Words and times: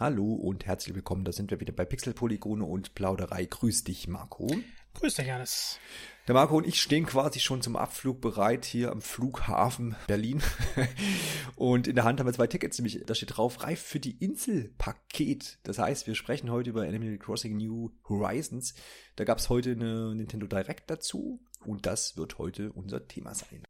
Hallo 0.00 0.32
und 0.32 0.64
herzlich 0.64 0.94
willkommen. 0.94 1.24
Da 1.24 1.32
sind 1.32 1.50
wir 1.50 1.58
wieder 1.58 1.72
bei 1.72 1.84
Pixelpolygone 1.84 2.64
und 2.64 2.94
Plauderei. 2.94 3.46
Grüß 3.46 3.82
dich, 3.82 4.06
Marco. 4.06 4.48
Grüß 4.94 5.14
dich, 5.16 5.26
Janis. 5.26 5.80
Der 6.28 6.36
Marco 6.36 6.56
und 6.56 6.68
ich 6.68 6.80
stehen 6.80 7.04
quasi 7.04 7.40
schon 7.40 7.62
zum 7.62 7.74
Abflug 7.74 8.20
bereit 8.20 8.64
hier 8.64 8.92
am 8.92 9.02
Flughafen 9.02 9.96
Berlin. 10.06 10.40
und 11.56 11.88
in 11.88 11.96
der 11.96 12.04
Hand 12.04 12.20
haben 12.20 12.28
wir 12.28 12.32
zwei 12.32 12.46
Tickets, 12.46 12.78
nämlich 12.78 13.02
da 13.06 13.16
steht 13.16 13.36
drauf, 13.36 13.64
reif 13.64 13.80
für 13.82 13.98
die 13.98 14.16
Inselpaket. 14.24 15.58
Das 15.64 15.80
heißt, 15.80 16.06
wir 16.06 16.14
sprechen 16.14 16.52
heute 16.52 16.70
über 16.70 16.82
Animal 16.82 17.18
Crossing 17.18 17.56
New 17.56 17.90
Horizons. 18.08 18.74
Da 19.16 19.24
gab 19.24 19.38
es 19.38 19.48
heute 19.48 19.72
eine 19.72 20.14
Nintendo 20.14 20.46
Direct 20.46 20.88
dazu 20.88 21.40
und 21.64 21.86
das 21.86 22.16
wird 22.16 22.38
heute 22.38 22.70
unser 22.70 23.08
Thema 23.08 23.34
sein. 23.34 23.64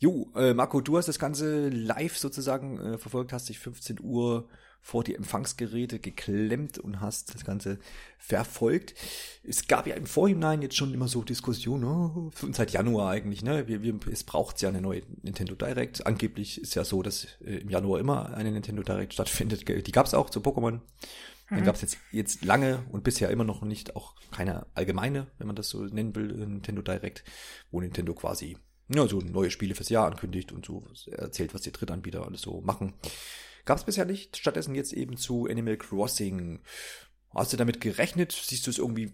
Jo, 0.00 0.30
äh, 0.36 0.54
Marco, 0.54 0.80
du 0.80 0.96
hast 0.96 1.08
das 1.08 1.18
Ganze 1.18 1.68
live 1.70 2.16
sozusagen 2.16 2.78
äh, 2.78 2.98
verfolgt, 2.98 3.32
hast 3.32 3.48
dich 3.48 3.58
15 3.58 3.98
Uhr 4.00 4.48
vor 4.80 5.02
die 5.02 5.16
Empfangsgeräte 5.16 5.98
geklemmt 5.98 6.78
und 6.78 7.00
hast 7.00 7.34
das 7.34 7.44
Ganze 7.44 7.78
verfolgt. 8.16 8.94
Es 9.42 9.66
gab 9.66 9.86
ja 9.88 9.96
im 9.96 10.06
Vorhinein 10.06 10.62
jetzt 10.62 10.76
schon 10.76 10.94
immer 10.94 11.08
so 11.08 11.22
Diskussionen, 11.22 11.84
oh, 11.84 12.30
seit 12.52 12.70
Januar 12.70 13.10
eigentlich, 13.10 13.42
ne? 13.42 13.66
Wir, 13.66 13.82
wir, 13.82 13.98
es 14.10 14.22
braucht 14.22 14.62
ja 14.62 14.68
eine 14.68 14.80
neue 14.80 15.02
Nintendo 15.22 15.56
Direct. 15.56 16.06
Angeblich 16.06 16.60
ist 16.60 16.76
ja 16.76 16.84
so, 16.84 17.02
dass 17.02 17.26
äh, 17.44 17.56
im 17.56 17.68
Januar 17.68 17.98
immer 17.98 18.34
eine 18.34 18.52
Nintendo 18.52 18.82
Direct 18.82 19.14
stattfindet. 19.14 19.68
Die 19.68 19.92
gab 19.92 20.06
es 20.06 20.14
auch 20.14 20.30
zu 20.30 20.40
Pokémon. 20.40 20.80
Dann 21.50 21.60
mhm. 21.60 21.64
gab 21.64 21.74
es 21.74 21.82
jetzt, 21.82 21.98
jetzt 22.12 22.44
lange 22.44 22.84
und 22.92 23.04
bisher 23.04 23.30
immer 23.30 23.44
noch 23.44 23.62
nicht 23.62 23.96
auch 23.96 24.14
keine 24.30 24.66
allgemeine, 24.74 25.26
wenn 25.38 25.46
man 25.46 25.56
das 25.56 25.70
so 25.70 25.82
nennen 25.82 26.14
will, 26.14 26.28
Nintendo 26.28 26.82
Direct, 26.82 27.24
wo 27.70 27.80
Nintendo 27.80 28.14
quasi 28.14 28.56
ja, 28.88 29.06
so 29.06 29.20
neue 29.20 29.50
Spiele 29.50 29.74
fürs 29.74 29.88
Jahr 29.90 30.06
ankündigt 30.06 30.52
und 30.52 30.64
so 30.64 30.84
erzählt, 31.06 31.54
was 31.54 31.62
die 31.62 31.72
Drittanbieter 31.72 32.24
alles 32.24 32.40
so 32.40 32.60
machen. 32.60 32.94
Gab 33.64 33.78
es 33.78 33.84
bisher 33.84 34.06
nicht. 34.06 34.36
Stattdessen 34.36 34.74
jetzt 34.74 34.92
eben 34.92 35.16
zu 35.16 35.46
Animal 35.46 35.76
Crossing. 35.76 36.60
Hast 37.34 37.52
du 37.52 37.58
damit 37.58 37.80
gerechnet? 37.80 38.32
Siehst 38.32 38.66
du 38.66 38.70
es 38.70 38.78
irgendwie 38.78 39.12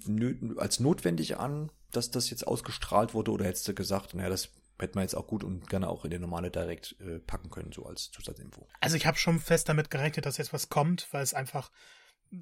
als 0.57 0.79
notwendig 0.79 1.39
an, 1.39 1.73
dass 1.91 2.13
das 2.13 2.31
jetzt 2.31 2.47
ausgestrahlt 2.47 3.15
wurde? 3.15 3.33
Oder 3.33 3.47
hättest 3.47 3.67
du 3.67 3.75
gesagt, 3.75 4.15
naja, 4.15 4.29
das 4.29 4.51
hätte 4.79 4.95
man 4.95 5.03
jetzt 5.03 5.17
auch 5.17 5.27
gut 5.27 5.43
und 5.43 5.69
gerne 5.69 5.89
auch 5.89 6.05
in 6.05 6.13
den 6.13 6.21
normale 6.21 6.51
Direct 6.51 6.95
äh, 7.01 7.19
packen 7.19 7.51
können, 7.51 7.73
so 7.73 7.85
als 7.85 8.11
Zusatzinfo? 8.13 8.69
Also 8.81 8.97
ich 8.97 9.07
habe 9.07 9.19
schon 9.19 9.41
fest 9.41 9.69
damit 9.69 9.91
gerechnet, 9.91 10.27
dass 10.27 10.39
jetzt 10.39 10.53
was 10.53 10.69
kommt, 10.69 11.09
weil 11.11 11.23
es 11.23 11.35
einfach 11.35 11.73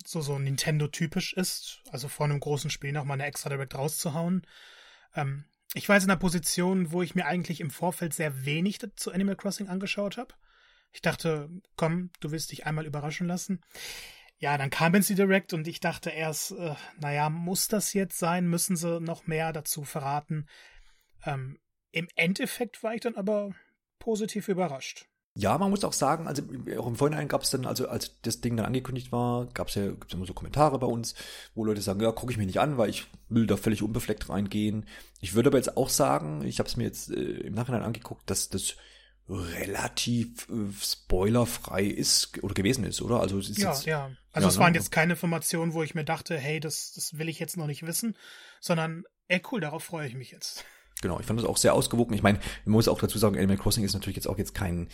so, 0.05 0.21
so 0.21 0.39
Nintendo-typisch 0.39 1.33
ist. 1.33 1.81
Also 1.91 2.09
vor 2.09 2.27
einem 2.27 2.41
großen 2.41 2.71
Spiel 2.71 2.93
nochmal 2.93 3.15
eine 3.15 3.27
extra 3.27 3.49
Direct 3.49 3.75
rauszuhauen. 3.75 4.47
Ähm, 5.15 5.45
ich 5.75 5.89
war 5.89 5.97
jetzt 5.97 6.05
in 6.05 6.11
einer 6.11 6.19
Position, 6.19 6.93
wo 6.93 7.03
ich 7.03 7.15
mir 7.15 7.27
eigentlich 7.27 7.61
im 7.61 7.71
Vorfeld 7.71 8.15
sehr 8.15 8.45
wenig 8.45 8.81
zu 8.97 9.13
Animal 9.13 9.37
Crossing 9.37 9.69
angeschaut 9.69 10.17
habe. 10.17 10.35
Ich 10.93 11.01
dachte, 11.01 11.49
komm, 11.77 12.11
du 12.21 12.31
willst 12.31 12.53
dich 12.53 12.67
einmal 12.67 12.87
überraschen 12.87 13.27
lassen. 13.27 13.63
Ja, 14.37 14.59
dann 14.59 14.71
kam 14.71 14.95
NC 14.95 15.15
Direct 15.15 15.53
und 15.53 15.69
ich 15.69 15.81
dachte 15.81 16.11
erst, 16.11 16.53
äh, 16.53 16.75
naja, 16.99 17.31
muss 17.31 17.69
das 17.69 17.93
jetzt 17.95 18.19
sein? 18.19 18.49
Müssen 18.49 18.77
sie 18.77 19.01
noch 19.01 19.27
mehr 19.27 19.53
dazu 19.53 19.85
verraten? 19.85 20.47
Ähm, 21.25 21.59
Im 21.93 22.09
Endeffekt 22.17 22.83
war 22.83 22.95
ich 22.95 23.01
dann 23.01 23.15
aber 23.15 23.55
positiv 23.99 24.49
überrascht. 24.49 25.07
Ja, 25.35 25.57
man 25.57 25.71
muss 25.71 25.85
auch 25.85 25.95
sagen, 25.95 26.29
also 26.29 26.43
auch 26.79 26.87
im 26.87 26.97
Vorhinein 26.97 27.27
gab 27.27 27.43
es 27.43 27.49
dann, 27.49 27.65
also 27.65 27.89
als 27.89 28.21
das 28.21 28.43
Ding 28.43 28.57
dann 28.57 28.67
angekündigt 28.67 29.13
war, 29.13 29.47
gab 29.47 29.69
es 29.69 29.77
ja 29.77 29.87
gibt's 29.87 30.13
immer 30.13 30.27
so 30.27 30.35
Kommentare 30.35 30.79
bei 30.79 30.87
uns, 30.87 31.15
wo 31.55 31.65
Leute 31.65 31.81
sagen, 31.81 32.01
ja, 32.03 32.13
gucke 32.13 32.33
ich 32.33 32.39
mir 32.39 32.45
nicht 32.45 32.61
an, 32.61 32.77
weil 32.77 32.91
ich 32.91 33.07
will 33.31 33.47
da 33.47 33.57
völlig 33.57 33.83
unbefleckt 33.83 34.29
reingehen. 34.29 34.87
Ich 35.23 35.35
würde 35.35 35.49
aber 35.49 35.57
jetzt 35.57 35.79
auch 35.79 35.89
sagen, 35.89 36.45
ich 36.45 36.59
habe 36.59 36.69
es 36.69 36.77
mir 36.77 36.85
jetzt 36.85 37.11
äh, 37.11 37.15
im 37.15 37.55
Nachhinein 37.55 37.83
angeguckt, 37.83 38.29
dass 38.29 38.51
das 38.51 38.77
relativ 39.27 40.49
äh, 40.51 40.71
spoilerfrei 40.79 41.85
ist 41.85 42.43
oder 42.43 42.53
gewesen 42.53 42.85
ist, 42.85 43.01
oder? 43.01 43.21
Also 43.21 43.39
es 43.39 43.49
ist 43.49 43.59
ja, 43.59 43.71
jetzt, 43.71 43.87
ja. 43.87 44.11
Also 44.33 44.47
ja, 44.47 44.51
es 44.51 44.57
ne? 44.57 44.61
waren 44.61 44.75
jetzt 44.75 44.93
keine 44.93 45.15
Informationen, 45.15 45.73
wo 45.73 45.83
ich 45.83 45.95
mir 45.95 46.05
dachte, 46.05 46.37
hey, 46.37 46.61
das, 46.61 46.93
das 46.95 47.17
will 47.17 47.31
ich 47.31 47.39
jetzt 47.39 47.57
noch 47.57 47.67
nicht 47.67 47.87
wissen, 47.87 48.17
sondern, 48.61 49.05
ey, 49.29 49.41
cool, 49.51 49.61
darauf 49.61 49.85
freue 49.85 50.07
ich 50.07 50.15
mich 50.15 50.31
jetzt. 50.31 50.65
Genau, 51.03 51.21
ich 51.21 51.27
fand 51.27 51.39
das 51.39 51.47
auch 51.47 51.59
sehr 51.59 51.75
ausgewogen. 51.75 52.15
Ich 52.15 52.23
meine, 52.23 52.39
man 52.65 52.73
muss 52.73 52.89
auch 52.89 52.99
dazu 52.99 53.19
sagen, 53.19 53.37
Animal 53.37 53.59
Crossing 53.59 53.85
ist 53.85 53.93
natürlich 53.93 54.17
jetzt 54.17 54.29
auch 54.29 54.39
jetzt 54.39 54.55
kein 54.55 54.89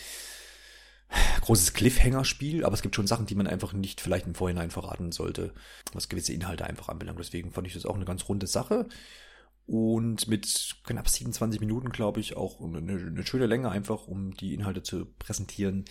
großes 1.41 1.73
Cliffhanger-Spiel, 1.73 2.65
aber 2.65 2.73
es 2.73 2.81
gibt 2.81 2.95
schon 2.95 3.07
Sachen, 3.07 3.25
die 3.25 3.35
man 3.35 3.47
einfach 3.47 3.73
nicht 3.73 4.01
vielleicht 4.01 4.27
im 4.27 4.35
Vorhinein 4.35 4.71
verraten 4.71 5.11
sollte, 5.11 5.53
was 5.93 6.09
gewisse 6.09 6.33
Inhalte 6.33 6.65
einfach 6.65 6.89
anbelangt. 6.89 7.19
Deswegen 7.19 7.51
fand 7.51 7.67
ich 7.67 7.73
das 7.73 7.85
auch 7.85 7.95
eine 7.95 8.05
ganz 8.05 8.27
runde 8.27 8.47
Sache. 8.47 8.87
Und 9.65 10.27
mit 10.27 10.77
knapp 10.83 11.07
27 11.07 11.59
Minuten, 11.59 11.89
glaube 11.89 12.19
ich, 12.19 12.35
auch 12.35 12.59
eine, 12.59 12.79
eine 12.79 13.25
schöne 13.25 13.45
Länge 13.45 13.69
einfach, 13.69 14.07
um 14.07 14.33
die 14.33 14.55
Inhalte 14.55 14.81
zu 14.81 15.05
präsentieren, 15.05 15.85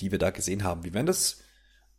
die 0.00 0.12
wir 0.12 0.20
da 0.20 0.30
gesehen 0.30 0.62
haben. 0.62 0.84
Wir 0.84 0.94
werden 0.94 1.06
das 1.06 1.42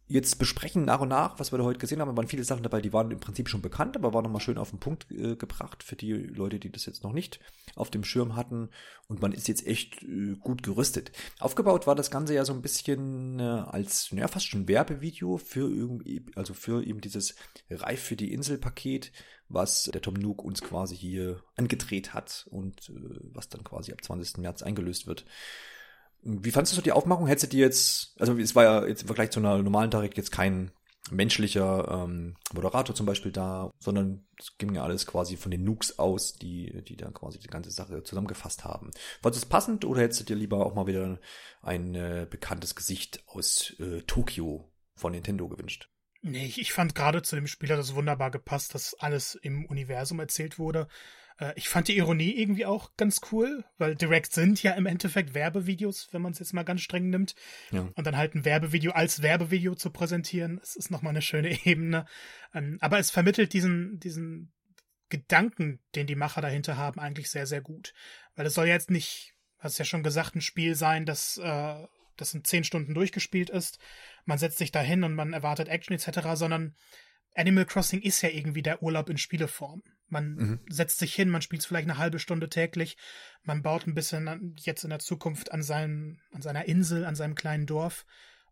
jetzt 0.07 0.37
besprechen 0.37 0.85
nach 0.85 0.99
und 1.01 1.09
nach, 1.09 1.39
was 1.39 1.51
wir 1.51 1.57
da 1.57 1.63
heute 1.63 1.79
gesehen 1.79 1.99
haben. 1.99 2.09
Da 2.09 2.17
waren 2.17 2.27
viele 2.27 2.43
Sachen 2.43 2.63
dabei, 2.63 2.81
die 2.81 2.93
waren 2.93 3.09
im 3.09 3.19
Prinzip 3.19 3.49
schon 3.49 3.61
bekannt, 3.61 3.95
aber 3.95 4.13
waren 4.13 4.23
nochmal 4.23 4.41
schön 4.41 4.57
auf 4.57 4.69
den 4.69 4.79
Punkt 4.79 5.09
äh, 5.11 5.35
gebracht 5.35 5.83
für 5.83 5.95
die 5.95 6.13
Leute, 6.13 6.59
die 6.59 6.71
das 6.71 6.85
jetzt 6.85 7.03
noch 7.03 7.13
nicht 7.13 7.39
auf 7.75 7.89
dem 7.89 8.03
Schirm 8.03 8.35
hatten. 8.35 8.69
Und 9.07 9.21
man 9.21 9.31
ist 9.31 9.47
jetzt 9.47 9.65
echt 9.65 10.03
äh, 10.03 10.35
gut 10.39 10.61
gerüstet. 10.61 11.11
Aufgebaut 11.39 11.87
war 11.87 11.95
das 11.95 12.11
Ganze 12.11 12.35
ja 12.35 12.45
so 12.45 12.53
ein 12.53 12.61
bisschen 12.61 13.39
äh, 13.39 13.43
als, 13.43 14.11
ja, 14.11 14.27
fast 14.27 14.47
schon 14.47 14.67
Werbevideo 14.67 15.37
für 15.37 15.69
irgendwie, 15.69 16.25
also 16.35 16.53
für 16.53 16.85
eben 16.85 17.01
dieses 17.01 17.35
Reif 17.69 18.01
für 18.01 18.15
die 18.15 18.31
Insel 18.31 18.59
Paket, 18.59 19.11
was 19.49 19.83
der 19.85 20.01
Tom 20.01 20.15
Nook 20.15 20.43
uns 20.43 20.61
quasi 20.61 20.95
hier 20.95 21.43
angedreht 21.55 22.13
hat 22.13 22.47
und 22.51 22.89
äh, 22.89 23.19
was 23.33 23.49
dann 23.49 23.63
quasi 23.63 23.91
ab 23.91 24.03
20. 24.03 24.37
März 24.37 24.61
eingelöst 24.61 25.07
wird. 25.07 25.25
Wie 26.25 26.51
fandest 26.51 26.75
du 26.75 26.81
die 26.81 26.91
Aufmachung? 26.91 27.27
Hättest 27.27 27.53
du 27.53 27.55
die 27.55 27.61
jetzt, 27.61 28.15
also 28.19 28.35
es 28.37 28.55
war 28.55 28.63
ja 28.63 28.85
jetzt 28.87 29.03
im 29.03 29.07
Vergleich 29.07 29.29
zu 29.29 29.39
einer 29.39 29.61
normalen 29.61 29.91
Tarek 29.91 30.17
jetzt 30.17 30.31
kein 30.31 30.71
menschlicher 31.11 32.03
ähm, 32.03 32.35
Moderator 32.51 32.95
zum 32.95 33.05
Beispiel 33.05 33.31
da, 33.31 33.69
sondern 33.77 34.25
es 34.39 34.57
ging 34.57 34.73
ja 34.73 34.83
alles 34.83 35.05
quasi 35.05 35.37
von 35.37 35.51
den 35.51 35.63
Nooks 35.63 35.99
aus, 35.99 36.33
die, 36.33 36.81
die 36.83 36.97
da 36.97 37.11
quasi 37.11 37.37
die 37.37 37.47
ganze 37.47 37.69
Sache 37.69 38.01
zusammengefasst 38.01 38.63
haben. 38.63 38.89
Fandest 39.21 39.43
du 39.43 39.45
es 39.45 39.49
passend 39.49 39.85
oder 39.85 40.01
hättest 40.01 40.21
du 40.21 40.23
dir 40.25 40.35
lieber 40.35 40.65
auch 40.65 40.73
mal 40.73 40.87
wieder 40.87 41.19
ein 41.61 41.93
äh, 41.93 42.25
bekanntes 42.27 42.73
Gesicht 42.75 43.23
aus 43.27 43.75
äh, 43.79 44.01
Tokio 44.01 44.71
von 44.95 45.11
Nintendo 45.11 45.47
gewünscht? 45.47 45.89
Nee, 46.23 46.51
ich 46.57 46.73
fand 46.73 46.95
gerade 46.95 47.21
zu 47.21 47.35
dem 47.35 47.45
Spieler 47.45 47.77
das 47.77 47.93
wunderbar 47.93 48.31
gepasst, 48.31 48.73
dass 48.73 48.95
alles 48.95 49.35
im 49.35 49.65
Universum 49.65 50.19
erzählt 50.19 50.57
wurde. 50.57 50.87
Äh, 51.39 51.53
ich 51.55 51.69
fand 51.69 51.87
die 51.87 51.97
Ironie 51.97 52.31
irgendwie 52.31 52.65
auch 52.65 52.95
ganz 52.97 53.21
cool, 53.31 53.63
weil 53.77 53.95
Direct 53.95 54.33
sind 54.33 54.61
ja 54.63 54.73
im 54.73 54.85
Endeffekt 54.85 55.33
Werbevideos, 55.33 56.09
wenn 56.11 56.21
man 56.21 56.31
es 56.33 56.39
jetzt 56.39 56.53
mal 56.53 56.63
ganz 56.63 56.81
streng 56.81 57.09
nimmt. 57.09 57.35
Ja. 57.71 57.89
Und 57.95 58.07
dann 58.07 58.17
halt 58.17 58.35
ein 58.35 58.45
Werbevideo 58.45 58.91
als 58.91 59.21
Werbevideo 59.21 59.75
zu 59.75 59.89
präsentieren, 59.89 60.57
das 60.59 60.75
ist 60.75 60.91
nochmal 60.91 61.11
eine 61.11 61.21
schöne 61.21 61.57
Ebene. 61.65 62.05
Ähm, 62.53 62.77
aber 62.81 62.99
es 62.99 63.11
vermittelt 63.11 63.53
diesen, 63.53 63.99
diesen 63.99 64.51
Gedanken, 65.09 65.79
den 65.95 66.07
die 66.07 66.15
Macher 66.15 66.41
dahinter 66.41 66.77
haben, 66.77 66.99
eigentlich 66.99 67.29
sehr, 67.29 67.47
sehr 67.47 67.61
gut. 67.61 67.93
Weil 68.35 68.45
es 68.45 68.53
soll 68.53 68.67
jetzt 68.67 68.89
nicht, 68.89 69.33
hast 69.59 69.77
ja 69.77 69.85
schon 69.85 70.03
gesagt, 70.03 70.35
ein 70.35 70.41
Spiel 70.41 70.75
sein, 70.75 71.05
das, 71.05 71.37
äh, 71.37 71.87
das 72.17 72.33
in 72.33 72.43
zehn 72.43 72.63
Stunden 72.63 72.93
durchgespielt 72.93 73.49
ist. 73.49 73.79
Man 74.25 74.37
setzt 74.37 74.57
sich 74.57 74.71
da 74.71 74.81
hin 74.81 75.03
und 75.03 75.15
man 75.15 75.33
erwartet 75.33 75.67
Action 75.67 75.95
etc., 75.95 76.29
sondern 76.33 76.75
Animal 77.35 77.65
Crossing 77.65 78.01
ist 78.01 78.21
ja 78.21 78.29
irgendwie 78.29 78.63
der 78.63 78.81
Urlaub 78.81 79.09
in 79.09 79.17
Spieleform. 79.17 79.83
Man 80.07 80.35
mhm. 80.35 80.59
setzt 80.69 80.99
sich 80.99 81.13
hin, 81.13 81.29
man 81.29 81.41
spielt 81.41 81.61
es 81.61 81.65
vielleicht 81.65 81.89
eine 81.89 81.97
halbe 81.97 82.19
Stunde 82.19 82.49
täglich, 82.49 82.97
man 83.43 83.61
baut 83.61 83.87
ein 83.87 83.95
bisschen 83.95 84.55
jetzt 84.59 84.83
in 84.83 84.91
der 84.91 84.99
Zukunft 84.99 85.51
an, 85.51 85.63
seinem, 85.63 86.19
an 86.31 86.41
seiner 86.41 86.65
Insel, 86.65 87.05
an 87.05 87.15
seinem 87.15 87.35
kleinen 87.35 87.65
Dorf 87.65 88.05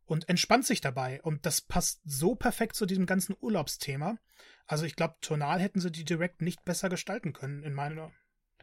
und 0.05 0.27
entspannt 0.29 0.65
sich 0.65 0.81
dabei. 0.81 1.21
Und 1.21 1.45
das 1.45 1.61
passt 1.61 2.01
so 2.05 2.35
perfekt 2.35 2.75
zu 2.75 2.85
diesem 2.85 3.05
ganzen 3.05 3.35
Urlaubsthema. 3.39 4.17
Also 4.65 4.85
ich 4.85 4.95
glaube, 4.95 5.15
tonal 5.21 5.59
hätten 5.59 5.79
sie 5.79 5.91
die 5.91 6.05
Direct 6.05 6.41
nicht 6.41 6.63
besser 6.65 6.89
gestalten 6.89 7.33
können, 7.33 7.63
in 7.63 7.73
meiner, 7.73 8.11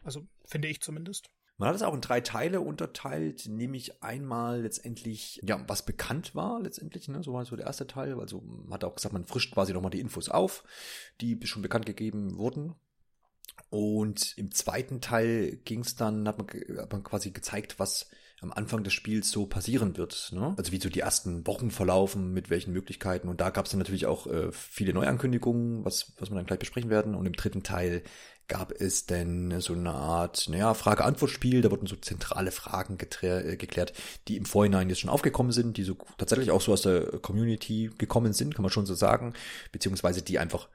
also 0.03 0.27
finde 0.45 0.67
ich 0.67 0.81
zumindest. 0.81 1.29
Man 1.61 1.69
hat 1.69 1.75
es 1.75 1.83
auch 1.83 1.93
in 1.93 2.01
drei 2.01 2.21
Teile 2.21 2.59
unterteilt, 2.59 3.45
nämlich 3.47 4.01
einmal 4.01 4.63
letztendlich, 4.63 5.39
ja, 5.43 5.63
was 5.67 5.85
bekannt 5.85 6.33
war 6.33 6.59
letztendlich, 6.59 7.07
ne, 7.07 7.21
so 7.21 7.33
war 7.33 7.45
so 7.45 7.55
der 7.55 7.67
erste 7.67 7.85
Teil, 7.85 8.19
also 8.19 8.41
man 8.41 8.73
hat 8.73 8.83
auch 8.83 8.95
gesagt, 8.95 9.13
man 9.13 9.25
frischt 9.25 9.53
quasi 9.53 9.71
nochmal 9.71 9.91
die 9.91 9.99
Infos 9.99 10.27
auf, 10.27 10.63
die 11.21 11.39
schon 11.43 11.61
bekannt 11.61 11.85
gegeben 11.85 12.39
wurden. 12.39 12.73
Und 13.69 14.35
im 14.39 14.49
zweiten 14.49 15.01
Teil 15.01 15.57
ging 15.57 15.81
es 15.81 15.95
dann, 15.95 16.27
hat 16.27 16.39
man, 16.39 16.47
hat 16.79 16.91
man 16.91 17.03
quasi 17.03 17.29
gezeigt, 17.29 17.77
was 17.77 18.09
am 18.41 18.51
Anfang 18.51 18.83
des 18.83 18.93
Spiels 18.93 19.29
so 19.29 19.45
passieren 19.45 19.97
wird. 19.97 20.31
Ne? 20.33 20.55
Also 20.57 20.71
wie 20.71 20.81
so 20.81 20.89
die 20.89 20.99
ersten 20.99 21.45
Wochen 21.45 21.69
verlaufen, 21.69 22.33
mit 22.33 22.49
welchen 22.49 22.73
Möglichkeiten. 22.73 23.29
Und 23.29 23.39
da 23.39 23.51
gab 23.51 23.65
es 23.65 23.71
dann 23.71 23.79
natürlich 23.79 24.07
auch 24.07 24.25
äh, 24.25 24.51
viele 24.51 24.93
Neuankündigungen, 24.93 25.85
was, 25.85 26.13
was 26.17 26.31
wir 26.31 26.35
dann 26.35 26.47
gleich 26.47 26.59
besprechen 26.59 26.89
werden. 26.89 27.13
Und 27.13 27.27
im 27.27 27.33
dritten 27.33 27.61
Teil 27.61 28.01
gab 28.47 28.71
es 28.71 29.05
denn 29.05 29.61
so 29.61 29.73
eine 29.73 29.91
Art, 29.91 30.49
naja, 30.49 30.73
Frage-Antwort-Spiel. 30.73 31.61
Da 31.61 31.69
wurden 31.69 31.85
so 31.85 31.95
zentrale 31.95 32.51
Fragen 32.51 32.97
äh, 33.21 33.57
geklärt, 33.57 33.93
die 34.27 34.37
im 34.37 34.45
Vorhinein 34.45 34.89
jetzt 34.89 35.01
schon 35.01 35.11
aufgekommen 35.11 35.51
sind, 35.51 35.77
die 35.77 35.83
so 35.83 35.95
tatsächlich 36.17 36.49
auch 36.49 36.61
so 36.61 36.73
aus 36.73 36.81
der 36.81 37.19
Community 37.19 37.91
gekommen 37.99 38.33
sind, 38.33 38.55
kann 38.55 38.63
man 38.63 38.71
schon 38.71 38.87
so 38.87 38.95
sagen. 38.95 39.33
Beziehungsweise 39.71 40.23
die 40.23 40.39
einfach 40.39 40.67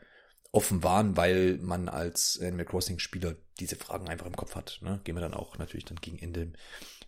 offen 0.53 0.85
waren, 0.85 1.17
weil 1.17 1.59
man 1.61 1.89
als 1.89 2.41
Animal 2.41 2.65
Crossing 2.65 3.01
Spieler 3.01 3.35
diese 3.59 3.77
Fragen 3.77 4.09
einfach 4.09 4.27
im 4.27 4.37
Kopf 4.37 4.55
hat. 4.55 4.79
Ne? 4.83 5.01
Gehen 5.05 5.17
wir 5.17 5.21
dann 5.21 5.35
auch 5.35 5.59
natürlich 5.59 5.85
dann 5.85 5.99
gegen 6.01 6.19
Ende 6.19 6.53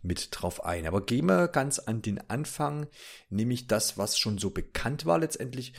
mit 0.02 0.28
drauf 0.32 0.64
ein. 0.64 0.86
Aber 0.86 1.04
gehen 1.04 1.26
wir 1.26 1.48
ganz 1.48 1.78
an 1.78 2.02
den 2.02 2.18
Anfang, 2.30 2.86
nämlich 3.30 3.66
das, 3.66 3.98
was 3.98 4.18
schon 4.18 4.38
so 4.38 4.50
bekannt 4.50 5.06
war 5.06 5.18
letztendlich. 5.18 5.72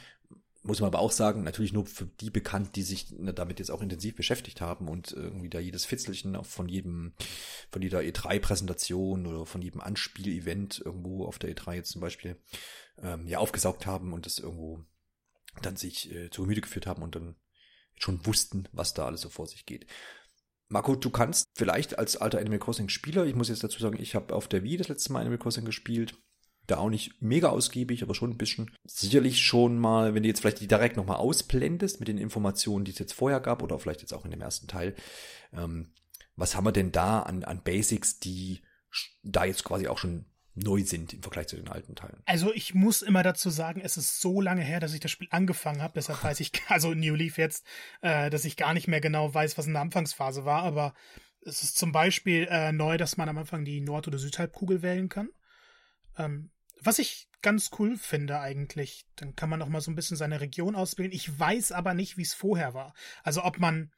Muss 0.61 0.81
man 0.81 0.89
aber 0.89 0.99
auch 0.99 1.11
sagen, 1.11 1.43
natürlich 1.43 1.71
nur 1.71 1.85
für 1.85 2.05
die 2.05 2.29
bekannt, 2.29 2.75
die 2.75 2.83
sich 2.83 3.11
ne, 3.11 3.33
damit 3.33 3.59
jetzt 3.59 3.71
auch 3.71 3.81
intensiv 3.81 4.15
beschäftigt 4.15 4.59
haben 4.59 4.89
und 4.89 5.13
irgendwie 5.13 5.49
da 5.49 5.59
jedes 5.59 5.85
Fitzelchen 5.85 6.43
von 6.43 6.67
jedem, 6.67 7.13
von 7.71 7.81
jeder 7.81 7.99
E3-Präsentation 7.99 9.25
oder 9.25 9.45
von 9.45 9.61
jedem 9.61 9.79
Anspiel-Event 9.79 10.81
irgendwo 10.83 11.25
auf 11.25 11.39
der 11.39 11.55
E3 11.55 11.75
jetzt 11.75 11.91
zum 11.91 12.01
Beispiel, 12.01 12.35
ähm, 13.01 13.25
ja, 13.25 13.39
aufgesaugt 13.39 13.85
haben 13.85 14.11
und 14.11 14.25
das 14.25 14.37
irgendwo 14.37 14.83
dann 15.61 15.77
sich 15.77 16.11
äh, 16.11 16.29
zu 16.29 16.41
Gemüte 16.41 16.61
geführt 16.61 16.87
haben 16.87 17.03
und 17.03 17.15
dann 17.15 17.35
schon 17.97 18.25
wussten, 18.25 18.67
was 18.71 18.93
da 18.93 19.05
alles 19.05 19.21
so 19.21 19.29
vor 19.29 19.47
sich 19.47 19.65
geht. 19.65 19.85
Marco, 20.69 20.95
du 20.95 21.09
kannst 21.09 21.47
vielleicht 21.55 21.97
als 21.97 22.15
alter 22.17 22.39
Animal 22.39 22.59
Crossing 22.59 22.89
Spieler, 22.89 23.25
ich 23.25 23.35
muss 23.35 23.49
jetzt 23.49 23.63
dazu 23.63 23.79
sagen, 23.79 23.99
ich 23.99 24.13
habe 24.13 24.35
auf 24.35 24.47
der 24.47 24.63
Wii 24.63 24.77
das 24.77 24.87
letzte 24.87 25.11
Mal 25.11 25.21
Animal 25.21 25.39
Crossing 25.39 25.65
gespielt, 25.65 26.15
da 26.67 26.77
auch 26.77 26.89
nicht 26.89 27.19
mega 27.21 27.49
ausgiebig, 27.49 28.03
aber 28.03 28.13
schon 28.13 28.29
ein 28.29 28.37
bisschen. 28.37 28.71
Sicherlich 28.85 29.41
schon 29.41 29.79
mal, 29.79 30.13
wenn 30.13 30.21
du 30.21 30.29
jetzt 30.29 30.41
vielleicht 30.41 30.61
die 30.61 30.67
direkt 30.67 30.97
nochmal 30.97 31.17
ausblendest 31.17 31.99
mit 31.99 32.07
den 32.07 32.19
Informationen, 32.19 32.85
die 32.85 32.91
es 32.91 32.99
jetzt 32.99 33.13
vorher 33.13 33.39
gab 33.39 33.63
oder 33.63 33.79
vielleicht 33.79 34.01
jetzt 34.01 34.13
auch 34.13 34.25
in 34.25 34.31
dem 34.31 34.41
ersten 34.41 34.67
Teil, 34.67 34.95
ähm, 35.51 35.91
was 36.35 36.55
haben 36.55 36.65
wir 36.65 36.71
denn 36.71 36.91
da 36.91 37.21
an, 37.21 37.43
an 37.43 37.63
Basics, 37.63 38.19
die 38.19 38.61
da 39.23 39.45
jetzt 39.45 39.63
quasi 39.63 39.87
auch 39.87 39.97
schon 39.97 40.25
neu 40.63 40.83
sind 40.83 41.13
im 41.13 41.21
Vergleich 41.21 41.47
zu 41.47 41.55
den 41.55 41.67
alten 41.67 41.95
Teilen. 41.95 42.21
Also 42.25 42.53
ich 42.53 42.73
muss 42.73 43.01
immer 43.01 43.23
dazu 43.23 43.49
sagen, 43.49 43.81
es 43.81 43.97
ist 43.97 44.21
so 44.21 44.41
lange 44.41 44.61
her, 44.61 44.79
dass 44.79 44.93
ich 44.93 44.99
das 44.99 45.11
Spiel 45.11 45.27
angefangen 45.31 45.81
habe, 45.81 45.93
deshalb 45.95 46.23
weiß 46.23 46.39
ich, 46.39 46.51
also 46.67 46.93
New 46.93 47.15
Leaf 47.15 47.37
jetzt, 47.37 47.65
äh, 48.01 48.29
dass 48.29 48.45
ich 48.45 48.57
gar 48.57 48.73
nicht 48.73 48.87
mehr 48.87 49.01
genau 49.01 49.33
weiß, 49.33 49.57
was 49.57 49.67
in 49.67 49.73
der 49.73 49.81
Anfangsphase 49.81 50.45
war, 50.45 50.63
aber 50.63 50.93
es 51.41 51.63
ist 51.63 51.77
zum 51.77 51.91
Beispiel 51.91 52.47
äh, 52.49 52.71
neu, 52.71 52.97
dass 52.97 53.17
man 53.17 53.29
am 53.29 53.37
Anfang 53.37 53.65
die 53.65 53.81
Nord- 53.81 54.07
oder 54.07 54.17
Südhalbkugel 54.17 54.81
wählen 54.81 55.09
kann. 55.09 55.29
Ähm, 56.17 56.51
was 56.81 56.99
ich 56.99 57.29
ganz 57.41 57.71
cool 57.79 57.97
finde 57.97 58.39
eigentlich. 58.39 59.05
Dann 59.15 59.35
kann 59.35 59.49
man 59.49 59.61
auch 59.61 59.69
mal 59.69 59.81
so 59.81 59.91
ein 59.91 59.95
bisschen 59.95 60.17
seine 60.17 60.41
Region 60.41 60.75
auswählen. 60.75 61.11
Ich 61.11 61.39
weiß 61.39 61.71
aber 61.71 61.93
nicht, 61.93 62.17
wie 62.17 62.23
es 62.23 62.33
vorher 62.33 62.73
war. 62.73 62.93
Also 63.23 63.43
ob 63.43 63.59
man 63.59 63.91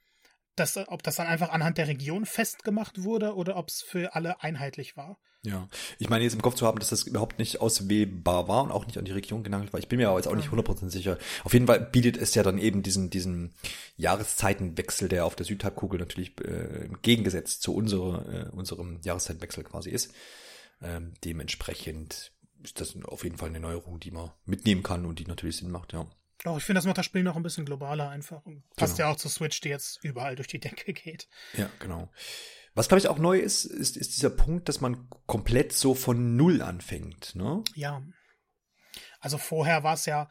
das, 0.56 0.78
ob 0.78 1.04
das 1.04 1.16
dann 1.16 1.28
einfach 1.28 1.50
anhand 1.50 1.78
der 1.78 1.88
Region 1.88 2.26
festgemacht 2.26 3.04
wurde 3.04 3.36
oder 3.36 3.56
ob 3.58 3.70
es 3.70 3.82
für 3.82 4.16
alle 4.16 4.42
einheitlich 4.42 4.98
war. 4.98 5.18
Ja, 5.44 5.68
ich 5.98 6.08
meine 6.08 6.24
jetzt 6.24 6.36
im 6.36 6.42
Kopf 6.44 6.54
zu 6.54 6.68
haben, 6.68 6.78
dass 6.78 6.90
das 6.90 7.04
überhaupt 7.04 7.40
nicht 7.40 7.62
auswählbar 7.62 8.48
war 8.48 8.64
und 8.64 8.72
auch 8.72 8.86
nicht 8.86 9.00
an 9.00 9.06
die 9.06 9.12
Region 9.12 9.44
genagelt 9.44 9.74
war. 9.74 9.80
Ich 9.80 9.88
bin 9.88 9.98
mir 9.98 10.10
aber 10.10 10.20
jetzt 10.20 10.28
auch 10.28 10.36
nicht 10.36 10.50
100% 10.50 10.90
sicher. 10.90 11.18
Auf 11.44 11.54
jeden 11.54 11.66
Fall 11.66 11.82
bietet 11.82 12.18
es 12.18 12.36
ja 12.36 12.44
dann 12.44 12.60
eben 12.60 12.84
diesen, 12.84 13.10
diesen 13.10 13.56
Jahreszeitenwechsel, 13.98 15.10
der 15.10 15.26
auf 15.26 15.36
der 15.36 15.48
Südhalbkugel 15.48 16.00
natürlich 16.00 16.40
äh, 16.42 16.86
im 16.86 17.02
Gegensatz 17.02 17.60
zu 17.60 17.74
unserer, 17.74 18.26
äh, 18.32 18.50
unserem 18.52 19.00
Jahreszeitenwechsel 19.02 19.64
quasi 19.64 19.90
ist. 19.90 20.14
Ähm, 20.80 21.14
dementsprechend 21.26 22.34
ist 22.62 22.80
das 22.80 22.96
auf 23.04 23.24
jeden 23.24 23.38
Fall 23.38 23.50
eine 23.50 23.60
Neuerung, 23.60 24.00
die 24.00 24.12
man 24.12 24.30
mitnehmen 24.46 24.84
kann 24.84 25.08
und 25.08 25.18
die 25.18 25.26
natürlich 25.26 25.58
Sinn 25.58 25.72
macht, 25.72 25.94
ja. 25.94 26.06
Oh, 26.46 26.58
ich 26.58 26.64
finde, 26.64 26.80
das 26.80 26.86
macht 26.86 26.98
das 26.98 27.06
Spiel 27.06 27.24
noch 27.24 27.36
ein 27.36 27.44
bisschen 27.44 27.66
globaler 27.66 28.10
einfach. 28.10 28.42
Passt 28.76 28.98
genau. 28.98 29.08
ja 29.10 29.14
auch 29.14 29.18
zur 29.18 29.30
Switch, 29.30 29.62
die 29.62 29.70
jetzt 29.70 30.04
überall 30.04 30.36
durch 30.36 30.48
die 30.48 30.60
Decke 30.60 30.94
geht. 30.94 31.28
Ja, 31.54 31.70
genau. 31.80 32.12
Was, 32.74 32.88
glaube 32.88 33.00
ich, 33.00 33.08
auch 33.08 33.20
neu 33.20 33.38
ist, 33.38 33.66
ist, 33.66 33.98
ist 33.98 34.16
dieser 34.16 34.30
Punkt, 34.30 34.70
dass 34.70 34.82
man 34.82 35.10
komplett 35.28 35.74
so 35.74 35.94
von 35.94 36.38
Null 36.38 36.62
anfängt, 36.62 37.36
ne? 37.36 37.64
Ja. 37.76 38.02
Also 39.20 39.38
vorher 39.38 39.84
war 39.84 39.94
es 39.94 40.06
ja, 40.06 40.30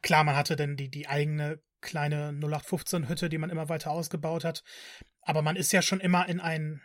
klar, 0.00 0.24
man 0.24 0.36
hatte 0.36 0.56
denn 0.56 0.76
die, 0.76 0.90
die 0.90 1.06
eigene 1.06 1.60
kleine 1.80 2.30
0815-Hütte, 2.30 3.28
die 3.28 3.38
man 3.38 3.50
immer 3.50 3.68
weiter 3.68 3.90
ausgebaut 3.90 4.44
hat. 4.44 4.64
Aber 5.20 5.42
man 5.42 5.56
ist 5.56 5.72
ja 5.72 5.82
schon 5.82 6.00
immer 6.00 6.28
in 6.28 6.40
ein 6.40 6.80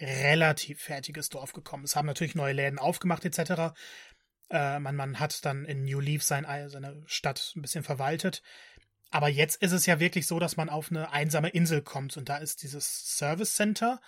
relativ 0.00 0.82
fertiges 0.82 1.28
Dorf 1.28 1.52
gekommen. 1.52 1.84
Es 1.84 1.96
haben 1.96 2.06
natürlich 2.06 2.34
neue 2.34 2.52
Läden 2.52 2.78
aufgemacht, 2.78 3.24
etc. 3.24 3.74
Äh, 4.50 4.78
man, 4.78 4.96
man 4.96 5.20
hat 5.20 5.44
dann 5.44 5.64
in 5.64 5.84
New 5.84 6.00
Leaf 6.00 6.22
sein, 6.22 6.46
seine 6.68 7.02
Stadt 7.06 7.52
ein 7.56 7.62
bisschen 7.62 7.84
verwaltet. 7.84 8.42
Aber 9.10 9.28
jetzt 9.28 9.62
ist 9.62 9.72
es 9.72 9.86
ja 9.86 10.00
wirklich 10.00 10.26
so, 10.26 10.38
dass 10.38 10.56
man 10.56 10.68
auf 10.68 10.90
eine 10.90 11.12
einsame 11.12 11.48
Insel 11.48 11.82
kommt 11.82 12.16
und 12.16 12.28
da 12.28 12.36
ist 12.36 12.62
dieses 12.62 13.16
Service 13.16 13.54
Center. 13.54 14.00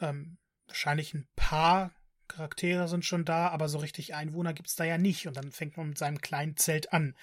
Ähm, 0.00 0.38
wahrscheinlich 0.66 1.14
ein 1.14 1.28
paar 1.36 1.92
Charaktere 2.26 2.88
sind 2.88 3.04
schon 3.04 3.24
da, 3.24 3.48
aber 3.48 3.68
so 3.68 3.78
richtig 3.78 4.14
Einwohner 4.14 4.52
gibt 4.52 4.68
es 4.68 4.76
da 4.76 4.84
ja 4.84 4.98
nicht. 4.98 5.26
Und 5.26 5.36
dann 5.36 5.52
fängt 5.52 5.76
man 5.76 5.90
mit 5.90 5.98
seinem 5.98 6.20
kleinen 6.20 6.56
Zelt 6.56 6.92
an. 6.92 7.16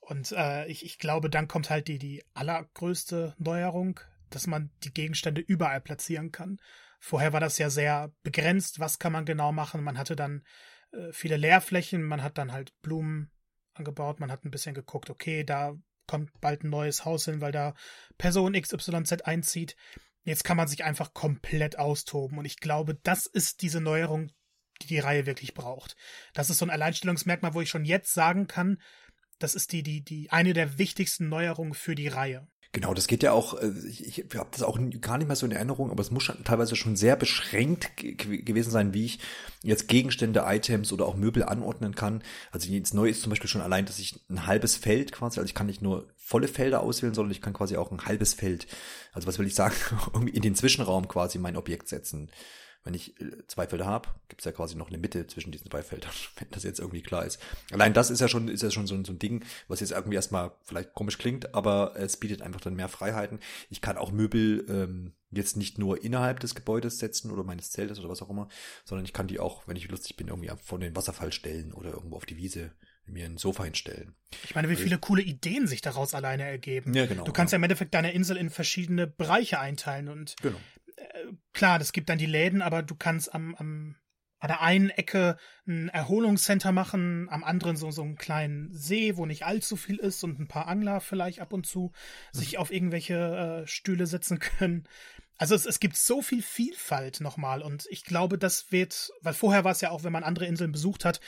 Und 0.00 0.32
äh, 0.32 0.66
ich, 0.66 0.84
ich 0.84 0.98
glaube, 0.98 1.30
dann 1.30 1.48
kommt 1.48 1.70
halt 1.70 1.88
die, 1.88 1.98
die 1.98 2.24
allergrößte 2.34 3.34
Neuerung, 3.38 4.00
dass 4.30 4.46
man 4.46 4.70
die 4.84 4.92
Gegenstände 4.92 5.40
überall 5.40 5.80
platzieren 5.80 6.32
kann. 6.32 6.58
Vorher 6.98 7.32
war 7.32 7.40
das 7.40 7.58
ja 7.58 7.70
sehr 7.70 8.12
begrenzt, 8.22 8.80
was 8.80 8.98
kann 8.98 9.12
man 9.12 9.24
genau 9.24 9.52
machen. 9.52 9.82
Man 9.84 9.98
hatte 9.98 10.16
dann 10.16 10.42
viele 11.12 11.36
Leerflächen, 11.36 12.02
man 12.02 12.22
hat 12.22 12.38
dann 12.38 12.52
halt 12.52 12.72
Blumen 12.82 13.30
angebaut, 13.74 14.20
man 14.20 14.30
hat 14.30 14.44
ein 14.44 14.50
bisschen 14.50 14.74
geguckt, 14.74 15.10
okay, 15.10 15.44
da 15.44 15.74
kommt 16.06 16.30
bald 16.40 16.64
ein 16.64 16.70
neues 16.70 17.04
Haus 17.04 17.24
hin, 17.24 17.40
weil 17.40 17.52
da 17.52 17.74
Person 18.18 18.52
XYZ 18.52 19.22
einzieht. 19.22 19.76
Jetzt 20.24 20.44
kann 20.44 20.56
man 20.56 20.68
sich 20.68 20.84
einfach 20.84 21.14
komplett 21.14 21.78
austoben 21.78 22.38
und 22.38 22.44
ich 22.44 22.58
glaube, 22.58 22.94
das 23.02 23.26
ist 23.26 23.62
diese 23.62 23.80
Neuerung, 23.80 24.30
die 24.82 24.86
die 24.86 24.98
Reihe 24.98 25.26
wirklich 25.26 25.54
braucht. 25.54 25.96
Das 26.34 26.50
ist 26.50 26.58
so 26.58 26.66
ein 26.66 26.70
Alleinstellungsmerkmal, 26.70 27.54
wo 27.54 27.60
ich 27.60 27.70
schon 27.70 27.84
jetzt 27.84 28.12
sagen 28.12 28.46
kann, 28.46 28.80
das 29.38 29.54
ist 29.54 29.72
die, 29.72 29.82
die, 29.82 30.04
die 30.04 30.30
eine 30.30 30.52
der 30.52 30.78
wichtigsten 30.78 31.28
Neuerungen 31.28 31.74
für 31.74 31.94
die 31.94 32.08
Reihe. 32.08 32.46
Genau, 32.74 32.94
das 32.94 33.06
geht 33.06 33.22
ja 33.22 33.32
auch, 33.32 33.60
äh, 33.60 33.70
ich, 33.86 34.18
ich 34.18 34.24
habe 34.34 34.48
das 34.50 34.62
auch 34.62 34.78
gar 35.02 35.18
nicht 35.18 35.26
mehr 35.26 35.36
so 35.36 35.44
in 35.44 35.52
Erinnerung, 35.52 35.90
aber 35.90 36.00
es 36.00 36.10
muss 36.10 36.32
teilweise 36.42 36.74
schon 36.74 36.96
sehr 36.96 37.16
beschränkt 37.16 37.90
gewesen 37.98 38.70
sein, 38.70 38.94
wie 38.94 39.04
ich 39.04 39.18
jetzt 39.62 39.88
Gegenstände, 39.88 40.44
Items 40.46 40.90
oder 40.90 41.04
auch 41.04 41.14
Möbel 41.14 41.42
anordnen 41.42 41.94
kann. 41.94 42.22
Also 42.50 42.70
jetzt 42.70 42.94
neu 42.94 43.10
ist 43.10 43.20
zum 43.20 43.28
Beispiel 43.28 43.50
schon 43.50 43.60
allein, 43.60 43.84
dass 43.84 43.98
ich 43.98 44.18
ein 44.30 44.46
halbes 44.46 44.76
Feld 44.76 45.12
quasi, 45.12 45.38
also 45.38 45.46
ich 45.46 45.54
kann 45.54 45.66
nicht 45.66 45.82
nur 45.82 46.08
volle 46.16 46.48
Felder 46.48 46.80
auswählen, 46.80 47.12
sondern 47.12 47.32
ich 47.32 47.42
kann 47.42 47.52
quasi 47.52 47.76
auch 47.76 47.90
ein 47.90 48.06
halbes 48.06 48.32
Feld, 48.32 48.66
also 49.12 49.28
was 49.28 49.38
will 49.38 49.46
ich 49.46 49.54
sagen, 49.54 49.74
irgendwie 50.14 50.34
in 50.34 50.42
den 50.42 50.54
Zwischenraum 50.54 51.08
quasi 51.08 51.38
mein 51.38 51.58
Objekt 51.58 51.88
setzen 51.88 52.30
wenn 52.84 52.94
ich 52.94 53.20
äh, 53.20 53.46
zwei 53.46 53.66
Felder 53.66 53.86
habe, 53.86 54.08
gibt 54.28 54.40
es 54.40 54.44
ja 54.44 54.52
quasi 54.52 54.76
noch 54.76 54.88
eine 54.88 54.98
Mitte 54.98 55.26
zwischen 55.26 55.52
diesen 55.52 55.70
zwei 55.70 55.82
Feldern, 55.82 56.10
wenn 56.38 56.48
das 56.50 56.62
jetzt 56.64 56.80
irgendwie 56.80 57.02
klar 57.02 57.24
ist. 57.24 57.38
Allein 57.70 57.94
das 57.94 58.10
ist 58.10 58.20
ja 58.20 58.28
schon, 58.28 58.48
ist 58.48 58.62
ja 58.62 58.70
schon 58.70 58.86
so, 58.86 59.02
so 59.04 59.12
ein 59.12 59.18
Ding, 59.18 59.44
was 59.68 59.80
jetzt 59.80 59.92
irgendwie 59.92 60.16
erstmal 60.16 60.52
vielleicht 60.62 60.94
komisch 60.94 61.18
klingt, 61.18 61.54
aber 61.54 61.94
es 61.96 62.16
bietet 62.16 62.42
einfach 62.42 62.60
dann 62.60 62.74
mehr 62.74 62.88
Freiheiten. 62.88 63.40
Ich 63.70 63.80
kann 63.80 63.96
auch 63.96 64.12
Möbel 64.12 64.66
ähm, 64.68 65.12
jetzt 65.30 65.56
nicht 65.56 65.78
nur 65.78 66.02
innerhalb 66.04 66.40
des 66.40 66.54
Gebäudes 66.54 66.98
setzen 66.98 67.30
oder 67.30 67.44
meines 67.44 67.70
Zeltes 67.70 67.98
oder 67.98 68.08
was 68.08 68.22
auch 68.22 68.30
immer, 68.30 68.48
sondern 68.84 69.04
ich 69.04 69.12
kann 69.12 69.28
die 69.28 69.40
auch, 69.40 69.66
wenn 69.66 69.76
ich 69.76 69.88
lustig 69.88 70.16
bin, 70.16 70.28
irgendwie 70.28 70.50
vor 70.62 70.78
den 70.78 70.94
Wasserfall 70.94 71.32
stellen 71.32 71.72
oder 71.72 71.90
irgendwo 71.90 72.16
auf 72.16 72.26
die 72.26 72.36
Wiese 72.36 72.72
mir 73.06 73.26
ein 73.26 73.36
Sofa 73.36 73.64
hinstellen. 73.64 74.14
Ich 74.44 74.54
meine, 74.54 74.68
wie 74.68 74.76
viele 74.76 74.96
coole 74.96 75.22
Ideen 75.22 75.66
sich 75.66 75.80
daraus 75.80 76.14
alleine 76.14 76.44
ergeben. 76.44 76.94
Ja, 76.94 77.06
genau. 77.06 77.24
Du 77.24 77.32
kannst 77.32 77.52
ja, 77.52 77.56
ja 77.56 77.58
im 77.58 77.64
Endeffekt 77.64 77.94
deine 77.94 78.12
Insel 78.12 78.36
in 78.36 78.48
verschiedene 78.48 79.08
Bereiche 79.08 79.58
einteilen 79.58 80.08
und 80.08 80.36
genau 80.40 80.58
klar, 81.52 81.78
das 81.78 81.92
gibt 81.92 82.08
dann 82.08 82.18
die 82.18 82.26
Läden, 82.26 82.62
aber 82.62 82.82
du 82.82 82.94
kannst 82.94 83.34
am, 83.34 83.54
am 83.56 83.96
an 84.42 84.48
der 84.48 84.60
einen 84.60 84.90
Ecke 84.90 85.36
ein 85.68 85.88
Erholungscenter 85.88 86.72
machen, 86.72 87.28
am 87.30 87.44
anderen 87.44 87.76
so, 87.76 87.92
so 87.92 88.02
einen 88.02 88.16
kleinen 88.16 88.72
See, 88.72 89.16
wo 89.16 89.24
nicht 89.24 89.44
allzu 89.44 89.76
viel 89.76 89.98
ist 89.98 90.24
und 90.24 90.40
ein 90.40 90.48
paar 90.48 90.66
Angler 90.66 91.00
vielleicht 91.00 91.38
ab 91.38 91.52
und 91.52 91.64
zu 91.64 91.92
sich 92.32 92.58
auf 92.58 92.72
irgendwelche 92.72 93.62
äh, 93.62 93.66
Stühle 93.68 94.06
setzen 94.06 94.40
können. 94.40 94.88
Also 95.38 95.54
es, 95.54 95.64
es 95.64 95.78
gibt 95.78 95.96
so 95.96 96.22
viel 96.22 96.42
Vielfalt 96.42 97.20
nochmal 97.20 97.62
und 97.62 97.86
ich 97.88 98.04
glaube, 98.04 98.36
das 98.36 98.72
wird, 98.72 99.12
weil 99.20 99.32
vorher 99.32 99.62
war 99.62 99.72
es 99.72 99.80
ja 99.80 99.90
auch, 99.90 100.02
wenn 100.02 100.12
man 100.12 100.24
andere 100.24 100.46
Inseln 100.46 100.72
besucht 100.72 101.04
hat, 101.04 101.20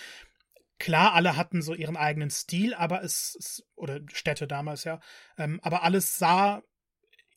klar, 0.80 1.14
alle 1.14 1.36
hatten 1.36 1.62
so 1.62 1.72
ihren 1.72 1.96
eigenen 1.96 2.30
Stil, 2.30 2.74
aber 2.74 3.04
es, 3.04 3.36
es 3.38 3.64
oder 3.76 4.00
Städte 4.12 4.48
damals 4.48 4.82
ja, 4.82 4.98
ähm, 5.38 5.60
aber 5.62 5.84
alles 5.84 6.18
sah 6.18 6.64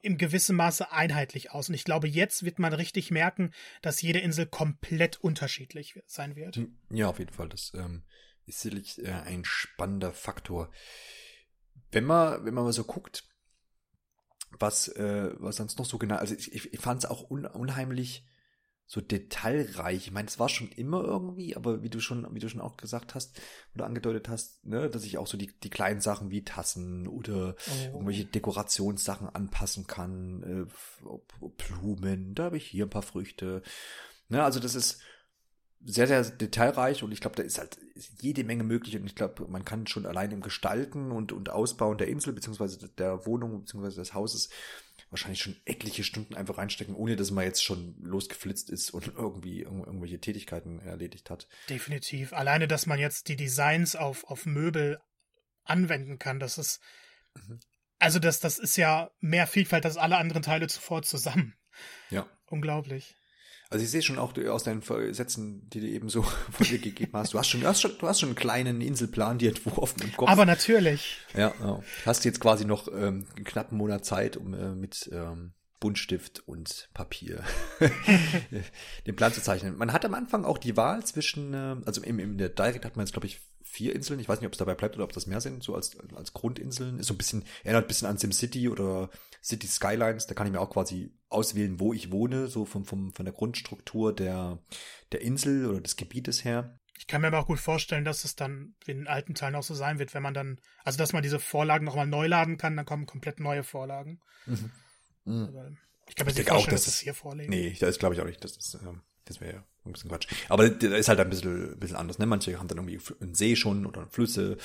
im 0.07 0.17
gewissen 0.17 0.55
Maße 0.55 0.91
einheitlich 0.91 1.51
aus. 1.51 1.69
Und 1.69 1.75
ich 1.75 1.83
glaube, 1.83 2.07
jetzt 2.07 2.43
wird 2.43 2.59
man 2.59 2.73
richtig 2.73 3.11
merken, 3.11 3.51
dass 3.81 4.01
jede 4.01 4.19
Insel 4.19 4.45
komplett 4.45 5.17
unterschiedlich 5.17 6.01
sein 6.07 6.35
wird. 6.35 6.55
Hm, 6.55 6.77
ja, 6.89 7.09
auf 7.09 7.19
jeden 7.19 7.33
Fall. 7.33 7.49
Das 7.49 7.73
ähm, 7.75 8.03
ist 8.45 8.61
sicherlich 8.61 9.03
äh, 9.03 9.11
ein 9.11 9.43
spannender 9.43 10.13
Faktor. 10.13 10.71
Wenn 11.91 12.05
man, 12.05 12.45
wenn 12.45 12.53
man 12.53 12.63
mal 12.63 12.73
so 12.73 12.85
guckt, 12.85 13.25
was, 14.51 14.87
äh, 14.87 15.31
was 15.37 15.57
sonst 15.57 15.77
noch 15.77 15.85
so 15.85 15.97
genau, 15.97 16.15
also 16.15 16.33
ich, 16.33 16.73
ich, 16.73 16.79
fand 16.79 17.03
es 17.03 17.09
auch 17.09 17.29
un, 17.29 17.45
unheimlich 17.45 18.25
so 18.89 19.01
detailreich. 19.01 20.07
Ich 20.07 20.11
meine, 20.11 20.29
es 20.29 20.39
war 20.39 20.47
schon 20.47 20.69
immer 20.69 21.03
irgendwie, 21.03 21.57
aber 21.57 21.83
wie 21.83 21.89
du 21.89 21.99
schon, 21.99 22.25
wie 22.33 22.39
du 22.39 22.47
schon 22.47 22.61
auch 22.61 22.77
gesagt 22.77 23.15
hast 23.15 23.39
oder 23.75 23.85
angedeutet 23.85 24.29
hast, 24.29 24.65
ne, 24.65 24.89
dass 24.89 25.03
ich 25.03 25.17
auch 25.17 25.27
so 25.27 25.37
die, 25.37 25.51
die 25.61 25.69
kleinen 25.69 25.99
Sachen 25.99 26.31
wie 26.31 26.45
Tassen 26.45 27.05
oder 27.05 27.55
oh. 27.69 27.85
irgendwelche 27.93 28.23
Dekorationssachen 28.25 29.27
anpassen 29.27 29.87
kann, 29.87 30.43
äh, 30.43 31.47
Blumen, 31.57 32.33
da 32.33 32.45
habe 32.45 32.57
ich 32.57 32.65
hier 32.65 32.85
ein 32.85 32.89
paar 32.89 33.01
Früchte. 33.01 33.61
Ne, 34.29 34.41
also 34.41 34.61
das 34.61 34.73
ist 34.73 35.01
sehr, 35.85 36.07
sehr 36.07 36.23
detailreich 36.23 37.03
und 37.03 37.11
ich 37.11 37.19
glaube, 37.19 37.35
da 37.35 37.43
ist 37.43 37.59
halt 37.59 37.77
jede 38.19 38.45
Menge 38.45 38.63
möglich 38.63 38.95
und 38.95 39.05
ich 39.05 39.15
glaube, 39.15 39.47
man 39.49 39.65
kann 39.65 39.85
schon 39.85 40.05
allein 40.05 40.31
im 40.31 40.41
Gestalten 40.41 41.11
und, 41.11 41.33
und 41.33 41.49
Ausbauen 41.49 41.97
der 41.97 42.07
Insel 42.07 42.33
beziehungsweise 42.33 42.89
der 42.89 43.25
Wohnung 43.25 43.59
beziehungsweise 43.59 43.97
des 43.97 44.13
Hauses 44.13 44.49
wahrscheinlich 45.09 45.41
schon 45.41 45.55
etliche 45.65 46.03
Stunden 46.03 46.35
einfach 46.35 46.57
reinstecken, 46.57 46.95
ohne 46.95 47.15
dass 47.15 47.31
man 47.31 47.43
jetzt 47.43 47.63
schon 47.63 47.95
losgeflitzt 48.01 48.69
ist 48.69 48.91
und 48.91 49.07
irgendwie 49.15 49.61
irgendwelche 49.61 50.19
Tätigkeiten 50.19 50.79
erledigt 50.79 51.29
hat. 51.29 51.47
Definitiv. 51.69 52.33
Alleine, 52.33 52.67
dass 52.67 52.85
man 52.85 52.99
jetzt 52.99 53.27
die 53.27 53.35
Designs 53.35 53.95
auf, 53.95 54.23
auf 54.25 54.45
Möbel 54.45 54.99
anwenden 55.63 56.19
kann, 56.19 56.39
das 56.39 56.57
ist, 56.57 56.81
mhm. 57.35 57.59
also 57.99 58.19
das, 58.19 58.39
das 58.39 58.57
ist 58.57 58.77
ja 58.77 59.11
mehr 59.19 59.47
Vielfalt 59.47 59.85
als 59.85 59.97
alle 59.97 60.17
anderen 60.17 60.43
Teile 60.43 60.67
zuvor 60.67 61.03
zusammen. 61.03 61.55
Ja. 62.09 62.27
Unglaublich. 62.45 63.16
Also 63.69 63.83
ich 63.83 63.91
sehe 63.91 64.01
schon 64.01 64.17
auch 64.17 64.37
aus 64.37 64.63
deinen 64.63 64.81
Sätzen, 64.81 65.69
die 65.69 65.81
du 65.81 65.87
eben 65.87 66.09
so 66.09 66.21
von 66.51 66.65
dir 66.65 66.79
gegeben 66.79 67.11
hast. 67.13 67.33
Du 67.33 67.39
hast 67.39 67.49
schon, 67.49 67.61
du 67.61 67.67
hast 67.67 67.81
schon, 67.81 67.97
du 67.97 68.07
hast 68.07 68.19
schon 68.19 68.29
einen 68.29 68.35
kleinen 68.35 68.81
Inselplan 68.81 69.37
dir 69.37 69.49
entworfen 69.55 70.03
im 70.03 70.15
Kopf. 70.15 70.29
Aber 70.29 70.45
natürlich. 70.45 71.17
Ja, 71.35 71.53
ja. 71.59 71.83
Hast 72.05 72.25
jetzt 72.25 72.39
quasi 72.39 72.65
noch 72.65 72.87
ähm, 72.87 73.27
einen 73.35 73.45
knappen 73.45 73.77
Monat 73.77 74.05
Zeit, 74.05 74.37
um 74.37 74.53
äh, 74.53 74.73
mit 74.73 75.09
ähm, 75.11 75.53
Buntstift 75.79 76.47
und 76.47 76.89
Papier 76.93 77.43
den 79.05 79.15
Plan 79.15 79.33
zu 79.33 79.41
zeichnen. 79.41 79.77
Man 79.77 79.93
hat 79.93 80.05
am 80.05 80.13
Anfang 80.13 80.45
auch 80.45 80.57
die 80.57 80.75
Wahl 80.75 81.05
zwischen, 81.05 81.53
äh, 81.53 81.75
also 81.85 82.01
im, 82.01 82.19
im 82.19 82.37
der 82.37 82.49
Direct 82.49 82.85
hat 82.85 82.95
man 82.95 83.05
jetzt, 83.05 83.13
glaube 83.13 83.27
ich, 83.27 83.41
vier 83.63 83.93
Inseln. 83.93 84.19
Ich 84.19 84.27
weiß 84.27 84.39
nicht, 84.39 84.47
ob 84.47 84.53
es 84.53 84.57
dabei 84.57 84.73
bleibt 84.73 84.95
oder 84.95 85.03
ob 85.03 85.13
das 85.13 85.27
mehr 85.27 85.41
sind, 85.41 85.61
so 85.61 85.75
als, 85.75 85.97
als 86.15 86.33
Grundinseln. 86.33 86.99
Ist 86.99 87.07
so 87.07 87.13
ein 87.13 87.17
bisschen, 87.17 87.43
erinnert 87.63 87.85
ein 87.85 87.87
bisschen 87.87 88.07
an 88.07 88.17
SimCity 88.17 88.69
oder 88.69 89.09
City 89.47 89.67
Skylines. 89.67 90.27
Da 90.27 90.35
kann 90.35 90.45
ich 90.47 90.53
mir 90.53 90.59
auch 90.59 90.69
quasi 90.69 91.11
auswählen, 91.29 91.79
wo 91.79 91.93
ich 91.93 92.11
wohne, 92.11 92.47
so 92.47 92.65
vom, 92.65 92.85
vom, 92.85 93.13
von 93.13 93.25
der 93.25 93.33
Grundstruktur 93.33 94.13
der, 94.13 94.59
der 95.11 95.21
Insel 95.21 95.65
oder 95.65 95.81
des 95.81 95.95
Gebietes 95.95 96.43
her. 96.43 96.77
Ich 96.99 97.07
kann 97.07 97.21
mir 97.21 97.27
aber 97.27 97.39
auch 97.39 97.47
gut 97.47 97.59
vorstellen, 97.59 98.03
dass 98.03 98.25
es 98.25 98.35
dann 98.35 98.75
in 98.85 98.97
den 98.97 99.07
alten 99.07 99.35
Teilen 99.35 99.55
auch 99.55 99.63
so 99.63 99.75
sein 99.75 99.99
wird, 99.99 100.13
wenn 100.13 100.23
man 100.23 100.33
dann, 100.33 100.59
also 100.83 100.97
dass 100.97 101.13
man 101.13 101.23
diese 101.23 101.39
Vorlagen 101.39 101.85
nochmal 101.85 102.07
neu 102.07 102.27
laden 102.27 102.57
kann, 102.57 102.75
dann 102.75 102.85
kommen 102.85 103.05
komplett 103.05 103.39
neue 103.39 103.63
Vorlagen. 103.63 104.19
Mhm. 104.45 104.71
Mhm. 105.25 105.77
Ich 106.09 106.15
kann 106.15 106.25
mir 106.25 106.33
nicht 106.33 106.47
vorstellen, 106.47 106.75
dass 106.75 106.85
das 106.85 106.99
hier 106.99 107.13
vorlegen. 107.13 107.49
Nee, 107.49 107.75
das 107.79 107.99
glaube 107.99 108.15
ich 108.15 108.21
auch 108.21 108.25
nicht. 108.25 108.43
Das 108.43 108.57
ist, 108.57 108.75
ähm, 108.75 109.01
das 109.25 109.39
wäre 109.39 109.53
ja 109.53 109.63
ein 109.85 109.91
bisschen 109.91 110.09
Quatsch. 110.09 110.27
Aber 110.49 110.69
da 110.69 110.95
ist 110.95 111.07
halt 111.07 111.19
ein 111.19 111.29
bisschen, 111.29 111.73
ein 111.73 111.79
bisschen 111.79 111.97
anders. 111.97 112.17
Ne? 112.17 112.25
Manche 112.25 112.57
haben 112.57 112.67
dann 112.67 112.77
irgendwie 112.77 112.99
einen 113.21 113.35
See 113.35 113.55
schon 113.55 113.85
oder 113.85 114.07
Flüsse. 114.07 114.57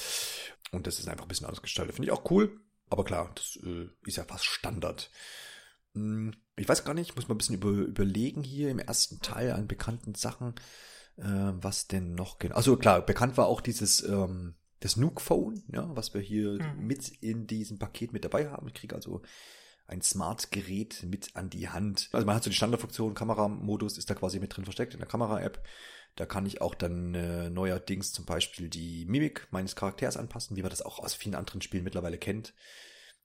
Und 0.70 0.86
das 0.86 0.98
ist 0.98 1.08
einfach 1.08 1.24
ein 1.24 1.28
bisschen 1.28 1.46
anders 1.46 1.62
gestaltet. 1.62 1.94
Finde 1.94 2.06
ich 2.06 2.12
auch 2.12 2.30
cool. 2.30 2.60
Aber 2.92 3.04
klar, 3.04 3.32
das 3.34 3.58
äh, 3.64 3.88
ist 4.04 4.16
ja 4.16 4.24
fast 4.24 4.44
Standard. 4.44 5.10
Hm, 5.94 6.34
ich 6.56 6.68
weiß 6.68 6.84
gar 6.84 6.94
nicht, 6.94 7.10
ich 7.10 7.16
muss 7.16 7.26
mal 7.26 7.34
ein 7.34 7.38
bisschen 7.38 7.56
über, 7.56 7.70
überlegen 7.70 8.42
hier 8.42 8.70
im 8.70 8.78
ersten 8.78 9.20
Teil 9.20 9.52
an 9.52 9.66
bekannten 9.66 10.14
Sachen, 10.14 10.54
äh, 11.16 11.22
was 11.24 11.88
denn 11.88 12.14
noch 12.14 12.38
genau. 12.38 12.54
Also 12.54 12.76
klar, 12.76 13.00
bekannt 13.00 13.36
war 13.38 13.46
auch 13.46 13.62
dieses 13.62 14.02
ähm, 14.04 14.54
das 14.80 14.96
Nuke 14.96 15.22
Phone, 15.22 15.62
ja, 15.72 15.88
was 15.96 16.12
wir 16.12 16.20
hier 16.20 16.52
mhm. 16.52 16.86
mit 16.86 17.08
in 17.08 17.46
diesem 17.46 17.78
Paket 17.78 18.12
mit 18.12 18.24
dabei 18.24 18.50
haben. 18.50 18.68
Ich 18.68 18.74
kriege 18.74 18.94
also 18.94 19.22
ein 19.86 20.02
Smart-Gerät 20.02 21.04
mit 21.04 21.34
an 21.34 21.50
die 21.50 21.68
Hand. 21.68 22.08
Also 22.12 22.26
man 22.26 22.36
hat 22.36 22.44
so 22.44 22.50
die 22.50 22.56
Standardfunktion, 22.56 23.14
Kameramodus 23.14 23.96
ist 23.96 24.10
da 24.10 24.14
quasi 24.14 24.38
mit 24.38 24.54
drin 24.54 24.64
versteckt 24.64 24.94
in 24.94 25.00
der 25.00 25.08
Kamera-App. 25.08 25.62
Da 26.16 26.26
kann 26.26 26.46
ich 26.46 26.60
auch 26.60 26.74
dann 26.74 27.14
äh, 27.14 27.48
neuerdings 27.48 28.12
zum 28.12 28.26
Beispiel 28.26 28.68
die 28.68 29.06
Mimik 29.06 29.48
meines 29.50 29.76
Charakters 29.76 30.16
anpassen, 30.16 30.56
wie 30.56 30.62
man 30.62 30.70
das 30.70 30.82
auch 30.82 30.98
aus 30.98 31.14
vielen 31.14 31.34
anderen 31.34 31.62
Spielen 31.62 31.84
mittlerweile 31.84 32.18
kennt. 32.18 32.54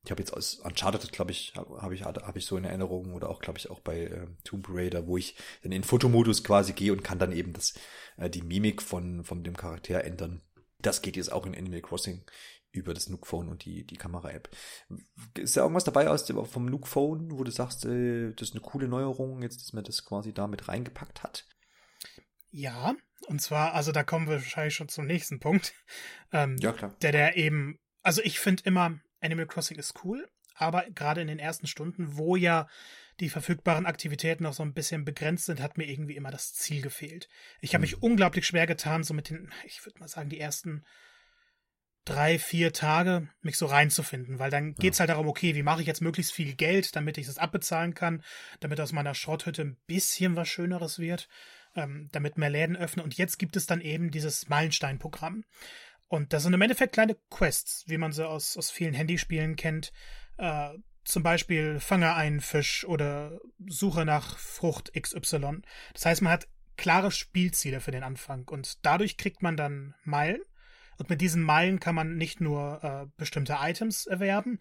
Ich 0.05 0.11
habe 0.11 0.21
jetzt 0.21 0.31
aus 0.31 0.55
Uncharted, 0.55 1.11
glaube 1.11 1.31
ich, 1.31 1.53
habe 1.55 1.93
ich, 1.93 2.03
hab 2.03 2.35
ich 2.37 2.45
so 2.45 2.55
in 2.55 2.63
Erinnerung 2.63 3.13
oder 3.13 3.29
auch, 3.29 3.41
glaube 3.41 3.59
ich, 3.59 3.69
auch 3.69 3.81
bei 3.81 4.03
äh, 4.03 4.27
Tomb 4.45 4.67
Raider, 4.69 5.05
wo 5.05 5.17
ich 5.17 5.35
dann 5.63 5.73
in 5.73 5.83
Fotomodus 5.83 6.45
quasi 6.45 6.71
gehe 6.71 6.93
und 6.93 7.03
kann 7.03 7.19
dann 7.19 7.33
eben 7.33 7.51
das, 7.51 7.73
äh, 8.15 8.29
die 8.29 8.41
Mimik 8.41 8.81
von, 8.81 9.25
von 9.25 9.43
dem 9.43 9.57
Charakter 9.57 10.05
ändern. 10.05 10.41
Das 10.79 11.01
geht 11.01 11.17
jetzt 11.17 11.31
auch 11.31 11.45
in 11.45 11.55
Animal 11.55 11.81
Crossing 11.81 12.23
über 12.71 12.93
das 12.93 13.09
Nook 13.09 13.27
Phone 13.27 13.49
und 13.49 13.65
die, 13.65 13.85
die 13.85 13.97
Kamera-App. 13.97 14.49
Ist 15.37 15.57
da 15.57 15.61
irgendwas 15.61 15.83
dabei 15.83 16.09
aus 16.09 16.25
dem, 16.25 16.45
vom 16.45 16.65
Nook 16.67 16.87
Phone, 16.87 17.37
wo 17.37 17.43
du 17.43 17.51
sagst, 17.51 17.85
äh, 17.85 18.31
das 18.31 18.49
ist 18.49 18.55
eine 18.55 18.61
coole 18.61 18.87
Neuerung, 18.87 19.41
jetzt, 19.41 19.61
dass 19.61 19.73
man 19.73 19.83
das 19.83 20.05
quasi 20.05 20.33
da 20.33 20.47
mit 20.47 20.69
reingepackt 20.69 21.23
hat? 21.23 21.45
Ja, 22.57 22.95
und 23.27 23.39
zwar, 23.39 23.75
also 23.75 23.91
da 23.91 24.01
kommen 24.01 24.27
wir 24.27 24.37
wahrscheinlich 24.37 24.73
schon 24.73 24.89
zum 24.89 25.05
nächsten 25.05 25.39
Punkt. 25.39 25.73
Ähm, 26.33 26.57
ja, 26.59 26.73
klar. 26.73 26.93
Der, 27.01 27.13
der 27.13 27.37
eben, 27.37 27.79
also 28.03 28.21
ich 28.21 28.41
finde 28.41 28.63
immer, 28.65 28.99
Animal 29.21 29.47
Crossing 29.47 29.77
ist 29.77 30.03
cool, 30.03 30.27
aber 30.55 30.83
gerade 30.89 31.21
in 31.21 31.27
den 31.27 31.39
ersten 31.39 31.67
Stunden, 31.67 32.17
wo 32.17 32.35
ja 32.35 32.67
die 33.21 33.29
verfügbaren 33.29 33.85
Aktivitäten 33.85 34.43
noch 34.43 34.51
so 34.51 34.61
ein 34.61 34.73
bisschen 34.73 35.05
begrenzt 35.05 35.45
sind, 35.45 35.61
hat 35.61 35.77
mir 35.77 35.85
irgendwie 35.85 36.17
immer 36.17 36.29
das 36.29 36.53
Ziel 36.53 36.81
gefehlt. 36.81 37.29
Ich 37.61 37.73
habe 37.73 37.79
mhm. 37.79 37.91
mich 37.91 38.03
unglaublich 38.03 38.45
schwer 38.45 38.67
getan, 38.67 39.03
so 39.05 39.13
mit 39.13 39.29
den, 39.29 39.53
ich 39.63 39.85
würde 39.85 39.99
mal 39.99 40.09
sagen, 40.09 40.27
die 40.27 40.39
ersten 40.39 40.83
drei, 42.03 42.39
vier 42.39 42.73
Tage 42.73 43.29
mich 43.41 43.55
so 43.55 43.67
reinzufinden, 43.67 44.37
weil 44.37 44.51
dann 44.51 44.73
geht's 44.75 44.97
ja. 44.97 45.03
halt 45.03 45.11
darum, 45.11 45.29
okay, 45.29 45.55
wie 45.55 45.63
mache 45.63 45.79
ich 45.79 45.87
jetzt 45.87 46.01
möglichst 46.01 46.33
viel 46.33 46.55
Geld, 46.55 46.93
damit 46.97 47.17
ich 47.17 47.27
das 47.27 47.37
abbezahlen 47.37 47.93
kann, 47.93 48.21
damit 48.59 48.81
aus 48.81 48.91
meiner 48.91 49.15
Schrotthütte 49.15 49.61
ein 49.61 49.77
bisschen 49.87 50.35
was 50.35 50.49
Schöneres 50.49 50.99
wird, 50.99 51.29
ähm, 51.77 52.09
damit 52.11 52.37
mehr 52.37 52.49
Läden 52.49 52.75
öffnen. 52.75 53.05
Und 53.05 53.17
jetzt 53.17 53.39
gibt 53.39 53.55
es 53.55 53.65
dann 53.65 53.79
eben 53.79 54.11
dieses 54.11 54.49
Meilenstein-Programm. 54.49 55.45
Und 56.09 56.33
das 56.33 56.43
sind 56.43 56.53
im 56.53 56.61
Endeffekt 56.61 56.93
kleine 56.93 57.15
Quests, 57.29 57.85
wie 57.87 57.97
man 57.97 58.11
sie 58.11 58.27
aus, 58.27 58.57
aus 58.57 58.69
vielen 58.69 58.93
Handyspielen 58.93 59.55
kennt. 59.55 59.93
Äh, 60.37 60.69
zum 61.05 61.23
Beispiel 61.23 61.79
fange 61.79 62.13
einen 62.15 62.41
Fisch 62.41 62.85
oder 62.85 63.39
suche 63.65 64.03
nach 64.03 64.37
Frucht 64.37 64.91
XY. 64.93 65.61
Das 65.93 66.05
heißt, 66.05 66.21
man 66.21 66.33
hat 66.33 66.47
klare 66.75 67.11
Spielziele 67.11 67.79
für 67.79 67.91
den 67.91 68.03
Anfang 68.03 68.47
und 68.49 68.85
dadurch 68.85 69.17
kriegt 69.17 69.41
man 69.41 69.55
dann 69.55 69.95
Meilen 70.03 70.41
und 70.97 71.09
mit 71.09 71.21
diesen 71.21 71.41
Meilen 71.43 71.79
kann 71.79 71.95
man 71.95 72.15
nicht 72.17 72.41
nur 72.41 72.83
äh, 72.83 73.07
bestimmte 73.17 73.57
Items 73.61 74.05
erwerben, 74.05 74.59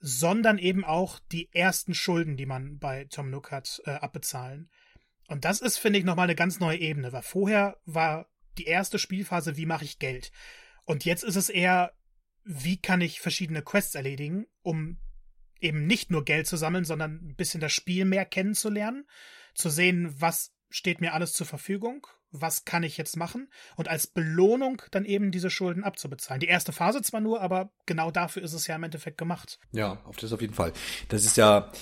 sondern 0.00 0.58
eben 0.58 0.84
auch 0.84 1.18
die 1.32 1.48
ersten 1.52 1.94
Schulden, 1.94 2.36
die 2.36 2.46
man 2.46 2.78
bei 2.78 3.06
Tom 3.06 3.30
Nook 3.30 3.50
hat, 3.50 3.80
äh, 3.86 3.92
abbezahlen. 3.92 4.70
Und 5.28 5.44
das 5.44 5.60
ist, 5.60 5.78
finde 5.78 5.98
ich, 5.98 6.04
nochmal 6.04 6.24
eine 6.24 6.34
ganz 6.34 6.60
neue 6.60 6.78
Ebene, 6.78 7.12
weil 7.12 7.22
vorher 7.22 7.78
war 7.84 8.28
die 8.58 8.66
erste 8.66 8.98
Spielphase, 8.98 9.56
wie 9.56 9.66
mache 9.66 9.84
ich 9.84 9.98
Geld? 9.98 10.30
Und 10.84 11.04
jetzt 11.04 11.24
ist 11.24 11.36
es 11.36 11.48
eher, 11.48 11.92
wie 12.44 12.76
kann 12.76 13.00
ich 13.00 13.20
verschiedene 13.20 13.62
Quests 13.62 13.94
erledigen, 13.94 14.46
um 14.62 14.98
eben 15.60 15.86
nicht 15.86 16.10
nur 16.10 16.24
Geld 16.24 16.46
zu 16.46 16.56
sammeln, 16.56 16.84
sondern 16.84 17.14
ein 17.14 17.36
bisschen 17.36 17.60
das 17.60 17.72
Spiel 17.72 18.04
mehr 18.04 18.26
kennenzulernen, 18.26 19.06
zu 19.54 19.70
sehen, 19.70 20.14
was 20.20 20.52
steht 20.68 21.00
mir 21.00 21.14
alles 21.14 21.32
zur 21.32 21.46
Verfügung, 21.46 22.06
was 22.30 22.64
kann 22.64 22.82
ich 22.82 22.96
jetzt 22.96 23.16
machen 23.16 23.48
und 23.76 23.88
als 23.88 24.08
Belohnung 24.08 24.82
dann 24.90 25.04
eben 25.04 25.30
diese 25.30 25.50
Schulden 25.50 25.84
abzubezahlen. 25.84 26.40
Die 26.40 26.48
erste 26.48 26.72
Phase 26.72 27.00
zwar 27.00 27.20
nur, 27.20 27.40
aber 27.40 27.72
genau 27.86 28.10
dafür 28.10 28.42
ist 28.42 28.52
es 28.52 28.66
ja 28.66 28.74
im 28.74 28.82
Endeffekt 28.82 29.16
gemacht. 29.16 29.60
Ja, 29.70 30.02
auf 30.04 30.16
das 30.16 30.32
auf 30.32 30.40
jeden 30.40 30.54
Fall. 30.54 30.72
Das 31.08 31.24
ist 31.24 31.36
ja 31.36 31.72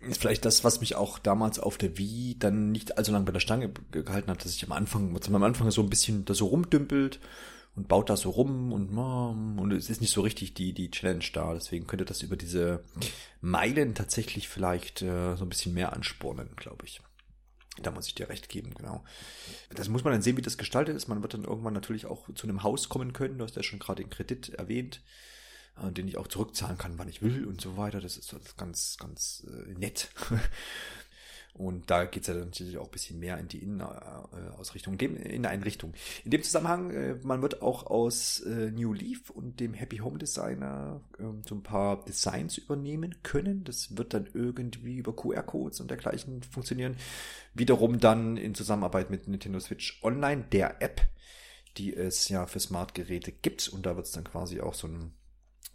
ist 0.00 0.20
vielleicht 0.20 0.44
das, 0.44 0.64
was 0.64 0.80
mich 0.80 0.96
auch 0.96 1.18
damals 1.18 1.58
auf 1.58 1.78
der 1.78 1.98
Wii 1.98 2.36
dann 2.38 2.72
nicht 2.72 2.98
allzu 2.98 3.12
lange 3.12 3.24
bei 3.24 3.32
der 3.32 3.40
Stange 3.40 3.72
gehalten 3.90 4.30
hat, 4.30 4.44
dass 4.44 4.54
ich 4.54 4.64
am 4.64 4.72
Anfang, 4.72 5.16
am 5.16 5.42
Anfang 5.42 5.70
so 5.70 5.82
ein 5.82 5.90
bisschen 5.90 6.24
da 6.24 6.34
so 6.34 6.46
rumdümpelt 6.46 7.20
und 7.76 7.88
baut 7.88 8.08
da 8.08 8.16
so 8.16 8.30
rum 8.30 8.72
und 8.72 8.96
und 8.96 9.72
es 9.72 9.90
ist 9.90 10.00
nicht 10.00 10.12
so 10.12 10.20
richtig 10.20 10.54
die 10.54 10.72
die 10.72 10.90
Challenge 10.90 11.24
da. 11.32 11.54
Deswegen 11.54 11.86
könnte 11.86 12.04
das 12.04 12.22
über 12.22 12.36
diese 12.36 12.84
Meilen 13.40 13.94
tatsächlich 13.94 14.48
vielleicht 14.48 15.02
äh, 15.02 15.36
so 15.36 15.44
ein 15.44 15.48
bisschen 15.48 15.74
mehr 15.74 15.92
anspornen, 15.92 16.50
glaube 16.56 16.84
ich. 16.86 17.00
Da 17.82 17.90
muss 17.90 18.06
ich 18.06 18.14
dir 18.14 18.28
recht 18.28 18.48
geben, 18.48 18.72
genau. 18.74 19.02
Das 19.74 19.88
muss 19.88 20.04
man 20.04 20.12
dann 20.12 20.22
sehen, 20.22 20.36
wie 20.36 20.42
das 20.42 20.58
gestaltet 20.58 20.94
ist. 20.94 21.08
Man 21.08 21.22
wird 21.22 21.34
dann 21.34 21.42
irgendwann 21.42 21.74
natürlich 21.74 22.06
auch 22.06 22.32
zu 22.34 22.46
einem 22.46 22.62
Haus 22.62 22.88
kommen 22.88 23.12
können. 23.12 23.38
Du 23.38 23.44
hast 23.44 23.56
ja 23.56 23.64
schon 23.64 23.80
gerade 23.80 24.04
den 24.04 24.10
Kredit 24.10 24.50
erwähnt, 24.50 25.02
äh, 25.82 25.92
den 25.92 26.08
ich 26.08 26.16
auch 26.16 26.28
zurückzahlen 26.28 26.78
kann, 26.78 26.98
wann 26.98 27.08
ich 27.08 27.22
will 27.22 27.46
und 27.46 27.60
so 27.60 27.76
weiter. 27.76 28.00
Das 28.00 28.16
ist 28.16 28.34
ganz, 28.56 28.96
ganz 28.98 29.46
äh, 29.48 29.72
nett. 29.78 30.10
Und 31.56 31.88
da 31.88 32.04
geht's 32.04 32.26
ja 32.26 32.34
natürlich 32.34 32.78
auch 32.78 32.86
ein 32.86 32.90
bisschen 32.90 33.20
mehr 33.20 33.38
in 33.38 33.46
die 33.46 33.62
Innenausrichtung, 33.62 34.98
in 34.98 35.46
eine 35.46 35.64
Richtung. 35.64 35.94
In 36.24 36.32
dem 36.32 36.42
Zusammenhang, 36.42 36.90
äh, 36.90 37.14
man 37.22 37.42
wird 37.42 37.62
auch 37.62 37.86
aus 37.86 38.40
äh, 38.40 38.72
New 38.72 38.92
Leaf 38.92 39.30
und 39.30 39.60
dem 39.60 39.72
Happy 39.72 39.98
Home 39.98 40.18
Designer 40.18 41.00
ähm, 41.20 41.42
so 41.48 41.54
ein 41.54 41.62
paar 41.62 42.04
Designs 42.04 42.58
übernehmen 42.58 43.22
können. 43.22 43.62
Das 43.62 43.96
wird 43.96 44.14
dann 44.14 44.28
irgendwie 44.34 44.96
über 44.96 45.14
QR-Codes 45.14 45.78
und 45.78 45.90
dergleichen 45.90 46.42
funktionieren. 46.42 46.96
Wiederum 47.54 48.00
dann 48.00 48.36
in 48.36 48.56
Zusammenarbeit 48.56 49.10
mit 49.10 49.28
Nintendo 49.28 49.60
Switch 49.60 50.02
Online, 50.02 50.42
der 50.50 50.82
App, 50.82 51.02
die 51.76 51.94
es 51.94 52.28
ja 52.28 52.46
für 52.46 52.58
Smart-Geräte 52.58 53.30
gibt. 53.30 53.68
Und 53.68 53.86
da 53.86 53.94
wird 53.94 54.06
es 54.06 54.12
dann 54.12 54.24
quasi 54.24 54.60
auch 54.60 54.74
so, 54.74 54.88
ein, 54.88 55.12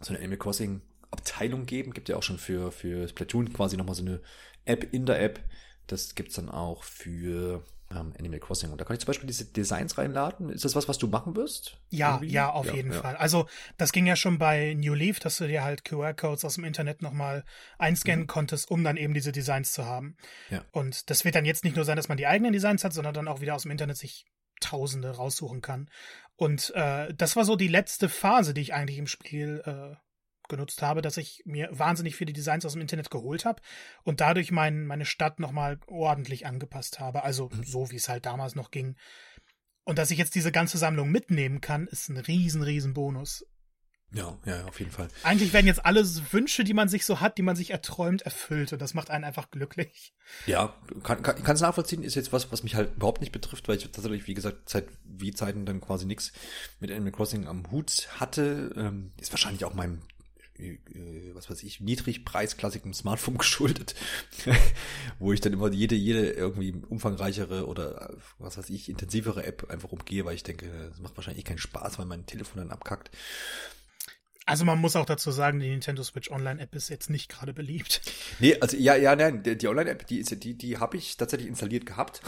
so 0.00 0.12
eine 0.12 0.18
Animal 0.18 0.38
Crossing 0.38 0.80
Abteilung 1.10 1.66
geben. 1.66 1.92
Gibt 1.92 2.08
ja 2.08 2.16
auch 2.16 2.22
schon 2.22 2.38
für, 2.38 2.72
für 2.72 3.08
Splatoon 3.08 3.52
quasi 3.52 3.76
nochmal 3.76 3.94
so 3.94 4.02
eine 4.02 4.20
App 4.64 4.92
in 4.92 5.06
der 5.06 5.20
App 5.20 5.40
Das 5.86 6.14
gibt's 6.14 6.34
dann 6.34 6.48
auch 6.48 6.84
für 6.84 7.64
ähm, 7.92 8.12
Animal 8.18 8.38
Crossing. 8.38 8.70
Und 8.70 8.80
da 8.80 8.84
kann 8.84 8.94
ich 8.94 9.00
zum 9.00 9.08
Beispiel 9.08 9.26
diese 9.26 9.44
Designs 9.44 9.98
reinladen. 9.98 10.48
Ist 10.50 10.64
das 10.64 10.76
was, 10.76 10.88
was 10.88 10.98
du 10.98 11.08
machen 11.08 11.34
wirst? 11.34 11.78
Ja, 11.90 12.14
Irgendwie? 12.14 12.32
ja, 12.32 12.50
auf 12.50 12.66
ja, 12.66 12.74
jeden 12.74 12.92
ja. 12.92 13.00
Fall. 13.00 13.16
Also 13.16 13.46
das 13.76 13.92
ging 13.92 14.06
ja 14.06 14.16
schon 14.16 14.38
bei 14.38 14.74
New 14.74 14.94
Leaf, 14.94 15.18
dass 15.18 15.38
du 15.38 15.48
dir 15.48 15.64
halt 15.64 15.84
QR-Codes 15.84 16.44
aus 16.44 16.54
dem 16.54 16.64
Internet 16.64 17.02
nochmal 17.02 17.44
einscannen 17.78 18.22
mhm. 18.22 18.28
konntest, 18.28 18.70
um 18.70 18.84
dann 18.84 18.96
eben 18.96 19.14
diese 19.14 19.32
Designs 19.32 19.72
zu 19.72 19.86
haben. 19.86 20.16
Ja. 20.50 20.64
Und 20.70 21.10
das 21.10 21.24
wird 21.24 21.34
dann 21.34 21.44
jetzt 21.44 21.64
nicht 21.64 21.76
nur 21.76 21.84
sein, 21.84 21.96
dass 21.96 22.08
man 22.08 22.18
die 22.18 22.26
eigenen 22.26 22.52
Designs 22.52 22.84
hat, 22.84 22.92
sondern 22.92 23.14
dann 23.14 23.28
auch 23.28 23.40
wieder 23.40 23.54
aus 23.54 23.62
dem 23.62 23.72
Internet 23.72 23.96
sich 23.96 24.26
Tausende 24.60 25.10
raussuchen 25.10 25.60
kann. 25.60 25.90
Und 26.36 26.72
äh, 26.74 27.12
das 27.14 27.36
war 27.36 27.44
so 27.44 27.56
die 27.56 27.68
letzte 27.68 28.08
Phase, 28.08 28.54
die 28.54 28.62
ich 28.62 28.74
eigentlich 28.74 28.98
im 28.98 29.06
Spiel 29.06 29.62
äh, 29.66 29.96
genutzt 30.48 30.82
habe, 30.82 31.00
dass 31.00 31.16
ich 31.16 31.42
mir 31.46 31.68
wahnsinnig 31.70 32.16
viele 32.16 32.32
Designs 32.32 32.66
aus 32.66 32.72
dem 32.72 32.82
Internet 32.82 33.10
geholt 33.10 33.46
habe 33.46 33.62
und 34.02 34.20
dadurch 34.20 34.50
mein, 34.50 34.86
meine 34.86 35.06
Stadt 35.06 35.38
nochmal 35.38 35.78
ordentlich 35.86 36.46
angepasst 36.46 37.00
habe. 37.00 37.24
Also 37.24 37.48
mhm. 37.50 37.62
so, 37.64 37.90
wie 37.90 37.96
es 37.96 38.08
halt 38.08 38.26
damals 38.26 38.54
noch 38.54 38.70
ging. 38.70 38.96
Und 39.84 39.98
dass 39.98 40.10
ich 40.10 40.18
jetzt 40.18 40.34
diese 40.34 40.52
ganze 40.52 40.78
Sammlung 40.78 41.10
mitnehmen 41.10 41.60
kann, 41.60 41.86
ist 41.86 42.10
ein 42.10 42.18
riesen, 42.18 42.62
riesen 42.62 42.92
Bonus. 42.94 43.46
Ja, 44.12 44.36
ja, 44.44 44.64
auf 44.64 44.80
jeden 44.80 44.90
Fall. 44.90 45.08
Eigentlich 45.22 45.52
werden 45.52 45.66
jetzt 45.66 45.84
alle 45.84 46.04
Wünsche, 46.32 46.64
die 46.64 46.74
man 46.74 46.88
sich 46.88 47.06
so 47.06 47.20
hat, 47.20 47.38
die 47.38 47.42
man 47.42 47.54
sich 47.54 47.70
erträumt, 47.70 48.22
erfüllt 48.22 48.72
und 48.72 48.82
das 48.82 48.92
macht 48.92 49.08
einen 49.08 49.24
einfach 49.24 49.50
glücklich. 49.52 50.12
Ja, 50.46 50.74
kann 51.04 51.22
kann 51.22 51.42
kann 51.42 51.54
es 51.54 51.60
nachvollziehen, 51.60 52.02
ist 52.02 52.16
jetzt 52.16 52.32
was, 52.32 52.50
was 52.50 52.64
mich 52.64 52.74
halt 52.74 52.96
überhaupt 52.96 53.20
nicht 53.20 53.32
betrifft, 53.32 53.68
weil 53.68 53.76
ich 53.76 53.84
tatsächlich, 53.84 54.26
wie 54.26 54.34
gesagt, 54.34 54.68
seit 54.68 54.86
wie 55.04 55.32
Zeiten 55.32 55.64
dann 55.64 55.80
quasi 55.80 56.06
nichts 56.06 56.32
mit 56.80 56.90
Animal 56.90 57.12
Crossing 57.12 57.46
am 57.46 57.70
Hut 57.70 58.08
hatte. 58.18 58.72
Ähm, 58.76 59.12
ist 59.20 59.32
wahrscheinlich 59.32 59.64
auch 59.64 59.74
meinem 59.74 60.02
äh, 60.60 60.78
was 61.34 61.48
weiß 61.48 61.62
ich, 61.62 61.80
niedrigpreisklassigem 61.80 62.92
Smartphone 62.92 63.38
geschuldet, 63.38 63.94
wo 65.18 65.32
ich 65.32 65.40
dann 65.40 65.52
immer 65.52 65.70
jede, 65.70 65.94
jede 65.94 66.30
irgendwie 66.30 66.74
umfangreichere 66.88 67.66
oder 67.66 68.16
was 68.38 68.58
weiß 68.58 68.70
ich, 68.70 68.88
intensivere 68.88 69.44
App 69.44 69.70
einfach 69.70 69.92
umgehe, 69.92 70.24
weil 70.24 70.34
ich 70.34 70.42
denke, 70.42 70.68
das 70.90 71.00
macht 71.00 71.16
wahrscheinlich 71.16 71.44
keinen 71.44 71.58
Spaß, 71.58 71.98
weil 71.98 72.06
mein 72.06 72.26
Telefon 72.26 72.58
dann 72.58 72.70
abkackt. 72.70 73.10
Also 74.46 74.64
man 74.64 74.78
muss 74.78 74.96
auch 74.96 75.06
dazu 75.06 75.30
sagen, 75.30 75.60
die 75.60 75.68
Nintendo 75.68 76.02
Switch 76.02 76.30
Online 76.30 76.60
App 76.60 76.74
ist 76.74 76.88
jetzt 76.88 77.10
nicht 77.10 77.28
gerade 77.28 77.52
beliebt. 77.52 78.00
Nee, 78.40 78.58
also 78.60 78.76
ja, 78.76 78.96
ja, 78.96 79.14
nein, 79.14 79.42
die, 79.42 79.56
die 79.56 79.68
Online 79.68 79.90
App, 79.90 80.06
die 80.06 80.18
ist 80.18 80.42
die, 80.42 80.56
die 80.56 80.78
habe 80.78 80.96
ich 80.96 81.16
tatsächlich 81.16 81.48
installiert 81.48 81.86
gehabt, 81.86 82.22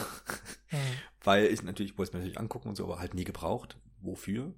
mhm. 0.70 0.76
weil 1.24 1.46
ich 1.46 1.62
natürlich 1.62 1.96
wollte 1.98 2.10
es 2.10 2.12
mir 2.12 2.18
natürlich 2.20 2.38
angucken 2.38 2.68
und 2.68 2.76
so, 2.76 2.84
aber 2.84 2.98
halt 2.98 3.14
nie 3.14 3.24
gebraucht. 3.24 3.78
Wofür? 4.00 4.54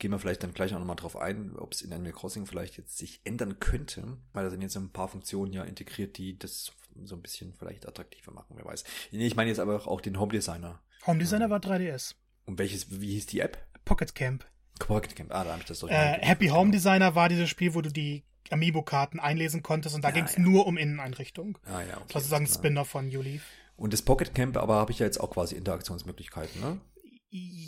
gehen 0.00 0.10
wir 0.10 0.18
vielleicht 0.18 0.42
dann 0.42 0.52
gleich 0.52 0.74
auch 0.74 0.78
nochmal 0.80 0.96
drauf 0.96 1.16
ein, 1.16 1.54
ob 1.56 1.72
es 1.74 1.82
in 1.82 1.92
Animal 1.92 2.12
Crossing 2.12 2.46
vielleicht 2.46 2.76
jetzt 2.76 2.98
sich 2.98 3.20
ändern 3.24 3.60
könnte, 3.60 4.16
weil 4.32 4.44
da 4.44 4.50
sind 4.50 4.62
jetzt 4.62 4.76
ein 4.76 4.90
paar 4.90 5.06
Funktionen 5.06 5.52
ja 5.52 5.62
integriert, 5.62 6.18
die 6.18 6.36
das 6.36 6.72
so 7.04 7.14
ein 7.14 7.22
bisschen 7.22 7.54
vielleicht 7.54 7.86
attraktiver 7.86 8.32
machen, 8.32 8.56
wer 8.56 8.64
weiß. 8.64 8.82
Nee, 9.12 9.26
ich 9.26 9.36
meine 9.36 9.50
jetzt 9.50 9.60
aber 9.60 9.86
auch 9.86 10.00
den 10.00 10.18
Home 10.18 10.32
Designer. 10.32 10.80
Home 11.06 11.20
Designer 11.20 11.46
ja. 11.46 11.50
war 11.50 11.60
3DS. 11.60 12.14
Und 12.46 12.58
welches, 12.58 13.00
wie 13.00 13.12
hieß 13.12 13.26
die 13.26 13.40
App? 13.40 13.64
Pocket 13.84 14.14
Camp. 14.14 14.44
Pocket 14.86 15.14
Camp, 15.14 15.34
ah, 15.34 15.44
da 15.44 15.50
habe 15.50 15.60
ich 15.60 15.66
das 15.66 15.80
doch. 15.80 15.88
Äh, 15.88 16.18
Happy 16.20 16.48
Home 16.48 16.70
Designer 16.70 17.14
war 17.14 17.28
dieses 17.28 17.48
Spiel, 17.48 17.74
wo 17.74 17.80
du 17.80 17.90
die 17.90 18.24
Amiibo-Karten 18.50 19.20
einlesen 19.20 19.62
konntest 19.62 19.94
und 19.94 20.02
da 20.02 20.08
ja, 20.08 20.14
ging 20.14 20.24
es 20.24 20.36
ja. 20.36 20.42
nur 20.42 20.66
um 20.66 20.76
Inneneinrichtung. 20.76 21.58
Ah, 21.66 21.80
ja, 21.82 21.96
okay, 21.98 22.12
sozusagen 22.14 22.46
Spin-off 22.46 22.88
von 22.88 23.06
Uleaf. 23.06 23.42
Und 23.76 23.92
das 23.92 24.02
Pocket 24.02 24.34
Camp 24.34 24.56
aber 24.56 24.74
habe 24.74 24.92
ich 24.92 24.98
ja 24.98 25.06
jetzt 25.06 25.18
auch 25.18 25.30
quasi 25.30 25.54
Interaktionsmöglichkeiten, 25.54 26.60
ne? 26.60 26.80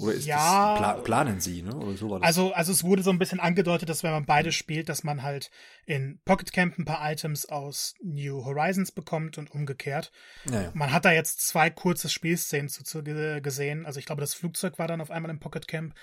Oder 0.01 0.15
ist 0.15 0.27
ja, 0.27 0.73
das, 0.73 0.79
pla 0.79 0.93
planen 0.95 1.41
sie, 1.41 1.63
ne? 1.63 1.77
Oder 1.77 1.97
so 1.97 2.11
war 2.11 2.19
das. 2.19 2.27
Also, 2.27 2.53
also 2.53 2.73
es 2.73 2.83
wurde 2.83 3.05
so 3.05 3.11
ein 3.11 3.21
bisschen 3.21 3.39
angedeutet, 3.39 3.89
dass 3.89 4.03
wenn 4.03 4.11
man 4.11 4.27
beide 4.27 4.51
spielt, 4.51 4.89
dass 4.89 5.05
man 5.05 5.23
halt 5.23 5.53
in 5.87 6.19
Pocket 6.25 6.53
Camp 6.53 6.77
ein 6.79 6.85
paar 6.85 7.09
Items 7.09 7.47
aus 7.47 7.95
New 8.03 8.45
Horizons 8.45 8.91
bekommt 8.91 9.39
und 9.39 9.53
umgekehrt. 9.53 10.11
Ja, 10.51 10.63
ja. 10.63 10.71
Man 10.75 10.93
hat 10.93 11.05
da 11.05 11.13
jetzt 11.13 11.47
zwei 11.47 11.71
kurze 11.71 12.09
Spielszenen 12.09 12.69
zu, 12.69 12.83
zu 12.83 13.05
gesehen. 13.05 13.87
Also 13.87 14.01
ich 14.01 14.07
glaube, 14.07 14.21
das 14.21 14.35
Flugzeug 14.35 14.81
war 14.81 14.89
dann 14.89 15.01
auf 15.01 15.13
einmal 15.13 15.31
im 15.31 15.39
Pocket 15.39 15.69
Camp. 15.69 15.95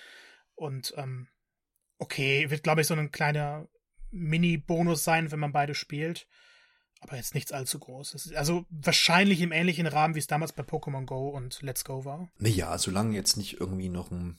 Und 0.60 0.94
ähm, 0.98 1.28
okay, 1.98 2.50
wird, 2.50 2.64
glaube 2.64 2.82
ich, 2.82 2.88
so 2.88 2.94
ein 2.94 3.12
kleiner 3.12 3.68
Mini-Bonus 4.12 5.04
sein, 5.04 5.32
wenn 5.32 5.40
man 5.40 5.54
beide 5.54 5.74
spielt. 5.74 6.28
Aber 7.00 7.16
jetzt 7.16 7.34
nichts 7.34 7.54
allzu 7.54 7.80
Großes. 7.80 8.34
Also 8.34 8.66
wahrscheinlich 8.70 9.40
im 9.40 9.54
ähnlichen 9.54 9.88
Rahmen, 9.88 10.16
wie 10.16 10.20
es 10.20 10.28
damals 10.28 10.52
bei 10.52 10.64
Pokémon 10.64 11.06
Go 11.06 11.30
und 11.30 11.62
Let's 11.62 11.86
Go 11.86 12.04
war. 12.04 12.30
Naja, 12.38 12.78
solange 12.78 13.16
jetzt 13.16 13.38
nicht 13.38 13.62
irgendwie 13.62 13.88
noch 13.88 14.12
ein 14.12 14.38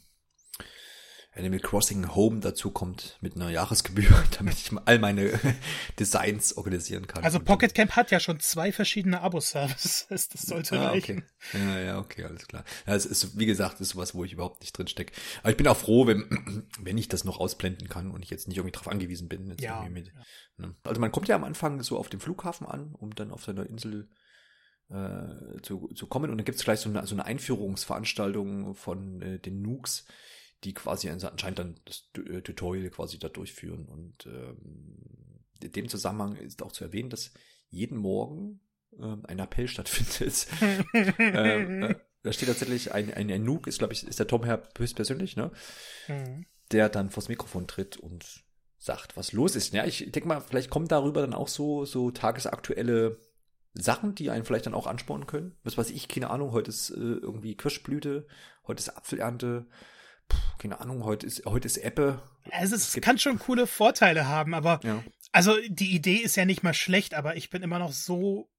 Animal 1.33 1.61
Crossing 1.61 2.15
Home 2.15 2.41
dazu 2.41 2.73
kommt 2.73 3.17
mit 3.21 3.37
einer 3.37 3.51
Jahresgebühr, 3.51 4.11
damit 4.39 4.55
ich 4.55 4.71
all 4.85 4.99
meine 4.99 5.39
Designs 5.99 6.57
organisieren 6.57 7.07
kann. 7.07 7.23
Also 7.23 7.39
Pocket 7.39 7.73
Camp 7.73 7.93
hat 7.93 8.11
ja 8.11 8.19
schon 8.19 8.41
zwei 8.41 8.73
verschiedene 8.73 9.21
Abo-Services. 9.21 10.07
Das 10.31 10.43
sollte 10.43 10.79
ah, 10.79 10.91
reichen. 10.91 11.25
Okay. 11.53 11.59
Ja, 11.59 11.81
ja, 11.81 11.99
okay, 11.99 12.25
alles 12.25 12.47
klar. 12.47 12.65
Ja, 12.87 12.95
es 12.95 13.07
ist, 13.07 13.39
wie 13.39 13.47
gesagt, 13.47 13.81
ist 13.81 13.91
sowas, 13.91 14.15
wo 14.15 14.25
ich 14.25 14.33
überhaupt 14.33 14.61
nicht 14.61 14.77
drin 14.77 14.87
stecke. 14.87 15.13
Aber 15.41 15.51
ich 15.51 15.57
bin 15.57 15.67
auch 15.67 15.77
froh, 15.77 16.07
wenn, 16.07 16.69
wenn 16.81 16.99
ich 16.99 17.09
das 17.09 17.25
noch 17.25 17.41
ausblenden 17.41 17.89
kann 17.89 18.11
und 18.11 18.23
ich 18.23 18.31
jetzt 18.31 18.49
nicht 18.49 18.59
irgendwie 18.59 18.73
drauf 18.73 18.89
angewiesen 18.89 19.29
bin. 19.29 19.55
ja, 19.59 19.89
mit, 19.89 20.09
ja. 20.09 20.13
Ne? 20.59 20.75
Also 20.85 21.01
man 21.01 21.13
kommt 21.13 21.29
ja 21.29 21.37
am 21.37 21.45
Anfang 21.45 21.83
so 21.83 21.99
auf 21.99 22.09
dem 22.09 22.21
Flughafen 22.21 22.67
an, 22.67 22.95
um 22.95 23.15
dann 23.15 23.31
auf 23.31 23.45
seiner 23.45 23.67
Insel 23.67 24.09
äh, 24.91 25.61
zu, 25.63 25.89
zu 25.95 26.07
kommen 26.07 26.31
und 26.31 26.39
dann 26.39 26.45
gibt 26.45 26.59
es 26.59 26.65
gleich 26.65 26.81
so 26.81 26.89
eine, 26.89 27.07
so 27.07 27.15
eine 27.15 27.25
Einführungsveranstaltung 27.25 28.75
von 28.75 29.23
äh, 29.23 29.39
den 29.39 29.63
Nooks 29.63 30.07
die 30.65 30.75
quasi 30.75 31.09
anscheinend 31.09 31.59
dann 31.59 31.81
das 31.85 32.11
äh, 32.17 32.43
Tutorial 32.43 32.91
quasi 32.91 33.19
da 33.19 33.29
durchführen. 33.29 33.87
Und 33.87 34.27
ähm, 34.27 35.45
in 35.63 35.73
dem 35.73 35.89
Zusammenhang 35.89 36.37
ist 36.37 36.63
auch 36.63 36.73
zu 36.73 36.85
erwähnen, 36.85 37.11
dass 37.11 37.33
jeden 37.69 37.99
Morgen 37.99 38.61
ähm, 38.99 39.25
ein 39.27 39.39
Appell 39.39 39.69
stattfindet. 39.69 40.47
ähm, 41.19 41.83
äh, 41.83 41.95
da 42.23 42.33
steht 42.33 42.49
tatsächlich 42.49 42.93
ein, 42.93 43.13
ein, 43.15 43.31
ein 43.31 43.45
Nuke, 43.45 43.71
ist, 43.71 43.79
glaube 43.79 43.95
ich, 43.95 44.07
ist 44.07 44.19
der 44.19 44.27
Tom 44.27 44.45
Herr 44.45 44.63
höchstpersönlich, 44.77 45.37
ne? 45.37 45.51
Mhm. 46.09 46.45
Der 46.73 46.89
dann 46.89 47.11
vors 47.11 47.29
Mikrofon 47.29 47.67
tritt 47.67 47.97
und 47.97 48.45
sagt, 48.77 49.17
was 49.17 49.33
los 49.33 49.57
ist. 49.57 49.73
Ja, 49.73 49.85
ich 49.85 50.11
denke 50.11 50.29
mal, 50.29 50.41
vielleicht 50.41 50.71
kommen 50.71 50.89
darüber 50.89 51.21
dann 51.21 51.35
auch 51.35 51.49
so, 51.49 51.85
so 51.85 52.11
tagesaktuelle 52.11 53.19
Sachen, 53.75 54.15
die 54.15 54.31
einen 54.31 54.45
vielleicht 54.45 54.67
dann 54.67 54.75
auch 54.75 54.87
anspornen 54.87 55.27
können. 55.27 55.57
Was 55.63 55.79
weiß 55.79 55.91
ich, 55.91 56.09
keine 56.09 56.31
Ahnung, 56.31 56.53
heute 56.53 56.71
ist 56.71 56.91
äh, 56.91 56.95
irgendwie 56.95 57.57
Kirschblüte, 57.57 58.27
heute 58.67 58.81
ist 58.81 58.89
Apfelernte, 58.89 59.67
keine 60.59 60.81
Ahnung, 60.81 61.05
heute 61.05 61.27
ist, 61.27 61.45
heute 61.47 61.67
ist 61.67 61.79
Ebbe. 61.79 62.23
Also 62.51 62.77
es, 62.77 62.95
es 62.95 63.03
kann 63.03 63.19
schon 63.19 63.39
coole 63.39 63.67
Vorteile 63.67 64.27
haben, 64.27 64.55
aber 64.55 64.81
ja. 64.83 65.03
also 65.33 65.57
die 65.69 65.95
Idee 65.95 66.17
ist 66.17 66.37
ja 66.37 66.45
nicht 66.45 66.63
mal 66.63 66.75
schlecht, 66.75 67.15
aber 67.15 67.37
ich 67.37 67.51
bin 67.51 67.63
immer 67.63 67.79
noch 67.79 67.93
so 67.93 68.51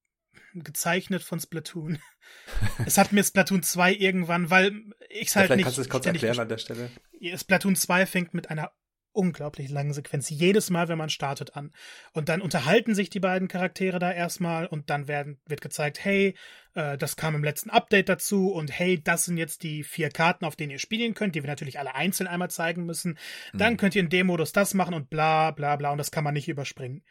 gezeichnet 0.53 1.23
von 1.23 1.39
Splatoon. 1.39 1.99
es 2.85 2.97
hat 2.97 3.11
mir 3.11 3.23
Splatoon 3.23 3.63
2 3.63 3.93
irgendwann, 3.93 4.49
weil 4.49 4.81
ich 5.09 5.29
es 5.29 5.33
ja, 5.33 5.41
halt 5.41 5.55
nicht. 5.55 5.63
Kannst 5.63 5.77
du 5.77 5.81
es 5.81 5.89
kurz 5.89 6.05
erklären 6.05 6.39
an 6.39 6.49
der 6.49 6.57
Stelle? 6.57 6.91
Splatoon 7.35 7.75
2 7.75 8.05
fängt 8.05 8.33
mit 8.33 8.49
einer 8.49 8.71
unglaublich 9.13 9.69
langen 9.69 9.93
Sequenz 9.93 10.29
jedes 10.29 10.69
Mal, 10.69 10.87
wenn 10.87 10.97
man 10.97 11.09
startet 11.09 11.55
an. 11.55 11.71
Und 12.13 12.29
dann 12.29 12.41
unterhalten 12.41 12.95
sich 12.95 13.09
die 13.09 13.19
beiden 13.19 13.47
Charaktere 13.47 13.99
da 13.99 14.11
erstmal 14.11 14.67
und 14.67 14.89
dann 14.89 15.07
werden, 15.07 15.39
wird 15.45 15.61
gezeigt, 15.61 16.03
hey, 16.03 16.35
äh, 16.75 16.97
das 16.97 17.15
kam 17.15 17.35
im 17.35 17.43
letzten 17.43 17.69
Update 17.69 18.09
dazu 18.09 18.51
und 18.51 18.71
hey, 18.71 19.01
das 19.01 19.25
sind 19.25 19.37
jetzt 19.37 19.63
die 19.63 19.83
vier 19.83 20.09
Karten, 20.09 20.45
auf 20.45 20.55
denen 20.55 20.71
ihr 20.71 20.79
spielen 20.79 21.13
könnt, 21.13 21.35
die 21.35 21.43
wir 21.43 21.49
natürlich 21.49 21.79
alle 21.79 21.95
einzeln 21.95 22.27
einmal 22.27 22.51
zeigen 22.51 22.85
müssen. 22.85 23.17
Dann 23.53 23.73
mhm. 23.73 23.77
könnt 23.77 23.95
ihr 23.95 24.01
in 24.01 24.09
dem 24.09 24.27
Modus 24.27 24.51
das 24.51 24.73
machen 24.73 24.93
und 24.93 25.09
bla 25.09 25.51
bla 25.51 25.75
bla 25.75 25.91
und 25.91 25.97
das 25.97 26.11
kann 26.11 26.23
man 26.23 26.33
nicht 26.33 26.47
überspringen. 26.47 27.03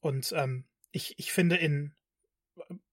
Und 0.00 0.32
ähm, 0.36 0.66
ich, 0.92 1.18
ich 1.18 1.32
finde, 1.32 1.56
in 1.56 1.95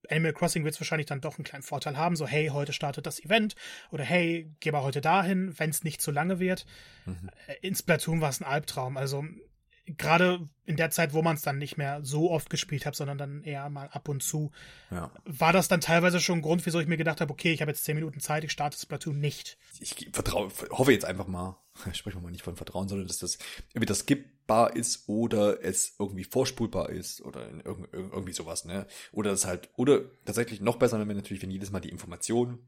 Animal 0.09 0.33
Crossing 0.33 0.63
wird 0.63 0.73
es 0.73 0.81
wahrscheinlich 0.81 1.07
dann 1.07 1.21
doch 1.21 1.37
einen 1.37 1.45
kleinen 1.45 1.63
Vorteil 1.63 1.97
haben, 1.97 2.15
so 2.15 2.27
hey, 2.27 2.47
heute 2.47 2.73
startet 2.73 3.05
das 3.05 3.23
Event 3.23 3.55
oder 3.91 4.03
hey, 4.03 4.51
geh 4.59 4.71
mal 4.71 4.83
heute 4.83 5.01
dahin, 5.01 5.57
wenn 5.57 5.69
es 5.69 5.83
nicht 5.83 6.01
zu 6.01 6.11
lange 6.11 6.39
wird. 6.39 6.65
Mhm. 7.05 7.29
Äh, 7.47 7.55
in 7.61 7.75
Splatoon 7.75 8.21
war 8.21 8.29
es 8.29 8.41
ein 8.41 8.47
Albtraum. 8.47 8.97
Also 8.97 9.23
gerade 9.85 10.47
in 10.65 10.77
der 10.77 10.91
Zeit, 10.91 11.13
wo 11.13 11.21
man 11.21 11.35
es 11.35 11.41
dann 11.41 11.57
nicht 11.57 11.77
mehr 11.77 12.03
so 12.03 12.31
oft 12.31 12.49
gespielt 12.49 12.85
hat, 12.85 12.95
sondern 12.95 13.17
dann 13.17 13.43
eher 13.43 13.69
mal 13.69 13.89
ab 13.89 14.07
und 14.07 14.23
zu, 14.23 14.51
ja. 14.91 15.11
war 15.25 15.51
das 15.51 15.67
dann 15.67 15.81
teilweise 15.81 16.21
schon 16.21 16.39
ein 16.39 16.41
Grund, 16.41 16.65
wieso 16.65 16.79
ich 16.79 16.87
mir 16.87 16.97
gedacht 16.97 17.19
habe, 17.19 17.33
okay, 17.33 17.51
ich 17.51 17.61
habe 17.61 17.71
jetzt 17.71 17.83
zehn 17.83 17.95
Minuten 17.95 18.19
Zeit, 18.19 18.43
ich 18.43 18.51
starte 18.51 18.79
Splatoon 18.79 19.19
nicht. 19.19 19.57
Ich 19.79 20.09
vertraue, 20.13 20.49
hoffe 20.71 20.93
jetzt 20.93 21.05
einfach 21.05 21.27
mal, 21.27 21.57
sprechen 21.93 22.17
wir 22.17 22.23
mal 22.23 22.31
nicht 22.31 22.43
von 22.43 22.55
Vertrauen, 22.55 22.87
sondern 22.87 23.07
dass 23.07 23.19
das 23.19 23.37
irgendwie 23.73 23.87
das 23.87 23.99
skippbar 23.99 24.75
ist 24.75 25.09
oder 25.09 25.63
es 25.63 25.95
irgendwie 25.99 26.23
vorspulbar 26.23 26.89
ist 26.89 27.21
oder 27.21 27.49
irgendwie 27.91 28.33
sowas, 28.33 28.63
ne? 28.63 28.87
Oder 29.11 29.31
es 29.31 29.45
halt, 29.45 29.69
oder 29.75 30.01
tatsächlich 30.23 30.61
noch 30.61 30.77
besser, 30.77 30.99
wenn 31.05 31.17
natürlich, 31.17 31.43
wenn 31.43 31.51
jedes 31.51 31.71
Mal 31.71 31.81
die 31.81 31.89
Information 31.89 32.59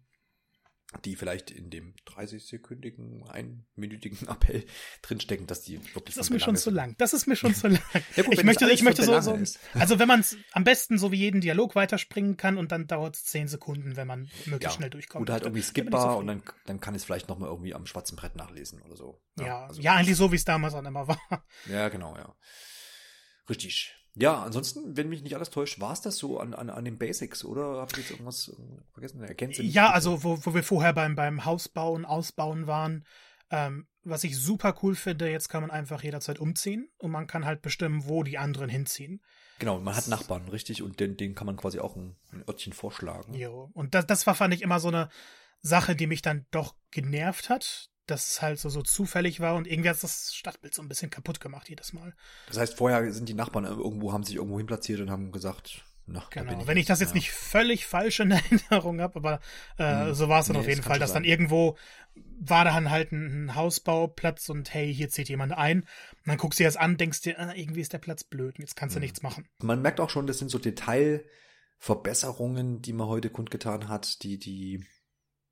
die 1.04 1.16
vielleicht 1.16 1.52
in 1.52 1.70
dem 1.70 1.94
30-sekündigen, 2.08 3.28
einminütigen 3.28 4.28
Appell 4.28 4.66
drinstecken, 5.02 5.48
dass 5.48 5.62
die 5.62 5.80
wirklich. 5.94 6.16
Das 6.16 6.28
ist 6.28 6.30
mir 6.30 6.40
schon 6.40 6.56
zu 6.56 6.70
lang. 6.70 6.96
Das 6.98 7.14
ist 7.14 7.28
mir 7.28 7.36
schon 7.36 7.54
zu 7.56 7.68
lang. 7.68 7.82
ja, 8.16 8.24
gut, 8.24 8.34
ich 8.34 8.44
möchte, 8.44 8.70
ich 8.70 8.84
möchte 8.84 9.04
so, 9.04 9.20
so 9.20 9.38
also 9.74 10.00
wenn 10.00 10.08
man 10.08 10.22
es 10.22 10.38
am 10.52 10.64
besten 10.64 10.98
so 10.98 11.12
wie 11.12 11.18
jeden 11.18 11.42
Dialog 11.42 11.76
weiterspringen 11.76 12.38
kann 12.38 12.58
und 12.58 12.72
dann 12.72 12.88
dauert 12.88 13.16
es 13.16 13.26
zehn 13.26 13.48
Sekunden, 13.48 13.96
wenn 13.96 14.08
man 14.08 14.30
möglichst 14.46 14.62
ja, 14.64 14.72
schnell 14.72 14.90
durchkommt. 14.90 15.24
Oder 15.24 15.34
halt 15.34 15.44
irgendwie 15.44 15.64
skippbar 15.64 16.18
und 16.18 16.28
dann, 16.28 16.44
dann 16.66 16.80
kann 16.80 16.96
es 16.96 17.04
vielleicht 17.04 17.30
nochmal 17.30 17.50
irgendwie 17.50 17.74
am 17.74 17.86
schwarzen 17.86 18.16
Brett 18.16 18.36
nachlesen 18.36 18.82
oder 18.82 18.96
so. 18.96 19.22
Ja, 19.40 19.46
ja, 19.46 19.66
also 19.66 19.82
ja 19.82 19.96
eigentlich 19.96 20.18
so, 20.18 20.32
wie 20.32 20.38
es 20.38 20.46
damals 20.46 20.74
auch 20.74 20.84
immer 20.84 21.08
war. 21.08 21.46
Ja, 21.68 21.90
genau, 21.90 22.16
ja. 22.16 22.36
Richtig. 23.50 23.96
Ja, 24.16 24.42
ansonsten, 24.44 24.96
wenn 24.96 25.10
mich 25.10 25.24
nicht 25.24 25.36
alles 25.36 25.50
täuscht, 25.50 25.80
war 25.82 25.92
es 25.92 26.02
das 26.02 26.18
so 26.18 26.40
an, 26.40 26.54
an, 26.54 26.70
an 26.70 26.86
den 26.86 26.98
Basics, 26.98 27.44
oder? 27.44 27.82
Habt 27.82 27.98
ihr 27.98 28.00
jetzt 28.00 28.12
irgendwas 28.12 28.56
vergessen? 28.94 29.22
Erkennt 29.22 29.58
ja, 29.58 29.92
also 29.92 30.24
wo, 30.24 30.40
wo 30.46 30.54
wir 30.54 30.64
vorher 30.64 30.94
beim, 30.94 31.16
beim 31.16 31.44
Hausbauen, 31.44 32.06
Ausbauen 32.06 32.66
waren, 32.66 33.06
ähm, 33.52 33.88
was 34.04 34.24
ich 34.24 34.38
super 34.38 34.76
cool 34.82 34.96
finde, 34.96 35.30
jetzt 35.30 35.50
kann 35.50 35.62
man 35.62 35.72
einfach 35.72 36.04
jederzeit 36.04 36.40
umziehen 36.40 36.90
und 36.98 37.12
man 37.12 37.28
kann 37.28 37.46
halt 37.46 37.62
bestimmen, 37.62 38.08
wo 38.08 38.24
die 38.24 38.38
anderen 38.38 38.70
hinziehen. 38.70 39.22
Genau, 39.60 39.80
man 39.80 39.96
hat 39.96 40.08
Nachbarn, 40.08 40.48
richtig, 40.50 40.82
und 40.82 41.00
den, 41.00 41.18
den 41.18 41.36
kann 41.36 41.48
man 41.48 41.58
quasi 41.58 41.80
auch 41.80 41.96
ein, 41.96 42.16
ein 42.32 42.44
Örtchen 42.48 42.74
vorschlagen. 42.74 43.34
Jo, 43.34 43.70
und 43.74 43.96
das, 43.96 44.06
das 44.06 44.28
war, 44.28 44.36
fand 44.36 44.54
ich, 44.54 44.62
immer 44.62 44.80
so 44.80 44.90
eine 44.90 45.10
Sache, 45.62 45.96
die 45.96 46.08
mich 46.08 46.22
dann 46.22 46.46
doch 46.52 46.76
genervt 46.92 47.50
hat, 47.50 47.90
dass 48.08 48.32
es 48.32 48.42
halt 48.42 48.60
so, 48.60 48.70
so 48.70 48.82
zufällig 48.82 49.40
war 49.40 49.56
und 49.56 49.68
irgendwie 49.68 49.90
hat 49.90 50.02
das 50.02 50.34
Stadtbild 50.34 50.74
so 50.74 50.82
ein 50.82 50.88
bisschen 50.88 51.10
kaputt 51.10 51.40
gemacht 51.40 51.70
jedes 51.70 51.94
Mal. 51.94 52.14
Das 52.48 52.58
heißt, 52.58 52.78
vorher 52.78 53.12
sind 53.12 53.30
die 53.30 53.34
Nachbarn 53.34 53.66
irgendwo, 53.66 54.14
haben 54.14 54.24
sich 54.24 54.36
irgendwo 54.36 54.58
hinplatziert 54.58 55.00
und 55.00 55.10
haben 55.10 55.32
gesagt, 55.32 55.84
na, 56.08 56.24
genau. 56.30 56.62
Ich 56.62 56.68
Wenn 56.68 56.78
ich 56.78 56.86
das 56.86 57.00
jetzt 57.00 57.10
ja. 57.10 57.16
nicht 57.16 57.32
völlig 57.32 57.88
falsch 57.88 58.20
in 58.20 58.30
Erinnerung 58.32 59.02
habe, 59.02 59.16
aber 59.16 59.40
äh, 59.78 60.08
hm. 60.08 60.14
so 60.14 60.30
war 60.30 60.42
es 60.42 60.48
dann 60.48 60.56
nee, 60.56 60.62
auf 60.62 60.68
jeden 60.68 60.84
Fall, 60.84 61.00
dass 61.00 61.14
dann 61.14 61.24
irgendwo 61.24 61.78
war 62.40 62.64
dann 62.64 62.92
halt 62.92 63.12
ein, 63.12 63.46
ein, 63.46 63.56
Hausbauplatz 63.56 64.50
und 64.50 64.72
hey, 64.74 64.94
hier 64.94 65.10
zieht 65.10 65.30
jemand 65.30 65.54
ein. 65.54 65.80
Und 65.82 65.88
dann 66.26 66.38
guckst 66.38 66.60
du 66.60 66.64
dir 66.64 66.68
das 66.68 66.78
an, 66.78 66.98
denkst 66.98 67.22
dir, 67.22 67.40
ah, 67.40 67.56
irgendwie 67.56 67.82
ist 67.82 67.94
der 67.94 67.98
Platz 67.98 68.24
blöd, 68.24 68.60
jetzt 68.60 68.76
kannst 68.76 68.96
du 68.96 68.98
hm. 68.98 69.04
nichts 69.04 69.24
machen. 69.24 69.48
Man 69.62 69.82
merkt 69.82 70.00
auch 70.00 70.12
schon, 70.12 70.28
das 70.28 70.38
sind 70.38 70.52
so 70.52 70.60
Detailverbesserungen, 70.60 72.82
die 72.82 72.94
man 72.94 73.08
heute 73.08 73.30
kundgetan 73.30 73.90
hat, 73.90 74.24
die, 74.24 74.38
die 74.38 74.86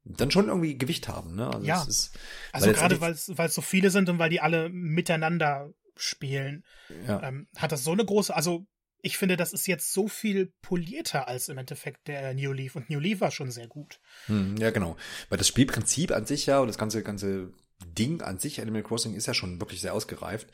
dann 0.06 0.32
schon 0.32 0.48
irgendwie 0.48 0.78
Gewicht 0.78 1.08
haben. 1.08 1.36
Ne? 1.36 1.48
Also 1.48 1.66
ja, 1.66 1.84
ist, 1.84 2.18
also 2.52 2.72
gerade 2.72 3.00
weil 3.00 3.14
es 3.14 3.56
so 3.56 3.62
viele 3.62 3.90
sind 3.90 4.10
und 4.10 4.20
weil 4.20 4.30
die 4.30 4.42
alle 4.42 4.70
miteinander 4.70 5.72
spielen, 5.96 6.66
ja. 7.08 7.22
ähm, 7.24 7.48
hat 7.56 7.72
das 7.72 7.84
so 7.84 7.92
eine 7.92 8.06
große, 8.06 8.36
also 8.36 8.66
ich 9.02 9.18
finde, 9.18 9.36
das 9.36 9.54
ist 9.54 9.68
jetzt 9.68 9.94
so 9.94 10.08
viel 10.08 10.54
polierter 10.62 11.28
als 11.28 11.50
im 11.50 11.58
Endeffekt 11.58 12.08
der 12.08 12.34
New 12.34 12.54
Leaf 12.54 12.76
und 12.76 12.90
New 12.90 13.00
Leaf 13.00 13.20
war 13.20 13.32
schon 13.32 13.52
sehr 13.52 13.68
gut. 13.68 14.00
Hm, 14.28 14.56
ja, 14.58 14.72
genau. 14.72 14.96
Weil 15.30 15.38
das 15.38 15.48
Spielprinzip 15.48 16.12
an 16.12 16.26
sich 16.26 16.46
ja 16.46 16.60
und 16.60 16.68
das 16.68 16.78
ganze, 16.78 17.04
ganze 17.04 17.52
Ding 17.86 18.22
an 18.22 18.40
sich, 18.40 18.62
Animal 18.62 18.84
Crossing, 18.84 19.14
ist 19.14 19.28
ja 19.28 19.34
schon 19.34 19.60
wirklich 19.60 19.82
sehr 19.82 19.94
ausgereift. 19.94 20.48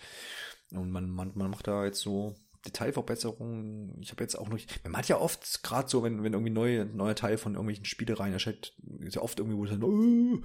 Und 0.71 0.91
man, 0.91 1.09
man, 1.09 1.31
man 1.35 1.49
macht 1.49 1.67
da 1.67 1.85
jetzt 1.85 2.01
so 2.01 2.35
Detailverbesserungen. 2.65 3.97
Ich 4.01 4.11
habe 4.11 4.23
jetzt 4.23 4.35
auch 4.35 4.49
noch, 4.49 4.59
man 4.83 4.97
hat 4.97 5.07
ja 5.07 5.17
oft, 5.17 5.63
gerade 5.63 5.89
so, 5.89 6.03
wenn, 6.03 6.23
wenn 6.23 6.33
irgendwie 6.33 6.51
neue, 6.51 6.85
neuer 6.85 7.15
Teil 7.15 7.37
von 7.37 7.53
irgendwelchen 7.53 7.85
Spielereien 7.85 8.33
erscheint, 8.33 8.73
ist 8.99 9.15
ja 9.15 9.21
oft 9.21 9.39
irgendwie, 9.39 9.57
wo 9.57 9.63
es 9.63 9.71
dann, 9.71 9.83
oh, 9.83 10.41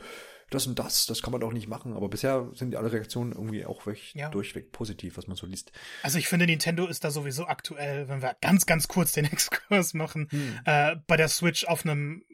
das 0.50 0.66
und 0.66 0.79
das, 0.79 1.07
das 1.07 1.22
kann 1.22 1.33
man 1.33 1.40
doch 1.40 1.53
nicht 1.53 1.68
machen. 1.68 1.94
Aber 1.94 2.09
bisher 2.09 2.48
sind 2.55 2.74
alle 2.77 2.92
Reaktionen 2.92 3.33
irgendwie 3.33 3.66
auch 3.66 3.85
wirklich 3.87 4.14
ja. 4.14 4.31
durchweg 4.31 4.72
positiv, 4.72 5.16
was 5.16 5.27
man 5.27 5.37
so 5.37 5.46
liest. 5.46 5.72
Also 6.03 6.18
ich 6.18 6.29
finde, 6.29 6.46
Nintendo 6.46 6.87
ist 6.87 7.05
da 7.05 7.11
sowieso 7.11 7.46
aktuell, 7.46 8.09
wenn 8.09 8.22
wir 8.22 8.37
ganz, 8.40 8.66
ganz 8.66 8.87
kurz 8.88 9.12
den 9.12 9.24
Exkurs 9.33 9.94
machen, 9.94 10.29
hm. 10.31 10.61
äh, 10.64 10.96
bei 11.07 11.16
der 11.16 11.29
Switch 11.29 11.64
auf 11.66 11.85
einem 11.85 12.24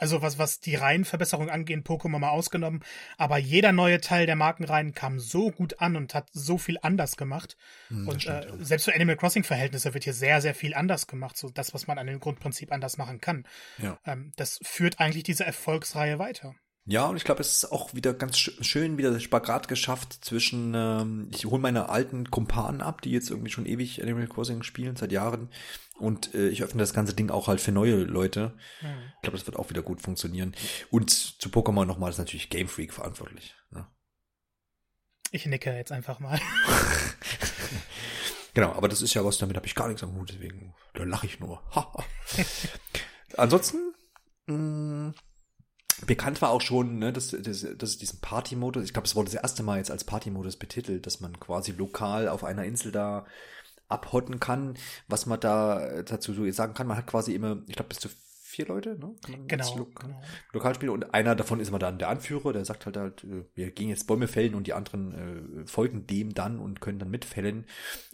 also 0.00 0.22
was, 0.22 0.38
was 0.38 0.60
die 0.60 0.74
Reihenverbesserung 0.74 1.50
angeht, 1.50 1.86
Pokémon 1.86 2.18
mal 2.18 2.30
ausgenommen. 2.30 2.82
Aber 3.18 3.36
jeder 3.36 3.72
neue 3.72 4.00
Teil 4.00 4.24
der 4.24 4.34
Markenreihen 4.34 4.94
kam 4.94 5.20
so 5.20 5.50
gut 5.50 5.80
an 5.80 5.94
und 5.94 6.14
hat 6.14 6.28
so 6.32 6.56
viel 6.56 6.78
anders 6.80 7.16
gemacht. 7.16 7.58
Hm, 7.88 8.08
und 8.08 8.22
stimmt, 8.22 8.46
äh, 8.46 8.48
ja. 8.48 8.64
selbst 8.64 8.84
für 8.86 8.94
Animal 8.94 9.16
Crossing-Verhältnisse 9.16 9.92
wird 9.92 10.04
hier 10.04 10.14
sehr, 10.14 10.40
sehr 10.40 10.54
viel 10.54 10.74
anders 10.74 11.06
gemacht. 11.06 11.36
So 11.36 11.50
das, 11.50 11.74
was 11.74 11.86
man 11.86 11.98
an 11.98 12.06
dem 12.06 12.18
Grundprinzip 12.18 12.72
anders 12.72 12.96
machen 12.96 13.20
kann. 13.20 13.46
Ja. 13.76 13.98
Ähm, 14.06 14.32
das 14.36 14.58
führt 14.62 15.00
eigentlich 15.00 15.24
diese 15.24 15.44
Erfolgsreihe 15.44 16.18
weiter. 16.18 16.54
Ja, 16.86 17.06
und 17.06 17.16
ich 17.16 17.24
glaube, 17.24 17.40
es 17.40 17.52
ist 17.52 17.72
auch 17.72 17.94
wieder 17.94 18.14
ganz 18.14 18.38
schön 18.38 18.98
wieder 18.98 19.10
der 19.10 19.20
Spagat 19.20 19.68
geschafft 19.68 20.24
zwischen, 20.24 20.72
ähm, 20.74 21.30
ich 21.32 21.44
hole 21.44 21.60
meine 21.60 21.88
alten 21.88 22.30
Kumpanen 22.30 22.80
ab, 22.80 23.02
die 23.02 23.10
jetzt 23.10 23.30
irgendwie 23.30 23.50
schon 23.50 23.66
ewig 23.66 24.02
Animal 24.02 24.26
Crossing 24.26 24.62
spielen, 24.62 24.96
seit 24.96 25.12
Jahren. 25.12 25.50
Und 25.98 26.34
äh, 26.34 26.48
ich 26.48 26.62
öffne 26.62 26.80
das 26.80 26.94
ganze 26.94 27.14
Ding 27.14 27.30
auch 27.30 27.48
halt 27.48 27.60
für 27.60 27.72
neue 27.72 27.96
Leute. 27.96 28.54
Mhm. 28.80 29.12
Ich 29.16 29.22
glaube, 29.22 29.36
das 29.36 29.46
wird 29.46 29.56
auch 29.58 29.68
wieder 29.68 29.82
gut 29.82 30.00
funktionieren. 30.00 30.56
Und 30.90 31.10
zu 31.10 31.50
Pokémon 31.50 31.84
nochmal 31.84 32.10
ist 32.10 32.18
natürlich 32.18 32.48
Game 32.48 32.68
Freak 32.68 32.94
verantwortlich. 32.94 33.54
Ne? 33.70 33.86
Ich 35.30 35.44
nicke 35.44 35.72
jetzt 35.76 35.92
einfach 35.92 36.18
mal. 36.18 36.40
genau, 38.54 38.72
aber 38.72 38.88
das 38.88 39.02
ist 39.02 39.14
ja 39.14 39.24
was, 39.24 39.38
damit 39.38 39.56
habe 39.56 39.66
ich 39.66 39.74
gar 39.74 39.88
nichts 39.88 40.02
am 40.02 40.14
Hut, 40.14 40.30
deswegen 40.30 40.74
da 40.94 41.04
lache 41.04 41.26
ich 41.26 41.38
nur. 41.38 41.62
Ansonsten, 43.36 43.94
mh, 44.46 44.56
mm, 44.56 45.14
Bekannt 46.06 46.40
war 46.42 46.50
auch 46.50 46.60
schon, 46.60 46.98
ne, 46.98 47.12
dass, 47.12 47.30
dass, 47.30 47.66
dass 47.76 47.90
es 47.90 47.98
diesen 47.98 48.20
Party-Modus, 48.20 48.84
ich 48.84 48.92
glaube, 48.92 49.06
es 49.06 49.16
wurde 49.16 49.30
das 49.30 49.42
erste 49.42 49.62
Mal 49.62 49.78
jetzt 49.78 49.90
als 49.90 50.04
Party-Modus 50.04 50.56
betitelt, 50.56 51.06
dass 51.06 51.20
man 51.20 51.38
quasi 51.38 51.72
lokal 51.72 52.28
auf 52.28 52.44
einer 52.44 52.64
Insel 52.64 52.92
da 52.92 53.26
abhotten 53.88 54.40
kann. 54.40 54.74
Was 55.08 55.26
man 55.26 55.40
da 55.40 56.02
dazu 56.02 56.32
so 56.32 56.50
sagen 56.50 56.74
kann, 56.74 56.86
man 56.86 56.96
hat 56.96 57.06
quasi 57.06 57.34
immer, 57.34 57.62
ich 57.66 57.74
glaube, 57.74 57.88
bis 57.88 57.98
zu 57.98 58.08
vier 58.50 58.66
Leute, 58.66 58.98
ne? 58.98 59.14
genau, 59.46 59.76
Lo 59.76 59.84
genau. 59.86 60.20
Lokal 60.52 60.74
spielen 60.74 60.90
und 60.90 61.14
einer 61.14 61.36
davon 61.36 61.60
ist 61.60 61.68
immer 61.68 61.78
dann 61.78 61.98
der 61.98 62.08
Anführer, 62.08 62.52
der 62.52 62.64
sagt 62.64 62.84
halt 62.84 62.96
halt, 62.96 63.24
äh, 63.24 63.44
wir 63.54 63.70
gehen 63.70 63.88
jetzt 63.88 64.06
Bäume 64.06 64.26
fällen 64.26 64.56
und 64.56 64.66
die 64.66 64.72
anderen 64.72 65.62
äh, 65.62 65.66
folgen 65.66 66.06
dem 66.06 66.34
dann 66.34 66.58
und 66.58 66.80
können 66.80 66.98
dann 66.98 67.10
mitfällen. 67.10 67.64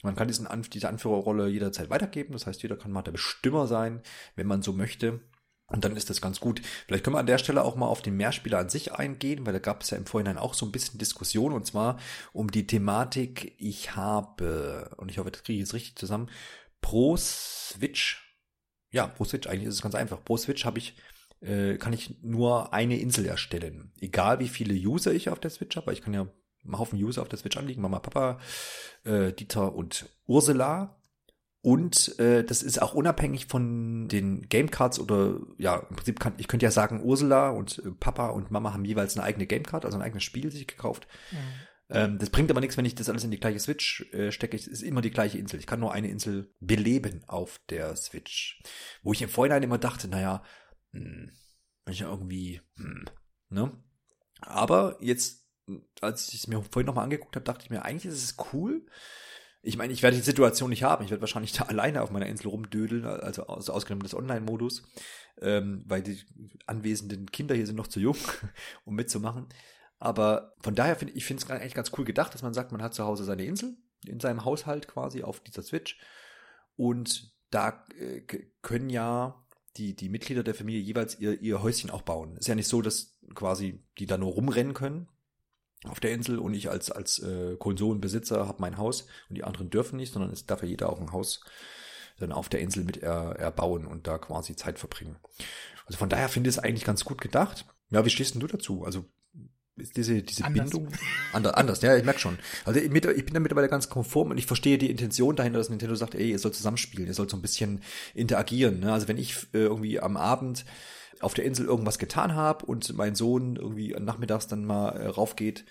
Man 0.03 0.15
kann 0.15 0.29
diesen 0.29 0.47
Anf 0.47 0.69
diese 0.69 0.89
Anführerrolle 0.89 1.49
jederzeit 1.49 1.89
weitergeben, 1.89 2.35
das 2.35 2.47
heißt, 2.47 2.63
jeder 2.63 2.77
kann 2.77 2.93
mal 2.93 3.03
der 3.03 3.13
Bestimmer 3.13 3.67
sein, 3.67 4.03
wenn 4.37 4.47
man 4.47 4.63
so 4.63 4.73
möchte. 4.73 5.21
Und 5.69 5.85
dann 5.85 5.97
ist 5.97 6.11
das 6.11 6.21
ganz 6.21 6.39
gut. 6.39 6.63
Vielleicht 6.87 7.03
können 7.03 7.17
wir 7.17 7.21
an 7.21 7.27
der 7.27 7.39
Stelle 7.39 7.65
auch 7.65 7.75
mal 7.75 7.89
auf 7.89 8.01
den 8.01 8.17
Mehrspieler 8.17 8.59
an 8.59 8.69
sich 8.69 8.93
eingehen, 8.93 9.45
weil 9.45 9.53
da 9.53 9.59
gab 9.59 9.83
es 9.83 9.91
ja 9.91 9.99
im 9.99 10.07
Vorhinein 10.07 10.39
auch 10.39 10.55
so 10.55 10.65
ein 10.65 10.71
bisschen 10.71 10.99
Diskussion 10.99 11.53
und 11.53 11.67
zwar 11.67 11.99
um 12.33 12.51
die 12.51 12.69
Thematik, 12.69 13.55
ich 13.59 13.97
habe, 13.97 14.95
und 14.97 15.11
ich 15.11 15.19
hoffe, 15.19 15.33
das 15.33 15.43
kriege 15.43 15.55
ich 15.55 15.67
jetzt 15.67 15.75
richtig 15.75 15.97
zusammen, 15.97 16.31
pro 16.81 17.17
Switch, 17.17 18.39
ja, 18.93 19.09
pro 19.09 19.25
Switch, 19.25 19.49
eigentlich 19.49 19.67
ist 19.67 19.75
es 19.75 19.83
ganz 19.83 19.97
einfach, 19.97 20.25
pro 20.25 20.37
Switch 20.37 20.65
habe 20.65 20.79
ich, 20.79 20.95
äh, 21.41 21.79
kann 21.79 21.93
ich 21.93 22.23
nur 22.23 22.73
eine 22.73 22.99
Insel 22.99 23.27
erstellen. 23.27 23.93
Egal 24.01 24.39
wie 24.39 24.49
viele 24.49 24.75
User 24.75 25.13
ich 25.13 25.31
auf 25.31 25.41
der 25.41 25.51
Switch 25.51 25.77
habe, 25.77 25.89
weil 25.89 25.95
ich 25.95 26.03
kann 26.03 26.15
ja 26.15 26.29
einen 26.65 26.79
Haufen 26.79 27.03
User 27.03 27.23
auf 27.23 27.29
der 27.29 27.39
Switch 27.41 27.57
anliegen, 27.57 27.83
Mama, 27.83 27.99
Papa, 27.99 28.39
äh, 29.05 29.33
Dieter 29.33 29.75
und 29.75 30.07
Ursula 30.27 30.96
und 31.67 32.17
äh, 32.21 32.45
das 32.45 32.63
ist 32.63 32.81
auch 32.81 32.95
unabhängig 32.95 33.47
von 33.47 34.07
den 34.07 34.49
Gamecards 34.49 35.01
oder 35.01 35.41
ja, 35.59 35.79
im 35.91 35.97
Prinzip 35.97 36.21
kann 36.21 36.35
ich 36.37 36.47
könnte 36.47 36.63
ja 36.65 36.71
sagen, 36.71 37.03
Ursula 37.03 37.51
und 37.51 37.83
äh, 37.85 37.91
Papa 37.91 38.29
und 38.29 38.53
Mama 38.53 38.73
haben 38.73 38.85
jeweils 38.85 39.17
eine 39.17 39.27
eigene 39.27 39.49
Gamecard, 39.49 39.85
also 39.85 39.99
ein 39.99 40.03
eigenes 40.03 40.23
Spiel 40.23 40.53
sich 40.53 40.69
gekauft. 40.69 41.09
Mhm. 41.33 41.37
Ähm, 41.89 42.19
das 42.19 42.31
bringt 42.31 42.53
aber 42.53 42.61
nichts, 42.61 42.77
wenn 42.77 42.85
ich 42.85 42.95
das 42.95 43.09
alles 43.09 43.25
in 43.25 43.33
die 43.33 43.41
gleiche 43.41 43.59
Switch 43.59 44.03
äh, 44.13 44.31
stecke. 44.31 44.57
Es 44.57 44.69
ist 44.69 44.83
immer 44.83 45.01
die 45.01 45.11
gleiche 45.11 45.39
Insel. 45.39 45.59
Ich 45.59 45.67
kann 45.67 45.81
nur 45.81 45.93
eine 45.93 46.09
Insel 46.09 46.55
beleben 46.61 47.25
auf 47.27 47.61
der 47.69 47.97
Switch. 47.97 48.63
Wo 49.03 49.13
ich 49.13 49.23
im 49.23 49.29
Vorhinein 49.29 49.65
immer 49.65 49.79
dachte, 49.79 50.07
naja, 50.07 50.45
hm, 50.93 51.33
wenn 51.85 51.95
ich 51.95 52.03
irgendwie, 52.03 52.61
hm, 52.77 53.07
ne? 53.49 53.73
Aber 54.41 54.99
jetzt, 55.01 55.49
als 56.01 56.29
ich 56.29 56.45
es 56.45 56.47
mir 56.47 56.63
vorhin 56.63 56.87
nochmal 56.87 57.03
angeguckt 57.03 57.35
habe, 57.35 57.45
dachte 57.45 57.65
ich 57.65 57.71
mir, 57.71 57.85
eigentlich 57.85 58.13
ist 58.13 58.23
es 58.23 58.37
cool, 58.53 58.87
ich 59.67 59.77
meine, 59.77 59.93
ich 59.93 60.03
werde 60.03 60.17
die 60.17 60.23
Situation 60.23 60.71
nicht 60.71 60.85
haben. 60.85 61.05
Ich 61.05 61.11
werde 61.11 61.21
wahrscheinlich 61.21 61.53
da 61.53 61.65
alleine 61.69 62.03
auf 62.03 62.11
meiner 62.11 62.27
Insel 62.27 62.49
rumdödeln, 62.49 63.05
also, 63.05 63.47
also 63.47 63.73
ausgenommen 63.73 64.05
des 64.05 64.15
Online-Modus, 64.15 64.85
ähm, 65.41 65.83
weil 65.87 66.03
die 66.03 66.23
anwesenden 66.67 67.31
Kinder 67.31 67.55
hier 67.55 67.67
sind 67.67 67.77
noch 67.77 67.89
zu 67.89 67.99
jung, 67.99 68.17
um 68.85 68.95
mitzumachen. 68.95 69.49
Aber 69.99 70.55
von 70.61 70.75
daher 70.75 70.95
finde 70.95 71.15
ich 71.15 71.29
es 71.29 71.51
eigentlich 71.51 71.75
ganz 71.75 71.91
cool 71.99 72.05
gedacht, 72.05 72.33
dass 72.33 72.43
man 72.43 72.55
sagt, 72.55 72.71
man 72.71 72.83
hat 72.83 72.95
zu 72.95 73.05
Hause 73.05 73.25
seine 73.25 73.45
Insel 73.45 73.77
in 74.05 74.21
seinem 74.21 74.45
Haushalt 74.45 74.87
quasi 74.87 75.23
auf 75.23 75.41
dieser 75.41 75.63
Switch 75.63 75.99
und 76.77 77.35
da 77.51 77.85
äh, 77.99 78.21
können 78.63 78.91
ja 78.91 79.43
die, 79.77 79.97
die 79.97 80.09
Mitglieder 80.09 80.43
der 80.43 80.55
Familie 80.55 80.81
jeweils 80.81 81.19
ihr, 81.19 81.41
ihr 81.41 81.63
Häuschen 81.63 81.91
auch 81.91 82.03
bauen. 82.03 82.37
Ist 82.37 82.49
ja 82.49 82.55
nicht 82.55 82.69
so, 82.69 82.83
dass 82.83 83.19
quasi 83.35 83.83
die 83.99 84.07
da 84.07 84.17
nur 84.19 84.33
rumrennen 84.33 84.75
können, 84.75 85.09
auf 85.85 86.01
der 86.01 86.13
Insel 86.13 86.39
und 86.39 86.55
ich 86.55 86.71
als, 86.71 86.91
als 86.91 87.19
äh, 87.21 87.57
Konsolenbesitzer 87.57 88.47
habe 88.47 88.61
mein 88.61 88.79
Haus 88.79 89.07
und 89.29 89.37
die 89.37 89.45
anderen 89.45 89.71
dürfen 89.71 89.97
nicht, 89.97 90.13
sondern 90.13 90.33
es 90.33 90.47
darf 90.47 90.63
ja 90.63 90.69
jeder 90.69 90.91
auch 90.91 91.01
ein 91.01 91.13
Haus 91.13 91.41
dann 92.19 92.33
auf 92.33 92.49
der 92.49 92.61
Insel 92.61 92.85
mit 92.85 93.03
er, 93.03 93.37
erbauen 93.37 93.87
und 93.87 94.07
da 94.07 94.19
quasi 94.19 94.57
Zeit 94.57 94.79
verbringen. 94.79 95.17
Also 95.85 95.99
von 95.99 96.09
daher 96.09 96.29
finde 96.29 96.49
ich 96.49 96.57
es 96.57 96.63
eigentlich 96.63 96.85
ganz 96.85 97.05
gut 97.05 97.21
gedacht. 97.21 97.67
Ja, 97.91 98.05
wie 98.05 98.11
stehst 98.11 98.35
denn 98.35 98.41
du 98.41 98.47
dazu? 98.47 98.85
Also 98.85 99.05
ist 99.77 99.97
diese, 99.97 100.23
diese 100.23 100.45
anders. 100.45 100.71
Bindung 100.71 100.93
anders, 101.35 101.55
anders, 101.55 101.83
ja, 101.83 101.95
ich 101.97 102.05
merke 102.05 102.19
schon. 102.19 102.39
Also 102.65 102.81
ich, 102.81 102.87
ich 102.87 103.25
bin 103.25 103.35
da 103.35 103.41
mittlerweile 103.41 103.69
ganz 103.69 103.91
konform 103.91 104.31
und 104.31 104.39
ich 104.39 104.47
verstehe 104.47 104.79
die 104.79 104.91
Intention 104.91 105.37
dahinter, 105.37 105.59
dass 105.59 105.69
Nintendo 105.69 105.95
sagt, 105.95 106.15
ey, 106.15 106.31
ihr 106.31 106.39
sollt 106.39 106.55
zusammenspielen, 106.55 107.07
ihr 107.07 107.15
sollt 107.15 107.31
so 107.31 107.37
ein 107.37 107.43
bisschen 107.43 107.83
interagieren. 108.15 108.81
Ne? 108.81 108.93
Also 108.93 109.07
wenn 109.09 109.19
ich 109.19 109.35
äh, 109.53 109.59
irgendwie 109.59 110.01
am 110.01 110.17
Abend 110.17 110.65
auf 111.21 111.35
der 111.35 111.45
Insel 111.45 111.67
irgendwas 111.67 111.99
getan 111.99 112.35
habe 112.35 112.67
und 112.67 112.93
mein 112.95 113.15
Sohn 113.15 113.57
irgendwie 113.57 113.95
nachmittags 113.99 114.47
dann 114.47 114.65
mal 114.65 114.91
äh, 114.91 115.07
raufgeht 115.07 115.65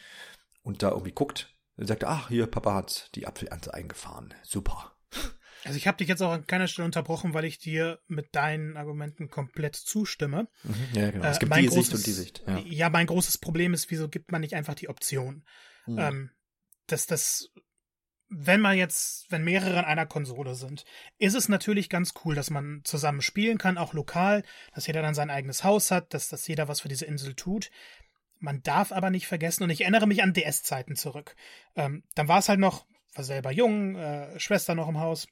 und 0.62 0.84
da 0.84 0.90
irgendwie 0.90 1.12
guckt, 1.12 1.56
dann 1.78 1.88
sagt 1.88 2.04
er, 2.04 2.10
ach, 2.10 2.30
hier, 2.30 2.48
Papa 2.48 2.74
hat 2.74 3.10
die 3.16 3.28
Apfelernte 3.28 3.74
eingefahren. 3.74 4.34
Super. 4.44 4.96
Also 5.66 5.78
ich 5.78 5.88
habe 5.88 5.98
dich 5.98 6.08
jetzt 6.08 6.22
auch 6.22 6.32
an 6.32 6.46
keiner 6.46 6.68
Stelle 6.68 6.86
unterbrochen, 6.86 7.34
weil 7.34 7.46
ich 7.46 7.58
dir 7.58 8.00
mit 8.08 8.36
deinen 8.36 8.78
Argumenten 8.78 9.30
komplett 9.30 9.76
zustimme. 9.76 10.48
Mhm, 10.64 10.88
ja, 10.94 11.12
genau. 11.12 11.26
Es 11.26 11.38
äh, 11.38 11.40
gibt 11.40 11.54
äh, 11.54 11.62
die 11.62 11.68
großes, 11.68 11.86
Sicht 11.86 11.96
und 11.96 12.06
die 12.06 12.12
Sicht. 12.12 12.44
Ja. 12.46 12.58
ja. 12.60 12.90
mein 12.90 13.08
großes 13.08 13.40
Problem 13.40 13.74
ist, 13.74 13.90
wieso 13.90 14.08
gibt 14.08 14.32
man 14.32 14.42
nicht 14.42 14.54
einfach 14.54 14.76
die 14.76 14.90
Option? 14.90 15.44
Mhm. 15.88 16.00
Ähm, 16.00 16.30
dass 16.86 17.08
das 17.08 17.52
wenn 18.30 18.62
man 18.62 18.78
jetzt, 18.78 19.32
wenn 19.32 19.44
mehrere 19.44 19.80
an 19.80 19.86
einer 19.86 20.06
Konsole 20.06 20.56
sind, 20.56 20.84
ist 21.18 21.36
es 21.36 21.48
natürlich 21.48 21.90
ganz 21.90 22.14
cool, 22.24 22.36
dass 22.36 22.50
man 22.50 22.82
zusammen 22.84 23.22
spielen 23.22 23.58
kann, 23.58 23.78
auch 23.78 23.94
lokal, 23.94 24.44
dass 24.74 24.88
jeder 24.88 25.02
dann 25.02 25.14
sein 25.14 25.30
eigenes 25.30 25.64
Haus 25.64 25.92
hat, 25.92 26.14
dass, 26.14 26.30
dass 26.30 26.48
jeder 26.48 26.68
was 26.68 26.82
für 26.82 26.88
diese 26.88 27.06
Insel 27.06 27.36
tut. 27.36 27.70
Man 28.40 28.62
darf 28.64 28.92
aber 28.92 29.10
nicht 29.10 29.28
vergessen, 29.28 29.64
und 29.64 29.70
ich 29.70 29.82
erinnere 29.82 30.08
mich 30.08 30.24
an 30.24 30.34
DS-Zeiten 30.34 30.96
zurück. 30.96 31.36
Ähm, 31.76 32.04
dann 32.16 32.28
war 32.28 32.40
es 32.40 32.50
halt 32.50 32.60
noch, 32.60 32.86
war 33.14 33.24
selber 33.24 33.52
jung, 33.52 33.96
äh, 33.96 34.40
Schwester 34.40 34.76
noch 34.76 34.90
im 34.90 35.00
Haus. 35.00 35.28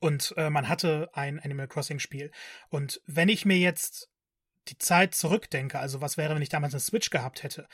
Und 0.00 0.34
äh, 0.36 0.50
man 0.50 0.68
hatte 0.68 1.10
ein 1.12 1.38
Animal 1.38 1.68
Crossing-Spiel. 1.68 2.30
Und 2.68 3.00
wenn 3.06 3.28
ich 3.28 3.44
mir 3.44 3.58
jetzt 3.58 4.08
die 4.68 4.78
Zeit 4.78 5.14
zurückdenke, 5.14 5.78
also 5.78 6.00
was 6.00 6.16
wäre, 6.16 6.34
wenn 6.34 6.42
ich 6.42 6.48
damals 6.48 6.74
eine 6.74 6.80
Switch 6.80 7.10
gehabt 7.10 7.42
hätte, 7.42 7.68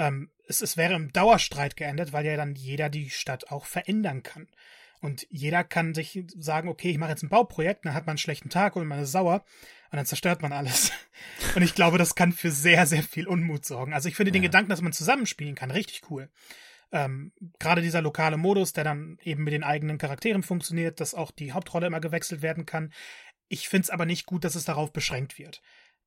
ähm, 0.00 0.30
es, 0.48 0.62
es 0.62 0.76
wäre 0.76 0.94
im 0.94 1.12
Dauerstreit 1.12 1.76
geendet, 1.76 2.12
weil 2.12 2.24
ja 2.24 2.36
dann 2.36 2.54
jeder 2.54 2.88
die 2.88 3.10
Stadt 3.10 3.50
auch 3.50 3.66
verändern 3.66 4.22
kann. 4.22 4.48
Und 5.00 5.26
jeder 5.30 5.62
kann 5.62 5.94
sich 5.94 6.24
sagen, 6.36 6.68
okay, 6.68 6.90
ich 6.90 6.98
mache 6.98 7.10
jetzt 7.10 7.22
ein 7.22 7.28
Bauprojekt, 7.28 7.84
dann 7.84 7.94
hat 7.94 8.06
man 8.06 8.12
einen 8.12 8.18
schlechten 8.18 8.50
Tag 8.50 8.76
und 8.76 8.86
man 8.86 9.00
ist 9.00 9.12
sauer 9.12 9.44
und 9.90 9.96
dann 9.96 10.06
zerstört 10.06 10.42
man 10.42 10.52
alles. 10.52 10.92
Und 11.54 11.62
ich 11.62 11.74
glaube, 11.74 11.98
das 11.98 12.14
kann 12.14 12.32
für 12.32 12.50
sehr, 12.50 12.86
sehr 12.86 13.02
viel 13.02 13.26
Unmut 13.26 13.66
sorgen. 13.66 13.92
Also 13.92 14.08
ich 14.08 14.14
finde 14.14 14.30
ja. 14.30 14.34
den 14.34 14.42
Gedanken, 14.42 14.70
dass 14.70 14.82
man 14.82 14.92
zusammenspielen 14.92 15.54
kann, 15.54 15.70
richtig 15.70 16.02
cool. 16.10 16.30
Ähm, 16.92 17.32
Gerade 17.58 17.82
dieser 17.82 18.00
lokale 18.00 18.36
Modus, 18.36 18.72
der 18.72 18.84
dann 18.84 19.18
eben 19.22 19.44
mit 19.44 19.52
den 19.52 19.64
eigenen 19.64 19.98
Charakteren 19.98 20.42
funktioniert, 20.42 21.00
dass 21.00 21.14
auch 21.14 21.30
die 21.30 21.52
Hauptrolle 21.52 21.88
immer 21.88 22.00
gewechselt 22.00 22.40
werden 22.40 22.66
kann. 22.66 22.92
Ich 23.48 23.68
finde 23.68 23.84
es 23.84 23.90
aber 23.90 24.06
nicht 24.06 24.26
gut, 24.26 24.44
dass 24.44 24.54
es 24.54 24.64
darauf 24.64 24.92
beschränkt 24.92 25.38
wird. 25.38 25.60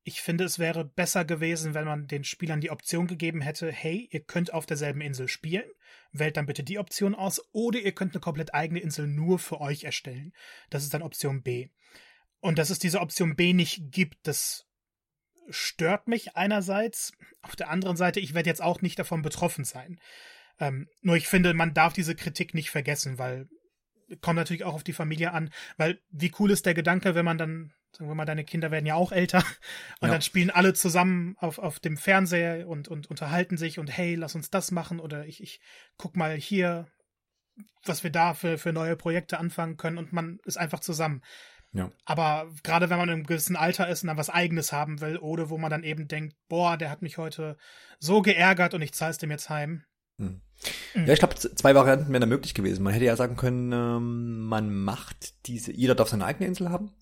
Ich 0.06 0.20
finde, 0.20 0.44
es 0.44 0.58
wäre 0.58 0.84
besser 0.84 1.24
gewesen, 1.24 1.72
wenn 1.72 1.86
man 1.86 2.06
den 2.06 2.24
Spielern 2.24 2.60
die 2.60 2.70
Option 2.70 3.06
gegeben 3.06 3.40
hätte, 3.40 3.72
hey, 3.72 4.06
ihr 4.12 4.20
könnt 4.20 4.52
auf 4.52 4.66
derselben 4.66 5.00
Insel 5.00 5.28
spielen, 5.28 5.64
wählt 6.12 6.36
dann 6.36 6.46
bitte 6.46 6.62
die 6.62 6.78
Option 6.78 7.14
aus, 7.14 7.42
oder 7.52 7.80
ihr 7.80 7.92
könnt 7.92 8.12
eine 8.14 8.20
komplett 8.20 8.52
eigene 8.54 8.80
Insel 8.80 9.06
nur 9.06 9.38
für 9.38 9.60
euch 9.60 9.84
erstellen. 9.84 10.34
Das 10.68 10.82
ist 10.82 10.92
dann 10.92 11.02
Option 11.02 11.42
B. 11.42 11.70
Und 12.40 12.58
dass 12.58 12.68
es 12.68 12.78
diese 12.78 13.00
Option 13.00 13.34
B 13.34 13.54
nicht 13.54 13.90
gibt, 13.90 14.26
das 14.26 14.66
stört 15.48 16.06
mich 16.06 16.36
einerseits. 16.36 17.12
Auf 17.40 17.56
der 17.56 17.70
anderen 17.70 17.96
Seite, 17.96 18.20
ich 18.20 18.34
werde 18.34 18.50
jetzt 18.50 18.62
auch 18.62 18.82
nicht 18.82 18.98
davon 18.98 19.22
betroffen 19.22 19.64
sein. 19.64 19.98
Ähm, 20.60 20.88
nur 21.00 21.16
ich 21.16 21.28
finde, 21.28 21.54
man 21.54 21.72
darf 21.72 21.94
diese 21.94 22.14
Kritik 22.14 22.52
nicht 22.52 22.70
vergessen, 22.70 23.18
weil 23.18 23.48
kommt 24.20 24.36
natürlich 24.36 24.64
auch 24.64 24.74
auf 24.74 24.84
die 24.84 24.92
Familie 24.92 25.32
an, 25.32 25.50
weil 25.78 26.00
wie 26.10 26.32
cool 26.38 26.50
ist 26.50 26.66
der 26.66 26.74
Gedanke, 26.74 27.14
wenn 27.14 27.24
man 27.24 27.38
dann 27.38 27.72
sagen 27.96 28.10
wir 28.10 28.14
mal, 28.14 28.24
deine 28.24 28.44
Kinder 28.44 28.70
werden 28.70 28.86
ja 28.86 28.94
auch 28.94 29.12
älter 29.12 29.38
und 30.00 30.08
ja. 30.08 30.14
dann 30.14 30.22
spielen 30.22 30.50
alle 30.50 30.74
zusammen 30.74 31.36
auf, 31.38 31.58
auf 31.58 31.78
dem 31.78 31.96
Fernseher 31.96 32.68
und, 32.68 32.88
und 32.88 33.08
unterhalten 33.08 33.56
sich 33.56 33.78
und 33.78 33.88
hey, 33.88 34.14
lass 34.14 34.34
uns 34.34 34.50
das 34.50 34.70
machen 34.70 35.00
oder 35.00 35.26
ich, 35.26 35.42
ich 35.42 35.60
guck 35.96 36.16
mal 36.16 36.34
hier, 36.34 36.86
was 37.84 38.02
wir 38.02 38.10
da 38.10 38.34
für, 38.34 38.58
für 38.58 38.72
neue 38.72 38.96
Projekte 38.96 39.38
anfangen 39.38 39.76
können 39.76 39.98
und 39.98 40.12
man 40.12 40.38
ist 40.44 40.56
einfach 40.56 40.80
zusammen. 40.80 41.22
Ja. 41.72 41.90
Aber 42.04 42.48
gerade 42.62 42.88
wenn 42.88 42.98
man 42.98 43.08
im 43.08 43.24
gewissen 43.24 43.56
Alter 43.56 43.88
ist 43.88 44.02
und 44.02 44.08
dann 44.08 44.16
was 44.16 44.30
Eigenes 44.30 44.72
haben 44.72 45.00
will 45.00 45.16
oder 45.16 45.50
wo 45.50 45.58
man 45.58 45.70
dann 45.70 45.82
eben 45.82 46.06
denkt, 46.06 46.36
boah, 46.48 46.76
der 46.76 46.88
hat 46.90 47.02
mich 47.02 47.18
heute 47.18 47.56
so 47.98 48.22
geärgert 48.22 48.74
und 48.74 48.82
ich 48.82 48.92
zahl's 48.92 49.18
dem 49.18 49.30
jetzt 49.30 49.50
heim. 49.50 49.82
Hm. 50.18 50.40
Ja, 50.94 51.12
ich 51.12 51.18
glaube, 51.18 51.34
zwei 51.34 51.74
Varianten 51.74 52.12
wären 52.12 52.20
da 52.20 52.26
möglich 52.26 52.54
gewesen. 52.54 52.84
Man 52.84 52.92
hätte 52.92 53.04
ja 53.04 53.16
sagen 53.16 53.36
können, 53.36 53.72
ähm, 53.72 54.40
man 54.46 54.72
macht 54.72 55.46
diese, 55.46 55.72
jeder 55.72 55.96
darf 55.96 56.08
seine 56.08 56.24
eigene 56.24 56.46
Insel 56.46 56.70
haben 56.70 56.92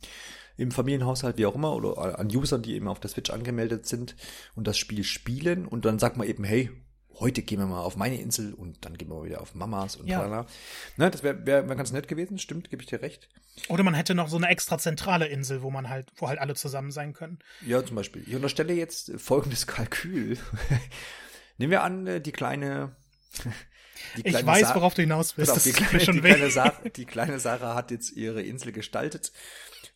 im 0.57 0.71
Familienhaushalt, 0.71 1.39
wie 1.39 1.47
auch 1.47 1.55
immer, 1.55 1.75
oder 1.75 2.19
an 2.19 2.29
Usern, 2.29 2.63
die 2.63 2.75
eben 2.75 2.89
auf 2.89 3.01
der 3.01 3.11
Switch 3.11 3.31
angemeldet 3.31 3.87
sind 3.87 4.17
und 4.55 4.67
das 4.67 4.79
Spiel 4.79 5.05
spielen 5.05 5.67
und 5.67 5.85
dann 5.85 5.99
sagt 5.99 6.17
man 6.17 6.27
eben, 6.27 6.45
hey, 6.45 6.71
heute 7.19 7.43
gehen 7.43 7.59
wir 7.59 7.67
mal 7.67 7.81
auf 7.81 7.97
meine 7.97 8.21
Insel 8.21 8.55
und 8.55 8.85
dann 8.85 8.97
gehen 8.97 9.09
wir 9.09 9.17
mal 9.17 9.25
wieder 9.25 9.41
auf 9.41 9.55
Mamas 9.55 9.97
und 9.97 10.07
ja. 10.07 10.19
Tralala. 10.19 10.47
Ne, 10.97 11.11
das 11.11 11.23
wäre 11.23 11.47
wär, 11.47 11.69
wär 11.69 11.77
ganz 11.77 11.93
nett 11.93 12.09
gewesen, 12.09 12.39
stimmt, 12.39 12.71
gebe 12.71 12.83
ich 12.83 12.89
dir 12.89 13.03
recht. 13.03 13.29
Oder 13.69 13.83
man 13.83 13.95
hätte 13.95 14.15
noch 14.15 14.29
so 14.29 14.37
eine 14.37 14.49
extra 14.49 14.79
zentrale 14.79 15.27
Insel, 15.27 15.63
wo 15.63 15.71
man 15.71 15.89
halt, 15.89 16.11
wo 16.17 16.29
halt 16.29 16.39
alle 16.39 16.55
zusammen 16.55 16.91
sein 16.91 17.13
können. 17.13 17.39
Ja, 17.67 17.85
zum 17.85 17.97
Beispiel. 17.97 18.25
Ich 18.27 18.35
unterstelle 18.35 18.73
jetzt 18.73 19.13
folgendes 19.19 19.67
Kalkül. 19.67 20.39
Nehmen 21.59 21.71
wir 21.71 21.83
an, 21.83 22.07
äh, 22.07 22.21
die 22.21 22.33
kleine 22.33 22.97
ich 24.25 24.35
weiß, 24.47 24.69
Sa 24.69 24.75
worauf 24.75 24.95
du 24.95 25.03
hinaus 25.03 25.37
willst. 25.37 25.53
Auf, 25.53 25.63
die, 25.63 25.73
kleine, 25.73 26.05
die, 26.05 26.21
kleine 26.21 26.51
Sarah, 26.51 26.89
die 26.89 27.05
kleine 27.05 27.41
Sarah 27.41 27.75
hat 27.75 27.91
jetzt 27.91 28.13
ihre 28.13 28.43
Insel 28.43 28.73
gestaltet 28.73 29.33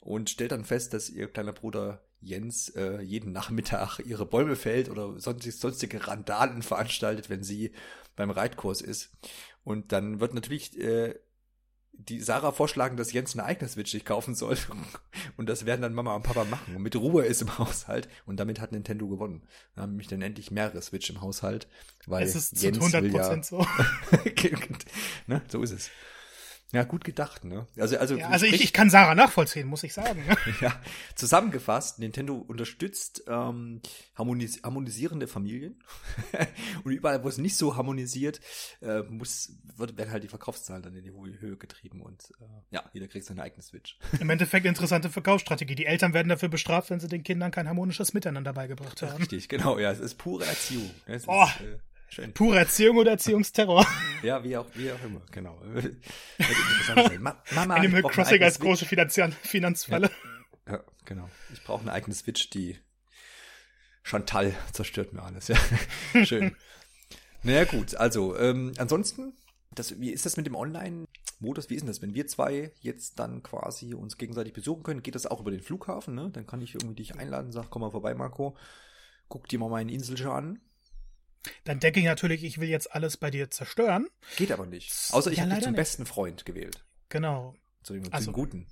und 0.00 0.30
stellt 0.30 0.52
dann 0.52 0.64
fest, 0.64 0.94
dass 0.94 1.10
ihr 1.10 1.28
kleiner 1.28 1.52
Bruder 1.52 2.02
Jens 2.20 2.70
äh, 2.70 3.00
jeden 3.00 3.32
Nachmittag 3.32 4.00
ihre 4.00 4.26
Bäume 4.26 4.56
fällt 4.56 4.88
oder 4.88 5.18
sonstige, 5.18 5.54
sonstige 5.54 6.06
Randalen 6.06 6.62
veranstaltet, 6.62 7.30
wenn 7.30 7.42
sie 7.42 7.72
beim 8.16 8.30
Reitkurs 8.30 8.80
ist. 8.80 9.10
Und 9.64 9.92
dann 9.92 10.20
wird 10.20 10.34
natürlich 10.34 10.78
äh, 10.78 11.14
die 11.98 12.20
Sarah 12.20 12.52
vorschlagen, 12.52 12.96
dass 12.96 13.12
Jens 13.12 13.34
eine 13.34 13.44
eigene 13.44 13.68
Switch 13.68 13.90
sich 13.90 14.04
kaufen 14.04 14.34
soll. 14.34 14.56
Und 15.36 15.48
das 15.48 15.66
werden 15.66 15.82
dann 15.82 15.94
Mama 15.94 16.14
und 16.14 16.22
Papa 16.22 16.44
machen. 16.44 16.76
Und 16.76 16.82
mit 16.82 16.96
Ruhe 16.96 17.24
ist 17.24 17.42
im 17.42 17.58
Haushalt. 17.58 18.08
Und 18.26 18.38
damit 18.38 18.60
hat 18.60 18.72
Nintendo 18.72 19.08
gewonnen. 19.08 19.42
Dann 19.74 19.82
haben 19.82 19.90
nämlich 19.92 20.08
dann 20.08 20.22
endlich 20.22 20.50
mehrere 20.50 20.80
Switch 20.82 21.08
im 21.10 21.20
Haushalt. 21.20 21.68
Weil 22.06 22.24
es 22.24 22.34
ist 22.34 22.62
Jens 22.62 22.78
zu 22.78 22.84
100% 22.84 23.12
ja, 23.12 23.42
so. 23.42 23.58
ne? 25.26 25.42
So 25.48 25.62
ist 25.62 25.72
es. 25.72 25.90
Ja, 26.72 26.82
gut 26.82 27.04
gedacht, 27.04 27.44
ne? 27.44 27.66
Also, 27.78 27.96
also, 27.96 28.16
ja, 28.16 28.28
also 28.28 28.44
ich, 28.44 28.62
ich 28.62 28.72
kann 28.72 28.90
Sarah 28.90 29.14
nachvollziehen, 29.14 29.68
muss 29.68 29.84
ich 29.84 29.94
sagen. 29.94 30.24
Ne? 30.26 30.36
ja, 30.60 30.80
zusammengefasst, 31.14 32.00
Nintendo 32.00 32.34
unterstützt 32.34 33.22
ähm, 33.28 33.80
harmonis 34.16 34.60
harmonisierende 34.64 35.28
Familien 35.28 35.80
und 36.84 36.90
überall, 36.90 37.22
wo 37.22 37.28
es 37.28 37.38
nicht 37.38 37.56
so 37.56 37.76
harmonisiert, 37.76 38.40
äh, 38.82 39.02
muss 39.02 39.52
wird, 39.76 39.96
werden 39.96 40.10
halt 40.10 40.24
die 40.24 40.28
Verkaufszahlen 40.28 40.82
dann 40.82 40.96
in 40.96 41.04
die 41.04 41.12
Höhe 41.12 41.56
getrieben 41.56 42.02
und 42.02 42.32
äh, 42.40 42.44
ja, 42.70 42.84
jeder 42.92 43.06
kriegt 43.06 43.26
seine 43.26 43.42
eigene 43.42 43.62
Switch. 43.62 43.96
Im 44.20 44.28
Endeffekt 44.28 44.66
interessante 44.66 45.08
Verkaufsstrategie. 45.08 45.76
Die 45.76 45.86
Eltern 45.86 46.14
werden 46.14 46.28
dafür 46.28 46.48
bestraft, 46.48 46.90
wenn 46.90 46.98
sie 46.98 47.08
den 47.08 47.22
Kindern 47.22 47.52
kein 47.52 47.68
harmonisches 47.68 48.12
Miteinander 48.12 48.52
beigebracht 48.52 49.02
haben. 49.02 49.18
Richtig, 49.18 49.48
genau, 49.48 49.78
ja, 49.78 49.92
es 49.92 50.00
ist 50.00 50.16
pure 50.16 50.44
Erziehung. 50.44 50.90
Es 51.06 51.28
oh. 51.28 51.44
Ist, 51.44 51.60
äh, 51.60 51.78
Schön. 52.08 52.32
Pure 52.32 52.58
Erziehung 52.58 52.96
oder 52.98 53.12
Erziehungsterror. 53.12 53.86
ja, 54.22 54.42
wie 54.44 54.56
auch, 54.56 54.66
wie 54.74 54.90
auch 54.92 55.02
immer, 55.04 55.20
genau. 55.30 55.60
Ma 57.20 57.42
Mama, 57.52 57.74
Animal 57.74 58.02
Crossing 58.02 58.42
als 58.42 58.58
große 58.60 58.86
Finanzial 58.86 59.32
Finanzfalle. 59.32 60.10
Ja, 60.66 60.74
ja, 60.74 60.84
genau. 61.04 61.28
Ich 61.52 61.62
brauche 61.64 61.82
eine 61.82 61.92
eigene 61.92 62.14
Switch, 62.14 62.48
die 62.50 62.78
Chantal 64.02 64.54
zerstört 64.72 65.12
mir 65.12 65.22
alles, 65.22 65.48
ja. 65.48 65.56
Schön. 66.24 66.54
naja, 67.42 67.64
gut, 67.64 67.96
also, 67.96 68.38
ähm, 68.38 68.72
ansonsten, 68.78 69.34
das, 69.74 70.00
wie 70.00 70.10
ist 70.10 70.24
das 70.24 70.36
mit 70.36 70.46
dem 70.46 70.54
Online-Modus? 70.54 71.70
Wie 71.70 71.74
ist 71.74 71.80
denn 71.80 71.88
das, 71.88 72.02
wenn 72.02 72.14
wir 72.14 72.28
zwei 72.28 72.72
jetzt 72.80 73.18
dann 73.18 73.42
quasi 73.42 73.94
uns 73.94 74.16
gegenseitig 74.16 74.52
besuchen 74.52 74.84
können? 74.84 75.02
Geht 75.02 75.16
das 75.16 75.26
auch 75.26 75.40
über 75.40 75.50
den 75.50 75.60
Flughafen, 75.60 76.14
ne? 76.14 76.30
Dann 76.32 76.46
kann 76.46 76.60
ich 76.60 76.74
irgendwie 76.74 76.94
dich 76.94 77.16
einladen, 77.16 77.50
sag, 77.50 77.68
komm 77.68 77.82
mal 77.82 77.90
vorbei, 77.90 78.14
Marco. 78.14 78.56
Guck 79.28 79.48
dir 79.48 79.58
mal 79.58 79.68
meine 79.68 79.92
Insel 79.92 80.16
schon 80.16 80.30
an. 80.30 80.60
Dann 81.64 81.80
denke 81.80 82.00
ich 82.00 82.06
natürlich, 82.06 82.44
ich 82.44 82.58
will 82.58 82.68
jetzt 82.68 82.92
alles 82.92 83.16
bei 83.16 83.30
dir 83.30 83.50
zerstören. 83.50 84.08
Geht 84.36 84.52
aber 84.52 84.66
nicht. 84.66 84.92
Außer 85.12 85.30
ich 85.30 85.38
ja, 85.38 85.44
habe 85.44 85.54
dich 85.54 85.64
zum 85.64 85.72
nicht. 85.72 85.78
besten 85.78 86.06
Freund 86.06 86.44
gewählt. 86.44 86.84
Genau. 87.08 87.54
Zu 87.82 87.94
dem, 87.94 88.12
also, 88.12 88.32
Guten. 88.32 88.66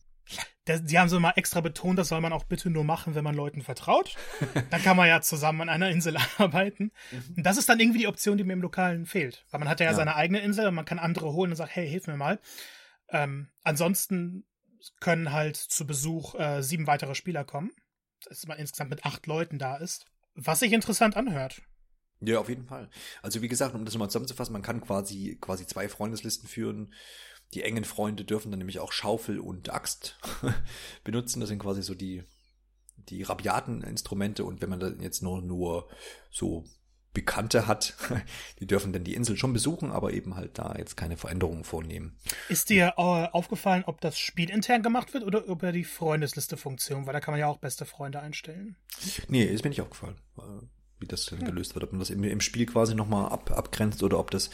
Sie 0.66 0.98
haben 0.98 1.10
so 1.10 1.20
mal 1.20 1.34
extra 1.36 1.60
betont, 1.60 1.98
das 1.98 2.08
soll 2.08 2.22
man 2.22 2.32
auch 2.32 2.44
bitte 2.44 2.70
nur 2.70 2.84
machen, 2.84 3.14
wenn 3.14 3.24
man 3.24 3.34
Leuten 3.34 3.60
vertraut. 3.60 4.16
dann 4.70 4.82
kann 4.82 4.96
man 4.96 5.08
ja 5.08 5.20
zusammen 5.20 5.60
an 5.60 5.68
einer 5.68 5.90
Insel 5.90 6.16
arbeiten. 6.38 6.90
Mhm. 7.10 7.34
Und 7.36 7.42
das 7.44 7.58
ist 7.58 7.68
dann 7.68 7.80
irgendwie 7.80 8.00
die 8.00 8.06
Option, 8.06 8.38
die 8.38 8.44
mir 8.44 8.54
im 8.54 8.62
Lokalen 8.62 9.06
fehlt. 9.06 9.44
Weil 9.50 9.60
man 9.60 9.68
hat 9.68 9.80
ja, 9.80 9.86
ja. 9.86 9.94
seine 9.94 10.16
eigene 10.16 10.40
Insel 10.40 10.66
und 10.66 10.74
man 10.74 10.86
kann 10.86 10.98
andere 10.98 11.32
holen 11.32 11.50
und 11.50 11.56
sagt, 11.56 11.76
hey, 11.76 11.88
hilf 11.88 12.06
mir 12.06 12.16
mal. 12.16 12.40
Ähm, 13.10 13.48
ansonsten 13.62 14.46
können 15.00 15.32
halt 15.32 15.56
zu 15.56 15.86
Besuch 15.86 16.34
äh, 16.34 16.62
sieben 16.62 16.86
weitere 16.86 17.14
Spieler 17.14 17.44
kommen. 17.44 17.70
Dass 18.26 18.46
man 18.46 18.58
insgesamt 18.58 18.90
mit 18.90 19.04
acht 19.04 19.26
Leuten 19.26 19.58
da 19.58 19.76
ist. 19.76 20.06
Was 20.34 20.60
sich 20.60 20.72
interessant 20.72 21.16
anhört. 21.16 21.62
Ja, 22.26 22.40
auf 22.40 22.48
jeden 22.48 22.66
Fall. 22.66 22.90
Also 23.22 23.42
wie 23.42 23.48
gesagt, 23.48 23.74
um 23.74 23.84
das 23.84 23.94
nochmal 23.94 24.10
zusammenzufassen, 24.10 24.52
man 24.52 24.62
kann 24.62 24.80
quasi, 24.80 25.36
quasi 25.40 25.66
zwei 25.66 25.88
Freundeslisten 25.88 26.48
führen. 26.48 26.92
Die 27.52 27.62
engen 27.62 27.84
Freunde 27.84 28.24
dürfen 28.24 28.50
dann 28.50 28.58
nämlich 28.58 28.80
auch 28.80 28.92
Schaufel 28.92 29.38
und 29.38 29.70
Axt 29.70 30.18
benutzen. 31.04 31.40
Das 31.40 31.48
sind 31.48 31.58
quasi 31.58 31.82
so 31.82 31.94
die, 31.94 32.24
die 32.96 33.22
rabiaten 33.22 33.82
Instrumente. 33.82 34.44
Und 34.44 34.60
wenn 34.62 34.70
man 34.70 34.80
dann 34.80 35.00
jetzt 35.00 35.22
nur, 35.22 35.42
nur 35.42 35.88
so 36.30 36.64
Bekannte 37.12 37.68
hat, 37.68 37.94
die 38.60 38.66
dürfen 38.66 38.92
dann 38.92 39.04
die 39.04 39.14
Insel 39.14 39.36
schon 39.36 39.52
besuchen, 39.52 39.92
aber 39.92 40.12
eben 40.12 40.34
halt 40.34 40.58
da 40.58 40.74
jetzt 40.76 40.96
keine 40.96 41.16
Veränderungen 41.16 41.62
vornehmen. 41.62 42.18
Ist 42.48 42.70
dir 42.70 42.94
äh, 42.96 43.00
aufgefallen, 43.00 43.84
ob 43.86 44.00
das 44.00 44.18
Spiel 44.18 44.50
intern 44.50 44.82
gemacht 44.82 45.14
wird 45.14 45.22
oder 45.22 45.44
über 45.44 45.70
die 45.70 45.84
Freundesliste-Funktion? 45.84 47.06
Weil 47.06 47.12
da 47.12 47.20
kann 47.20 47.32
man 47.32 47.40
ja 47.40 47.46
auch 47.46 47.58
beste 47.58 47.86
Freunde 47.86 48.18
einstellen. 48.18 48.76
Nee, 49.28 49.44
ist 49.44 49.62
mir 49.62 49.70
nicht 49.70 49.80
aufgefallen 49.80 50.18
wie 51.04 51.08
das 51.08 51.26
denn 51.26 51.44
gelöst 51.44 51.74
wird, 51.74 51.84
ob 51.84 51.92
man 51.92 51.98
das 51.98 52.08
im, 52.08 52.24
im 52.24 52.40
Spiel 52.40 52.64
quasi 52.64 52.94
nochmal 52.94 53.30
ab, 53.30 53.50
abgrenzt 53.50 54.02
oder 54.02 54.18
ob 54.18 54.30
das, 54.30 54.48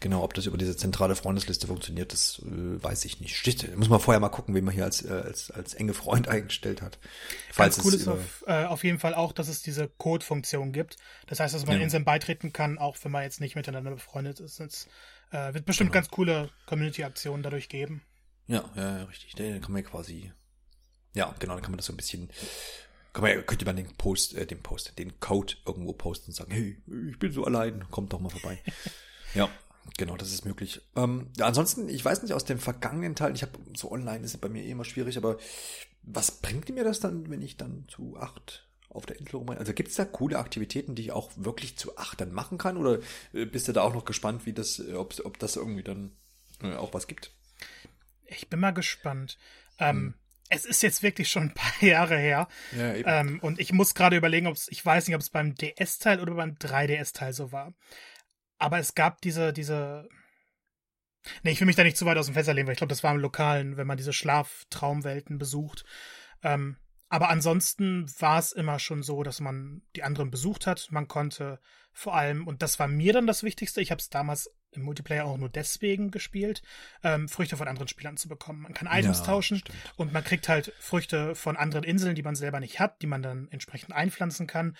genau, 0.00 0.22
ob 0.24 0.34
das 0.34 0.46
über 0.46 0.58
diese 0.58 0.76
zentrale 0.76 1.14
Freundesliste 1.14 1.68
funktioniert, 1.68 2.12
das 2.12 2.42
äh, 2.44 2.82
weiß 2.82 3.04
ich 3.04 3.20
nicht. 3.20 3.36
Sticht, 3.36 3.76
muss 3.76 3.88
man 3.88 4.00
vorher 4.00 4.18
mal 4.18 4.28
gucken, 4.30 4.54
wen 4.54 4.64
man 4.64 4.74
hier 4.74 4.84
als, 4.84 5.04
äh, 5.04 5.12
als, 5.12 5.50
als 5.52 5.74
enge 5.74 5.94
Freund 5.94 6.26
eingestellt 6.28 6.82
hat. 6.82 6.98
Falls 7.52 7.76
Ganz 7.76 7.86
cool 7.86 7.94
ist 7.94 8.08
auf, 8.08 8.44
äh, 8.46 8.64
auf 8.64 8.82
jeden 8.82 8.98
Fall 8.98 9.14
auch, 9.14 9.32
dass 9.32 9.46
es 9.46 9.62
diese 9.62 9.88
Code-Funktion 9.88 10.72
gibt. 10.72 10.96
Das 11.28 11.38
heißt, 11.38 11.54
dass 11.54 11.66
man 11.66 11.76
ja. 11.76 11.82
Inseln 11.82 12.04
beitreten 12.04 12.52
kann, 12.52 12.78
auch 12.78 12.96
wenn 13.02 13.12
man 13.12 13.22
jetzt 13.22 13.40
nicht 13.40 13.54
miteinander 13.54 13.92
befreundet 13.92 14.40
ist. 14.40 14.58
Jetzt, 14.58 14.88
Äh, 15.30 15.54
wird 15.54 15.64
bestimmt 15.64 15.92
genau. 15.92 16.00
ganz 16.00 16.10
coole 16.10 16.50
Community-Aktionen 16.66 17.42
dadurch 17.42 17.70
geben. 17.70 18.02
Ja, 18.48 18.70
ja, 18.76 19.04
richtig. 19.04 19.34
Dann 19.34 19.62
kann 19.62 19.72
man 19.72 19.82
ja 19.82 19.88
quasi, 19.88 20.32
ja, 21.14 21.34
genau, 21.38 21.54
dann 21.54 21.62
kann 21.62 21.70
man 21.70 21.78
das 21.78 21.86
so 21.86 21.92
ein 21.94 21.96
bisschen, 21.96 22.28
kann 23.12 23.24
man, 23.24 23.46
könnte 23.46 23.64
man 23.64 23.76
den 23.76 23.94
Post, 23.96 24.34
äh, 24.34 24.46
den 24.46 24.62
Post, 24.62 24.98
den 24.98 25.20
Code 25.20 25.54
irgendwo 25.66 25.92
posten 25.92 26.30
und 26.30 26.34
sagen, 26.34 26.52
hey, 26.52 26.82
ich 27.10 27.18
bin 27.18 27.32
so 27.32 27.44
allein, 27.44 27.88
kommt 27.90 28.12
doch 28.12 28.20
mal 28.20 28.30
vorbei. 28.30 28.58
ja, 29.34 29.48
genau, 29.98 30.16
das 30.16 30.32
ist 30.32 30.44
möglich. 30.44 30.80
Ähm, 30.96 31.30
ja, 31.36 31.46
ansonsten, 31.46 31.88
ich 31.88 32.04
weiß 32.04 32.22
nicht, 32.22 32.32
aus 32.32 32.44
dem 32.44 32.58
vergangenen 32.58 33.14
Teil, 33.14 33.34
ich 33.34 33.42
habe 33.42 33.58
so 33.76 33.92
online 33.92 34.24
ist 34.24 34.34
es 34.34 34.40
bei 34.40 34.48
mir 34.48 34.62
eh 34.62 34.70
immer 34.70 34.84
schwierig, 34.84 35.16
aber 35.16 35.36
was 36.02 36.30
bringt 36.30 36.68
mir 36.70 36.84
das 36.84 37.00
dann, 37.00 37.28
wenn 37.30 37.42
ich 37.42 37.56
dann 37.56 37.86
zu 37.88 38.16
acht 38.16 38.66
auf 38.88 39.06
der 39.06 39.18
Insel 39.18 39.36
rum? 39.36 39.50
Also 39.50 39.72
gibt 39.72 39.90
es 39.90 39.96
da 39.96 40.04
coole 40.04 40.38
Aktivitäten, 40.38 40.94
die 40.94 41.02
ich 41.02 41.12
auch 41.12 41.30
wirklich 41.36 41.76
zu 41.76 41.96
acht 41.96 42.20
dann 42.20 42.32
machen 42.32 42.58
kann? 42.58 42.76
Oder 42.76 42.98
äh, 43.32 43.44
bist 43.44 43.68
du 43.68 43.72
da 43.72 43.82
auch 43.82 43.94
noch 43.94 44.04
gespannt, 44.04 44.46
wie 44.46 44.52
das, 44.52 44.78
äh, 44.78 44.94
ob, 44.94 45.14
ob 45.24 45.38
das 45.38 45.56
irgendwie 45.56 45.82
dann 45.82 46.12
äh, 46.62 46.74
auch 46.74 46.94
was 46.94 47.06
gibt? 47.06 47.30
Ich 48.24 48.48
bin 48.48 48.60
mal 48.60 48.72
gespannt. 48.72 49.38
Ähm, 49.78 49.96
hm. 49.96 50.14
Es 50.54 50.66
ist 50.66 50.82
jetzt 50.82 51.02
wirklich 51.02 51.28
schon 51.28 51.44
ein 51.44 51.54
paar 51.54 51.72
Jahre 51.88 52.18
her. 52.18 52.46
Ja. 52.76 52.94
Ähm, 52.94 53.40
und 53.40 53.58
ich 53.58 53.72
muss 53.72 53.94
gerade 53.94 54.16
überlegen, 54.16 54.46
ob 54.46 54.54
es, 54.54 54.68
ich 54.68 54.84
weiß 54.84 55.06
nicht, 55.06 55.14
ob 55.14 55.22
es 55.22 55.30
beim 55.30 55.54
DS-Teil 55.54 56.20
oder 56.20 56.34
beim 56.34 56.56
3DS-Teil 56.56 57.32
so 57.32 57.52
war. 57.52 57.72
Aber 58.58 58.78
es 58.78 58.94
gab 58.94 59.20
diese, 59.22 59.52
diese. 59.52 60.08
Nee, 61.42 61.52
ich 61.52 61.60
will 61.60 61.66
mich 61.66 61.76
da 61.76 61.84
nicht 61.84 61.96
zu 61.96 62.04
weit 62.04 62.18
aus 62.18 62.26
dem 62.26 62.34
Fenster 62.34 62.52
lehnen, 62.52 62.66
weil 62.66 62.74
ich 62.74 62.78
glaube, 62.78 62.90
das 62.90 63.02
war 63.02 63.14
im 63.14 63.20
Lokalen, 63.20 63.76
wenn 63.76 63.86
man 63.86 63.96
diese 63.96 64.12
Schlaftraumwelten 64.12 65.38
besucht. 65.38 65.84
Ähm, 66.42 66.76
aber 67.08 67.28
ansonsten 67.28 68.06
war 68.20 68.38
es 68.38 68.52
immer 68.52 68.78
schon 68.78 69.02
so, 69.02 69.22
dass 69.22 69.40
man 69.40 69.82
die 69.96 70.02
anderen 70.02 70.30
besucht 70.30 70.66
hat. 70.66 70.88
Man 70.90 71.08
konnte 71.08 71.60
vor 71.92 72.14
allem, 72.14 72.46
und 72.46 72.62
das 72.62 72.78
war 72.78 72.88
mir 72.88 73.12
dann 73.12 73.26
das 73.26 73.42
Wichtigste, 73.42 73.80
ich 73.80 73.90
habe 73.90 74.00
es 74.00 74.08
damals 74.08 74.50
im 74.72 74.82
Multiplayer 74.82 75.24
auch 75.24 75.36
nur 75.36 75.48
deswegen 75.48 76.10
gespielt, 76.10 76.62
ähm, 77.02 77.28
Früchte 77.28 77.56
von 77.56 77.68
anderen 77.68 77.88
Spielern 77.88 78.16
zu 78.16 78.28
bekommen. 78.28 78.62
Man 78.62 78.74
kann 78.74 78.88
Items 78.90 79.20
ja, 79.20 79.24
tauschen 79.24 79.58
stimmt. 79.58 79.78
und 79.96 80.12
man 80.12 80.24
kriegt 80.24 80.48
halt 80.48 80.72
Früchte 80.78 81.34
von 81.34 81.56
anderen 81.56 81.84
Inseln, 81.84 82.14
die 82.14 82.22
man 82.22 82.34
selber 82.34 82.60
nicht 82.60 82.80
hat, 82.80 83.02
die 83.02 83.06
man 83.06 83.22
dann 83.22 83.48
entsprechend 83.50 83.94
einpflanzen 83.94 84.46
kann. 84.46 84.76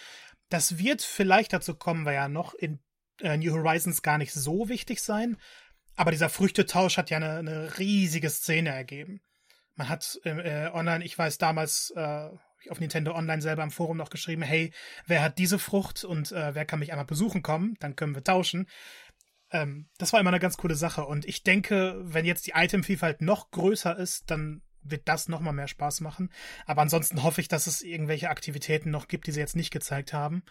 Das 0.49 0.79
wird 0.79 1.03
vielleicht 1.03 1.53
dazu 1.53 1.75
kommen, 1.75 2.05
weil 2.05 2.15
ja 2.15 2.29
noch 2.29 2.55
in 2.55 2.81
äh, 3.21 3.37
New 3.37 3.53
Horizons 3.53 4.03
gar 4.03 4.19
nicht 4.19 4.33
so 4.33 4.69
wichtig 4.69 5.03
sein. 5.03 5.37
Aber 5.95 6.11
dieser 6.11 6.31
Früchtetausch 6.31 6.97
hat 6.97 7.11
ja 7.11 7.19
eine, 7.19 7.37
eine 7.37 7.79
riesige 7.79 8.31
Szene 8.31 8.71
ergeben. 8.71 9.21
Man 9.75 9.89
hat 9.89 10.21
äh, 10.25 10.69
online, 10.73 11.05
ich 11.05 11.17
weiß 11.17 11.39
damals, 11.39 11.93
äh, 11.97 12.29
auf 12.69 12.81
Nintendo 12.81 13.15
Online 13.15 13.43
selber 13.43 13.63
im 13.63 13.71
Forum 13.71 13.97
noch 13.97 14.11
geschrieben, 14.11 14.43
hey, 14.43 14.73
wer 15.07 15.23
hat 15.23 15.39
diese 15.39 15.59
Frucht 15.59 16.05
und 16.05 16.33
äh, 16.33 16.55
wer 16.55 16.65
kann 16.65 16.79
mich 16.79 16.93
einmal 16.93 17.07
besuchen 17.07 17.43
kommen, 17.43 17.77
dann 17.81 17.97
können 17.97 18.15
wir 18.15 18.25
tauschen. 18.25 18.69
Ähm, 19.53 19.89
das 19.99 20.13
war 20.13 20.21
immer 20.21 20.31
eine 20.31 20.41
ganz 20.41 20.57
coole 20.57 20.75
Sache. 20.75 21.05
Und 21.05 21.25
ich 21.27 21.43
denke, 21.43 22.01
wenn 22.03 22.25
jetzt 22.25 22.47
die 22.47 22.53
Itemvielfalt 22.55 23.21
noch 23.21 23.51
größer 23.51 23.97
ist, 23.97 24.31
dann 24.31 24.63
wird 24.83 25.07
das 25.07 25.29
noch 25.29 25.41
mal 25.41 25.53
mehr 25.53 25.69
Spaß 25.69 26.01
machen. 26.01 26.33
Aber 26.67 26.83
ansonsten 26.83 27.23
hoffe 27.23 27.41
ich, 27.41 27.49
dass 27.49 27.67
es 27.67 27.83
irgendwelche 27.83 28.31
Aktivitäten 28.31 28.91
noch 28.91 29.09
gibt, 29.09 29.27
die 29.27 29.33
sie 29.33 29.41
jetzt 29.41 29.57
nicht 29.57 29.71
gezeigt 29.71 30.13
haben. 30.13 30.43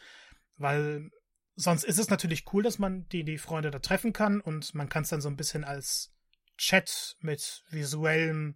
Weil 0.58 1.10
sonst 1.56 1.84
ist 1.84 2.00
es 2.00 2.10
natürlich 2.10 2.46
cool, 2.54 2.64
dass 2.64 2.80
man 2.80 3.08
die, 3.10 3.24
die 3.24 3.38
Freunde 3.38 3.72
da 3.72 3.80
treffen 3.80 4.14
kann 4.14 4.40
und 4.40 4.74
man 4.74 4.90
kann 4.90 5.04
es 5.04 5.10
dann 5.10 5.22
so 5.22 5.30
ein 5.30 5.36
bisschen 5.36 5.64
als 5.64 6.14
Chat 6.58 7.18
mit 7.20 7.64
visuellem 7.70 8.56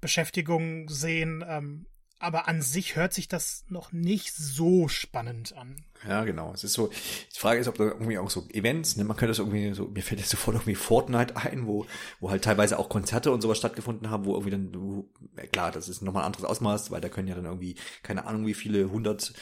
Beschäftigung 0.00 0.88
sehen. 0.88 1.44
Ähm, 1.46 1.86
aber 2.22 2.48
an 2.48 2.62
sich 2.62 2.96
hört 2.96 3.12
sich 3.12 3.28
das 3.28 3.64
noch 3.68 3.92
nicht 3.92 4.34
so 4.34 4.88
spannend 4.88 5.56
an. 5.56 5.76
Ja, 6.08 6.24
genau. 6.24 6.52
Es 6.52 6.64
ist 6.64 6.72
so, 6.72 6.88
die 6.88 7.38
Frage 7.38 7.60
ist, 7.60 7.68
ob 7.68 7.76
da 7.76 7.84
irgendwie 7.84 8.18
auch 8.18 8.30
so 8.30 8.48
Events, 8.52 8.96
ne, 8.96 9.04
man 9.04 9.16
könnte 9.16 9.30
das 9.30 9.38
irgendwie 9.38 9.72
so, 9.74 9.86
mir 9.86 10.02
fällt 10.02 10.20
jetzt 10.20 10.30
sofort 10.30 10.56
irgendwie 10.56 10.74
Fortnite 10.74 11.36
ein, 11.36 11.66
wo, 11.66 11.86
wo 12.20 12.30
halt 12.30 12.44
teilweise 12.44 12.78
auch 12.78 12.88
Konzerte 12.88 13.30
und 13.30 13.40
sowas 13.40 13.58
stattgefunden 13.58 14.10
haben, 14.10 14.24
wo 14.24 14.32
irgendwie 14.32 14.50
dann, 14.50 14.72
wo, 14.74 15.08
klar, 15.52 15.70
das 15.70 15.88
ist 15.88 16.02
nochmal 16.02 16.22
ein 16.22 16.26
anderes 16.26 16.44
Ausmaß, 16.44 16.90
weil 16.90 17.00
da 17.00 17.08
können 17.08 17.28
ja 17.28 17.34
dann 17.34 17.44
irgendwie, 17.44 17.76
keine 18.02 18.26
Ahnung, 18.26 18.46
wie 18.46 18.54
viele 18.54 18.90
hundert 18.90 19.32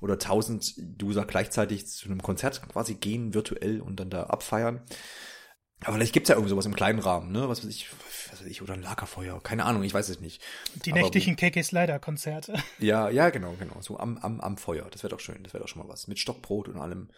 oder 0.00 0.18
tausend 0.18 0.74
User 1.02 1.24
gleichzeitig 1.24 1.86
zu 1.86 2.06
einem 2.06 2.22
Konzert 2.22 2.62
quasi 2.68 2.94
gehen, 2.94 3.34
virtuell 3.34 3.80
und 3.80 3.98
dann 3.98 4.10
da 4.10 4.24
abfeiern. 4.24 4.82
Aber 5.84 5.96
vielleicht 5.96 6.14
gibt's 6.14 6.28
ja 6.28 6.36
irgendwie 6.36 6.50
sowas 6.50 6.66
im 6.66 6.74
kleinen 6.74 6.98
Rahmen, 6.98 7.32
ne? 7.32 7.48
Was 7.48 7.62
weiß 7.62 7.70
ich, 7.70 7.88
was 8.30 8.40
weiß 8.40 8.46
ich, 8.46 8.62
oder 8.62 8.74
ein 8.74 8.82
Lagerfeuer, 8.82 9.42
keine 9.42 9.64
Ahnung, 9.64 9.82
ich 9.82 9.92
weiß 9.92 10.08
es 10.08 10.20
nicht. 10.20 10.42
Die 10.84 10.92
Aber, 10.92 11.02
nächtlichen 11.02 11.36
KK 11.36 11.62
Slider 11.62 11.98
Konzerte. 11.98 12.54
Ja, 12.78 13.10
ja, 13.10 13.30
genau, 13.30 13.54
genau. 13.58 13.80
So 13.80 13.98
am, 13.98 14.16
am, 14.18 14.40
am 14.40 14.56
Feuer. 14.56 14.88
Das 14.90 15.02
wäre 15.02 15.10
doch 15.10 15.20
schön, 15.20 15.42
das 15.42 15.52
wäre 15.52 15.62
doch 15.62 15.68
schon 15.68 15.82
mal 15.82 15.88
was. 15.88 16.08
Mit 16.08 16.18
Stockbrot 16.18 16.68
und 16.68 16.78
allem. 16.78 17.10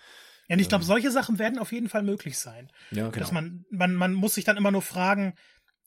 Ja, 0.48 0.54
und 0.54 0.60
ich 0.60 0.68
glaube, 0.68 0.82
ähm, 0.82 0.88
solche 0.88 1.10
Sachen 1.10 1.38
werden 1.38 1.58
auf 1.58 1.72
jeden 1.72 1.88
Fall 1.88 2.02
möglich 2.02 2.38
sein. 2.38 2.70
Ja, 2.90 3.08
genau. 3.10 3.18
Dass 3.18 3.32
man, 3.32 3.64
man, 3.70 3.94
man 3.94 4.14
muss 4.14 4.34
sich 4.34 4.44
dann 4.44 4.56
immer 4.56 4.70
nur 4.70 4.82
fragen, 4.82 5.34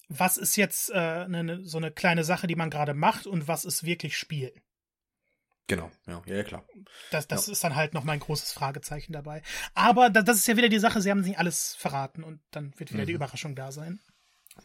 was 0.08 0.38
ist 0.38 0.56
jetzt 0.56 0.92
äh, 0.94 1.28
ne, 1.28 1.62
so 1.64 1.78
eine 1.78 1.92
kleine 1.92 2.24
Sache, 2.24 2.48
die 2.48 2.56
man 2.56 2.70
gerade 2.70 2.94
macht 2.94 3.28
und 3.28 3.48
was 3.48 3.66
ist 3.66 3.84
wirklich 3.84 4.18
Spiel. 4.18 4.54
Genau, 5.72 5.90
ja, 6.06 6.22
ja, 6.26 6.44
klar. 6.44 6.66
Das, 7.12 7.30
das 7.30 7.48
ja. 7.48 7.54
ist 7.54 7.64
dann 7.64 7.78
halt 7.78 7.94
noch 7.94 8.04
mal 8.04 8.12
ein 8.12 8.20
großes 8.20 8.52
Fragezeichen 8.52 9.14
dabei. 9.14 9.42
Aber 9.74 10.10
das, 10.10 10.26
das 10.26 10.38
ist 10.40 10.48
ja 10.48 10.58
wieder 10.58 10.68
die 10.68 10.80
Sache, 10.80 11.02
sie 11.02 11.10
haben 11.10 11.22
nicht 11.22 11.40
alles 11.40 11.76
verraten 11.76 12.26
und 12.26 12.42
dann 12.52 12.74
wird 12.78 12.92
wieder 12.92 13.04
mhm. 13.04 13.08
die 13.08 13.14
Überraschung 13.14 13.56
da 13.56 13.72
sein. 13.72 14.02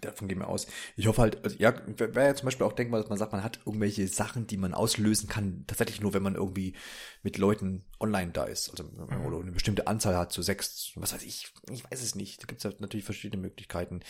Davon 0.01 0.27
gehen 0.27 0.41
wir 0.41 0.49
aus. 0.49 0.67
Ich 0.97 1.07
hoffe 1.07 1.23
halt, 1.23 1.45
also, 1.45 1.57
ja, 1.61 1.73
wäre 1.97 2.27
ja 2.27 2.35
zum 2.35 2.47
Beispiel 2.47 2.67
auch 2.67 2.73
denkbar, 2.73 2.99
dass 3.01 3.09
man 3.09 3.19
sagt, 3.19 3.31
man 3.31 3.45
hat 3.45 3.61
irgendwelche 3.65 4.09
Sachen, 4.09 4.49
die 4.49 4.57
man 4.57 4.75
auslösen 4.75 5.29
kann, 5.29 5.63
tatsächlich 5.69 6.01
nur, 6.01 6.13
wenn 6.13 6.25
man 6.25 6.35
irgendwie 6.35 6.75
mit 7.23 7.39
Leuten 7.39 7.85
online 8.01 8.33
da 8.33 8.43
ist. 8.43 8.71
Also, 8.71 8.83
mhm. 8.83 9.25
oder 9.27 9.39
eine 9.39 9.53
bestimmte 9.53 9.87
Anzahl 9.87 10.17
hat, 10.17 10.33
so 10.33 10.43
sechs, 10.43 10.91
was 10.97 11.15
weiß 11.15 11.23
ich, 11.23 11.53
ich 11.71 11.89
weiß 11.89 12.03
es 12.03 12.17
nicht. 12.17 12.43
Da 12.43 12.47
gibt 12.47 12.63
es 12.63 12.65
halt 12.65 12.81
natürlich 12.81 13.05
verschiedene 13.05 13.41
Möglichkeiten 13.41 14.01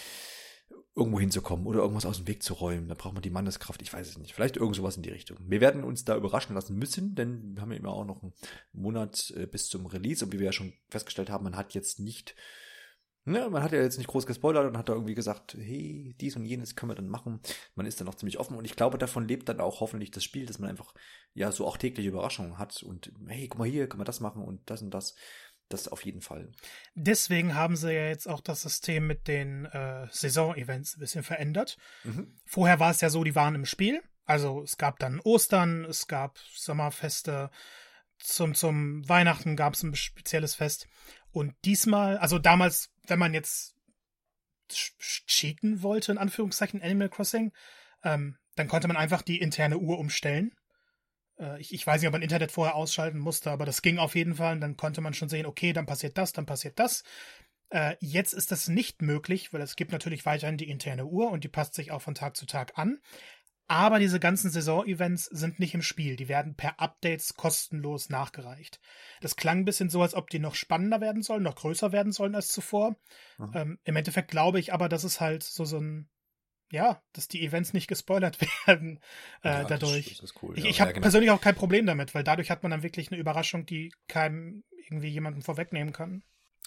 irgendwo 0.97 1.21
hinzukommen 1.21 1.67
oder 1.67 1.81
irgendwas 1.81 2.07
aus 2.07 2.17
dem 2.17 2.27
Weg 2.27 2.43
zu 2.43 2.55
räumen. 2.55 2.89
Da 2.89 2.95
braucht 2.95 3.13
man 3.13 3.23
die 3.23 3.31
Manneskraft, 3.31 3.83
ich 3.83 3.93
weiß 3.93 4.09
es 4.09 4.19
nicht. 4.19 4.35
Vielleicht 4.35 4.57
irgend 4.57 4.77
sowas 4.77 4.97
in 4.97 5.03
die 5.03 5.11
Richtung. 5.11 5.37
Wir 5.47 5.61
werden 5.61 5.85
uns 5.85 6.07
da 6.07 6.17
überraschen 6.17 6.55
lassen 6.55 6.77
müssen, 6.77 7.15
denn 7.15 7.55
wir 7.55 7.61
haben 7.61 7.71
ja 7.71 7.77
immer 7.77 7.93
auch 7.93 8.07
noch 8.07 8.23
einen 8.23 8.33
Monat 8.73 9.33
äh, 9.37 9.47
bis 9.47 9.69
zum 9.69 9.85
Release 9.85 10.25
und 10.25 10.33
wie 10.33 10.39
wir 10.39 10.47
ja 10.47 10.53
schon 10.53 10.73
festgestellt 10.89 11.29
haben, 11.29 11.45
man 11.45 11.55
hat 11.57 11.75
jetzt 11.75 12.01
nicht, 12.01 12.35
ne, 13.27 13.47
man 13.51 13.63
hat 13.63 13.73
ja 13.73 13.83
jetzt 13.83 13.99
nicht 13.99 14.07
groß 14.07 14.25
gespoilert 14.25 14.67
und 14.67 14.79
hat 14.79 14.89
da 14.89 14.95
irgendwie 14.95 15.15
gesagt, 15.15 15.53
hey, 15.61 16.17
dies 16.19 16.35
und 16.35 16.47
jenes 16.47 16.77
können 16.77 16.91
wir 16.91 16.97
dann 16.97 17.11
machen. 17.11 17.41
Man 17.75 17.85
ist 17.85 18.01
dann 18.01 18.07
noch 18.07 18.15
ziemlich 18.15 18.39
offen 18.39 18.57
und 18.57 18.65
ich 18.65 18.75
glaube, 18.75 18.97
davon 18.97 19.29
lebt 19.29 19.51
dann 19.51 19.61
auch 19.61 19.81
hoffentlich 19.81 20.13
das 20.13 20.25
Spiel, 20.25 20.47
dass 20.47 20.59
man 20.59 20.71
einfach 20.71 20.95
ja 21.35 21.53
so 21.53 21.67
auch 21.67 21.77
tägliche 21.77 22.09
Überraschungen 22.09 22.57
hat 22.57 22.83
und 22.83 23.13
hey, 23.27 23.49
guck 23.49 23.59
mal 23.59 23.69
hier, 23.69 23.87
kann 23.87 23.99
man 23.99 24.07
das 24.07 24.21
machen 24.21 24.43
und 24.43 24.63
das 24.71 24.81
und 24.81 24.93
das. 24.93 25.15
Das 25.68 25.88
auf 25.88 26.05
jeden 26.05 26.20
Fall. 26.20 26.52
Deswegen 26.94 27.55
haben 27.55 27.76
sie 27.76 27.92
ja 27.92 28.07
jetzt 28.07 28.29
auch 28.29 28.40
das 28.40 28.62
System 28.62 29.07
mit 29.07 29.26
den 29.26 29.64
äh, 29.66 30.07
Saison-Events 30.11 30.96
ein 30.96 31.00
bisschen 31.00 31.24
verändert. 31.24 31.76
Mhm. 32.05 32.37
Vorher 32.44 32.79
war 32.79 32.90
es 32.90 33.00
ja 33.00 33.11
so, 33.11 33.24
die 33.24 33.35
waren 33.35 33.57
im 33.57 33.66
Spiel. 33.66 34.00
Also 34.24 34.62
es 34.62 34.76
gab 34.76 34.98
dann 34.98 35.20
Ostern, 35.20 35.85
es 35.85 36.07
gab 36.07 36.38
Sommerfeste, 36.38 37.50
zum, 38.18 38.55
zum 38.55 39.09
Weihnachten 39.09 39.57
gab 39.57 39.74
es 39.74 39.83
ein 39.83 39.94
spezielles 39.94 40.55
Fest. 40.55 40.87
Und 41.33 41.55
diesmal, 41.64 42.16
also 42.18 42.38
damals, 42.38 42.90
wenn 43.07 43.18
man 43.18 43.35
jetzt 43.35 43.74
cheaten 44.68 45.83
wollte, 45.83 46.12
in 46.12 46.18
Anführungszeichen, 46.18 46.83
Animal 46.83 47.09
Crossing, 47.09 47.52
ähm, 48.02 48.37
dann 48.55 48.68
konnte 48.68 48.88
man 48.88 48.96
einfach 48.96 49.22
die 49.22 49.40
interne 49.40 49.79
Uhr 49.79 49.98
umstellen 49.98 50.52
ich, 51.59 51.72
ich 51.72 51.87
weiß 51.87 52.01
nicht, 52.01 52.09
ob 52.09 52.12
man 52.12 52.22
Internet 52.22 52.53
vorher 52.53 52.75
ausschalten 52.75 53.18
musste, 53.18 53.51
aber 53.51 53.64
das 53.64 53.83
ging 53.83 53.99
auf 53.99 54.14
jeden 54.14 54.37
Fall. 54.37 54.55
Und 54.55 54.61
dann 54.61 54.77
konnte 54.77 55.01
man 55.01 55.14
schon 55.14 55.29
sehen, 55.29 55.46
okay, 55.46 55.72
dann 55.72 55.87
passiert 55.87 56.18
das, 56.18 56.33
dann 56.33 56.46
passiert 56.46 56.79
das. 56.79 57.03
Äh, 57.70 57.96
jetzt 58.01 58.33
ist 58.33 58.53
das 58.53 58.68
nicht 58.68 59.03
möglich, 59.03 59.53
weil 59.53 59.61
es 59.61 59.77
gibt 59.77 59.92
natürlich 59.92 60.25
weiterhin 60.25 60.57
die 60.57 60.68
interne 60.68 61.07
Uhr 61.07 61.31
und 61.31 61.44
die 61.44 61.49
passt 61.49 61.75
sich 61.75 61.90
auch 61.90 62.03
von 62.03 62.14
Tag 62.14 62.37
zu 62.37 62.46
Tag 62.46 62.79
an. 62.79 63.01
Aber 63.68 63.99
diese 63.99 64.20
ganzen 64.20 64.51
Saison-Events 64.51 65.25
sind 65.25 65.59
nicht 65.59 65.75
im 65.75 65.83
Spiel. 65.83 66.14
Die 66.14 66.29
werden 66.29 66.55
per 66.55 66.79
Updates 66.81 67.35
kostenlos 67.35 68.11
nachgereicht. 68.11 68.81
Das 69.20 69.35
klang 69.35 69.59
ein 69.59 69.64
bisschen 69.64 69.90
so, 69.90 70.03
als 70.03 70.14
ob 70.14 70.31
die 70.31 70.38
noch 70.38 70.55
spannender 70.55 71.01
werden 71.01 71.22
sollen, 71.22 71.42
noch 71.42 71.57
größer 71.57 71.90
werden 71.90 72.12
sollen 72.12 72.37
als 72.37 72.49
zuvor. 72.49 72.96
Ähm, 73.55 73.81
Im 73.83 73.96
Endeffekt 73.96 74.31
glaube 74.31 74.61
ich 74.61 74.72
aber, 74.72 74.88
dass 74.88 75.03
es 75.03 75.20
halt 75.20 75.42
so, 75.42 75.64
so 75.64 75.79
ein 75.79 76.09
ja, 76.70 77.02
dass 77.12 77.29
die 77.29 77.44
Events 77.44 77.72
nicht 77.72 77.88
gespoilert 77.88 78.38
werden 78.66 79.00
äh, 79.42 79.48
ja, 79.48 79.64
dadurch. 79.64 80.09
Das, 80.09 80.18
das 80.33 80.42
cool, 80.42 80.59
ich, 80.59 80.64
ich 80.64 80.81
habe 80.81 80.90
ja, 80.90 80.94
genau. 80.94 81.02
persönlich 81.02 81.31
auch 81.31 81.40
kein 81.40 81.55
Problem 81.55 81.87
damit, 81.87 82.14
weil 82.14 82.24
dadurch 82.24 82.50
hat 82.50 82.62
man 82.62 82.70
dann 82.70 82.83
wirklich 82.83 83.11
eine 83.11 83.20
Überraschung, 83.20 83.64
die 83.66 83.92
keinem 84.09 84.64
irgendwie 84.88 85.09
jemanden 85.09 85.42
vorwegnehmen 85.42 85.92
kann. 85.92 86.22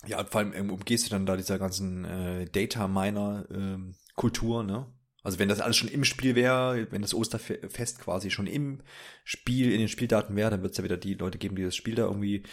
Ja, 0.06 0.24
vor 0.24 0.40
allem 0.40 0.54
ähm, 0.54 0.72
umgehst 0.72 1.06
du 1.06 1.10
dann 1.10 1.26
da 1.26 1.36
dieser 1.36 1.60
ganzen 1.60 2.06
äh, 2.06 2.46
Data-Miner-Kultur, 2.46 4.62
ähm, 4.62 4.66
ne? 4.66 4.90
Also 5.22 5.38
wenn 5.38 5.50
das 5.50 5.60
alles 5.60 5.76
schon 5.76 5.90
im 5.90 6.06
Spiel 6.06 6.36
wäre, 6.36 6.90
wenn 6.92 7.02
das 7.02 7.14
Osterfest 7.14 8.00
quasi 8.00 8.32
schon 8.32 8.48
im 8.48 8.82
Spiel, 9.26 9.74
in 9.74 9.80
den 9.80 9.90
Spieldaten 9.90 10.38
wäre, 10.38 10.52
dann 10.52 10.62
wird 10.62 10.72
es 10.72 10.78
ja 10.78 10.86
wieder 10.86 10.96
die 10.96 11.16
Leute 11.16 11.38
geben, 11.38 11.58
die 11.58 11.64
das 11.64 11.76
Spiel 11.76 11.96
da 11.96 12.04
irgendwie 12.04 12.44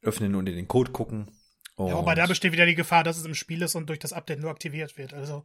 öffnen 0.00 0.34
und 0.34 0.48
in 0.48 0.56
den 0.56 0.68
Code 0.68 0.92
gucken. 0.92 1.30
Und 1.78 1.90
ja, 1.90 1.96
aber 1.96 2.16
da 2.16 2.26
besteht 2.26 2.50
wieder 2.50 2.66
die 2.66 2.74
Gefahr, 2.74 3.04
dass 3.04 3.18
es 3.18 3.24
im 3.24 3.36
Spiel 3.36 3.62
ist 3.62 3.76
und 3.76 3.88
durch 3.88 4.00
das 4.00 4.12
Update 4.12 4.40
nur 4.40 4.50
aktiviert 4.50 4.98
wird. 4.98 5.14
Also 5.14 5.44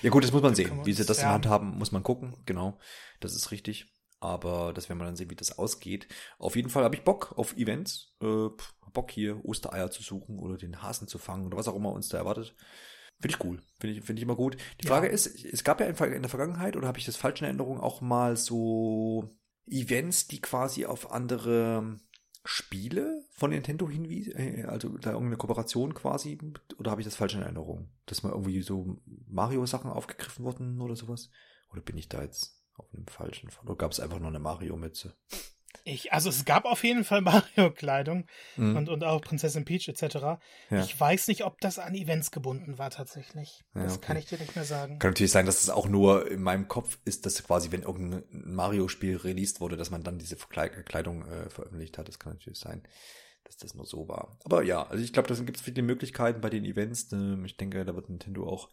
ja 0.00 0.10
gut, 0.10 0.22
das 0.22 0.30
muss 0.30 0.40
man 0.40 0.54
sehen. 0.54 0.86
Wie 0.86 0.92
sie 0.92 1.04
das 1.04 1.18
ja. 1.18 1.24
in 1.24 1.30
Hand 1.30 1.46
haben, 1.46 1.76
muss 1.76 1.90
man 1.90 2.04
gucken. 2.04 2.36
Genau, 2.46 2.78
das 3.18 3.34
ist 3.34 3.50
richtig. 3.50 3.86
Aber 4.20 4.72
das 4.72 4.88
werden 4.88 4.98
wir 4.98 5.06
dann 5.06 5.16
sehen, 5.16 5.30
wie 5.30 5.34
das 5.34 5.58
ausgeht. 5.58 6.06
Auf 6.38 6.54
jeden 6.54 6.70
Fall 6.70 6.84
habe 6.84 6.94
ich 6.94 7.02
Bock 7.02 7.36
auf 7.36 7.56
Events. 7.56 8.14
Äh, 8.22 8.48
Bock 8.92 9.10
hier 9.10 9.44
Ostereier 9.44 9.90
zu 9.90 10.04
suchen 10.04 10.38
oder 10.38 10.56
den 10.56 10.82
Hasen 10.82 11.08
zu 11.08 11.18
fangen 11.18 11.46
oder 11.46 11.56
was 11.56 11.66
auch 11.66 11.74
immer 11.74 11.90
uns 11.90 12.08
da 12.08 12.18
erwartet. 12.18 12.54
Finde 13.20 13.36
ich 13.36 13.44
cool. 13.44 13.60
Finde 13.80 13.96
ich, 13.96 14.04
finde 14.04 14.20
ich 14.20 14.24
immer 14.24 14.36
gut. 14.36 14.56
Die 14.80 14.86
Frage 14.86 15.08
ja. 15.08 15.12
ist, 15.12 15.26
es 15.26 15.64
gab 15.64 15.80
ja 15.80 15.86
in 15.86 16.22
der 16.22 16.28
Vergangenheit, 16.28 16.76
oder 16.76 16.86
habe 16.86 16.98
ich 16.98 17.06
das 17.06 17.16
falsch 17.16 17.40
in 17.40 17.46
Erinnerung, 17.46 17.80
auch 17.80 18.00
mal 18.00 18.36
so 18.36 19.36
Events, 19.66 20.28
die 20.28 20.40
quasi 20.40 20.86
auf 20.86 21.10
andere 21.10 21.98
Spiele 22.44 23.24
von 23.30 23.50
Nintendo 23.50 23.88
hinwiesen, 23.88 24.34
äh, 24.36 24.64
also 24.64 24.88
da 24.98 25.12
irgendeine 25.12 25.36
Kooperation 25.36 25.94
quasi, 25.94 26.38
oder 26.76 26.90
habe 26.90 27.00
ich 27.00 27.06
das 27.06 27.16
falsch 27.16 27.34
in 27.34 27.42
Erinnerung? 27.42 27.90
Dass 28.06 28.22
mal 28.22 28.30
irgendwie 28.30 28.62
so 28.62 29.00
Mario-Sachen 29.28 29.90
aufgegriffen 29.90 30.44
wurden 30.44 30.80
oder 30.80 30.96
sowas? 30.96 31.30
Oder 31.70 31.82
bin 31.82 31.96
ich 31.96 32.08
da 32.08 32.22
jetzt 32.22 32.62
auf 32.74 32.92
einem 32.92 33.06
falschen 33.06 33.50
Fall. 33.50 33.64
Oder 33.64 33.76
gab 33.76 33.92
es 33.92 34.00
einfach 34.00 34.18
nur 34.18 34.28
eine 34.28 34.40
Mario-Mütze? 34.40 35.14
Ich, 35.84 36.12
also 36.12 36.28
es 36.28 36.44
gab 36.44 36.64
auf 36.64 36.84
jeden 36.84 37.04
Fall 37.04 37.20
Mario-Kleidung 37.22 38.26
mhm. 38.56 38.76
und, 38.76 38.88
und 38.88 39.04
auch 39.04 39.20
Prinzessin 39.20 39.64
Peach 39.64 39.88
etc. 39.88 40.16
Ja. 40.16 40.40
Ich 40.70 40.98
weiß 40.98 41.28
nicht, 41.28 41.44
ob 41.44 41.60
das 41.60 41.78
an 41.78 41.94
Events 41.94 42.30
gebunden 42.30 42.78
war 42.78 42.90
tatsächlich. 42.90 43.64
Ja, 43.74 43.84
das 43.84 43.96
okay. 43.96 44.06
kann 44.06 44.16
ich 44.16 44.26
dir 44.26 44.38
nicht 44.38 44.54
mehr 44.54 44.64
sagen. 44.64 44.98
Kann 44.98 45.10
natürlich 45.10 45.32
sein, 45.32 45.46
dass 45.46 45.62
es 45.62 45.70
auch 45.70 45.88
nur 45.88 46.30
in 46.30 46.42
meinem 46.42 46.68
Kopf 46.68 46.98
ist, 47.04 47.26
dass 47.26 47.42
quasi, 47.42 47.72
wenn 47.72 47.82
irgendein 47.82 48.24
Mario-Spiel 48.30 49.16
released 49.16 49.60
wurde, 49.60 49.76
dass 49.76 49.90
man 49.90 50.02
dann 50.02 50.18
diese 50.18 50.36
Kleidung 50.36 51.26
äh, 51.26 51.50
veröffentlicht 51.50 51.98
hat. 51.98 52.08
Das 52.08 52.18
kann 52.18 52.34
natürlich 52.34 52.58
sein 52.58 52.82
dass 53.52 53.58
das 53.58 53.74
nur 53.74 53.86
so 53.86 54.08
war. 54.08 54.38
Aber 54.44 54.62
ja, 54.62 54.86
also 54.86 55.02
ich 55.02 55.12
glaube, 55.12 55.28
da 55.28 55.34
gibt 55.42 55.58
es 55.58 55.62
viele 55.62 55.82
Möglichkeiten 55.82 56.40
bei 56.40 56.48
den 56.48 56.64
Events. 56.64 57.12
Ähm, 57.12 57.44
ich 57.44 57.56
denke, 57.56 57.84
da 57.84 57.94
wird 57.94 58.08
Nintendo 58.08 58.48
auch 58.48 58.70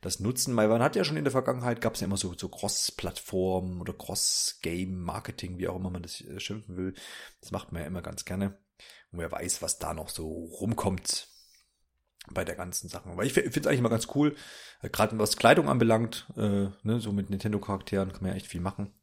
das 0.00 0.20
nutzen, 0.20 0.56
weil 0.56 0.68
man 0.68 0.82
hat 0.82 0.96
ja 0.96 1.04
schon 1.04 1.16
in 1.16 1.24
der 1.24 1.30
Vergangenheit, 1.30 1.80
gab 1.80 1.94
es 1.94 2.00
ja 2.00 2.06
immer 2.06 2.16
so, 2.16 2.34
so 2.36 2.48
Cross-Plattform 2.48 3.80
oder 3.80 3.92
Cross-Game-Marketing, 3.92 5.58
wie 5.58 5.68
auch 5.68 5.76
immer 5.76 5.90
man 5.90 6.02
das 6.02 6.20
äh, 6.22 6.40
schimpfen 6.40 6.76
will. 6.76 6.94
Das 7.40 7.50
macht 7.50 7.72
man 7.72 7.82
ja 7.82 7.88
immer 7.88 8.02
ganz 8.02 8.24
gerne. 8.24 8.58
Und 9.12 9.18
wer 9.18 9.30
weiß, 9.30 9.60
was 9.60 9.78
da 9.78 9.92
noch 9.92 10.08
so 10.08 10.28
rumkommt 10.28 11.28
bei 12.30 12.44
der 12.44 12.54
ganzen 12.54 12.88
Sache. 12.88 13.10
Aber 13.10 13.24
ich 13.24 13.34
finde 13.34 13.50
es 13.50 13.66
eigentlich 13.66 13.80
immer 13.80 13.90
ganz 13.90 14.08
cool, 14.14 14.34
äh, 14.80 14.88
gerade 14.88 15.18
was 15.18 15.36
Kleidung 15.36 15.68
anbelangt, 15.68 16.26
äh, 16.36 16.68
ne, 16.82 17.00
so 17.00 17.12
mit 17.12 17.28
Nintendo-Charakteren 17.28 18.12
kann 18.12 18.22
man 18.22 18.30
ja 18.30 18.36
echt 18.36 18.46
viel 18.46 18.60
machen. 18.60 18.94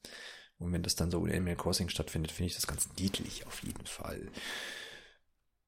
Und 0.57 0.73
wenn 0.73 0.83
das 0.83 0.95
dann 0.95 1.11
so 1.11 1.25
in 1.25 1.31
Animal 1.31 1.55
Crossing 1.55 1.87
stattfindet, 1.87 2.31
finde 2.31 2.47
ich 2.47 2.55
das 2.55 2.67
ganz 2.67 2.89
niedlich 2.97 3.45
auf 3.47 3.63
jeden 3.63 3.85
Fall. 3.85 4.29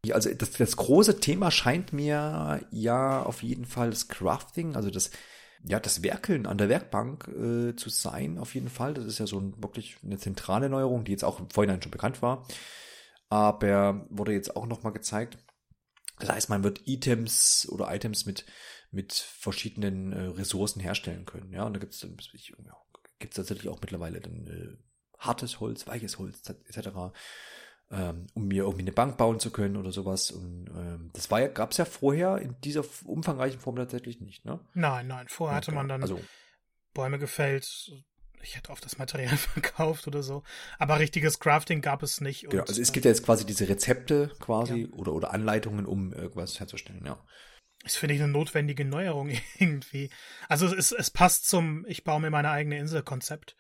Also 0.10 0.34
das, 0.34 0.52
das 0.52 0.76
große 0.78 1.20
Thema 1.20 1.52
scheint 1.52 1.94
mir 1.94 2.62
ja 2.72 3.22
auf 3.22 3.44
jeden 3.44 3.66
Fall 3.66 3.92
das 3.92 4.08
Crafting, 4.08 4.76
also 4.76 4.90
das 4.90 5.12
ja, 5.64 5.80
das 5.80 6.04
Werkeln 6.04 6.48
an 6.48 6.58
der 6.58 6.70
Werkbank 6.70 7.28
äh, 7.28 7.76
zu 7.76 7.90
sein, 7.90 8.38
auf 8.38 8.56
jeden 8.56 8.70
Fall. 8.70 8.94
Das 8.94 9.06
ist 9.06 9.20
ja 9.20 9.28
so 9.28 9.40
ein, 9.40 9.62
wirklich 9.62 9.98
eine 10.04 10.18
zentrale 10.18 10.70
Neuerung, 10.70 11.04
die 11.04 11.12
jetzt 11.12 11.24
auch 11.24 11.40
im 11.40 11.50
Vorhinein 11.50 11.82
schon 11.82 11.92
bekannt 11.92 12.22
war. 12.22 12.48
Aber 13.30 14.08
wurde 14.10 14.34
jetzt 14.34 14.56
auch 14.56 14.66
nochmal 14.66 14.92
gezeigt. 14.92 15.38
Das 16.20 16.30
heißt, 16.30 16.50
man 16.50 16.64
wird 16.64 16.88
Items 16.88 17.68
oder 17.70 17.94
Items 17.94 18.26
mit, 18.26 18.46
mit 18.92 19.14
verschiedenen 19.14 20.12
äh, 20.14 20.22
Ressourcen 20.30 20.80
herstellen 20.80 21.26
können. 21.26 21.54
Ja, 21.54 21.64
und 21.66 21.74
da 21.74 21.80
gibt 21.80 21.94
es 21.94 22.06
gibt's 23.20 23.36
tatsächlich 23.36 23.70
auch 23.70 23.82
mittlerweile 23.82 24.20
dann 24.20 24.48
äh, 24.48 24.78
hartes 25.20 25.60
Holz, 25.60 25.86
weiches 25.86 26.18
Holz 26.18 26.42
etc 26.50 26.90
ähm, 27.92 28.28
um 28.34 28.48
mir 28.48 28.64
irgendwie 28.64 28.84
eine 28.84 28.92
Bank 28.92 29.18
bauen 29.18 29.40
zu 29.40 29.52
können 29.52 29.76
oder 29.76 29.92
sowas. 29.92 30.32
Und 30.32 30.70
ähm, 30.70 31.10
das 31.14 31.30
war 31.30 31.42
ja, 31.42 31.48
gab 31.48 31.72
es 31.72 31.78
ja 31.78 31.86
vorher 31.86 32.38
in 32.38 32.56
dieser 32.64 32.84
umfangreichen 33.06 33.60
Form 33.60 33.76
tatsächlich 33.76 34.22
nicht, 34.22 34.46
ne? 34.46 34.60
Nein, 34.74 35.08
nein. 35.08 35.28
Vorher 35.28 35.58
hatte 35.58 35.72
man 35.72 35.88
dann 35.88 36.02
also, 36.02 36.20
Bäume 36.94 37.20
gefällt, 37.20 37.92
ich 38.44 38.56
hätte 38.56 38.72
auf 38.72 38.80
das 38.80 38.98
Material 38.98 39.36
verkauft 39.38 40.08
oder 40.08 40.24
so. 40.24 40.44
Aber 40.80 41.00
richtiges 41.00 41.40
Crafting 41.40 41.82
gab 41.82 42.04
es 42.04 42.22
nicht. 42.22 42.50
Genau, 42.50 42.64
also 42.64 42.82
es 42.82 42.92
gibt 42.92 43.06
ja 43.06 43.12
jetzt 43.12 43.26
quasi 43.26 43.46
diese 43.46 43.68
Rezepte 43.68 44.32
quasi 44.40 44.84
ja. 44.84 44.98
oder, 44.98 45.14
oder 45.14 45.34
Anleitungen, 45.34 45.86
um 45.86 46.14
irgendwas 46.14 46.60
herzustellen, 46.60 47.06
ja. 47.06 47.22
Das 47.84 47.96
finde 47.96 48.14
ich 48.14 48.22
eine 48.22 48.32
notwendige 48.32 48.86
Neuerung 48.86 49.32
irgendwie. 49.58 50.10
Also 50.48 50.74
es, 50.74 50.92
es 50.92 51.10
passt 51.10 51.50
zum 51.50 51.86
Ich 51.88 52.04
baue 52.04 52.22
mir 52.22 52.30
meine 52.30 52.52
eigene 52.52 52.78
Insel-Konzept. 52.78 53.56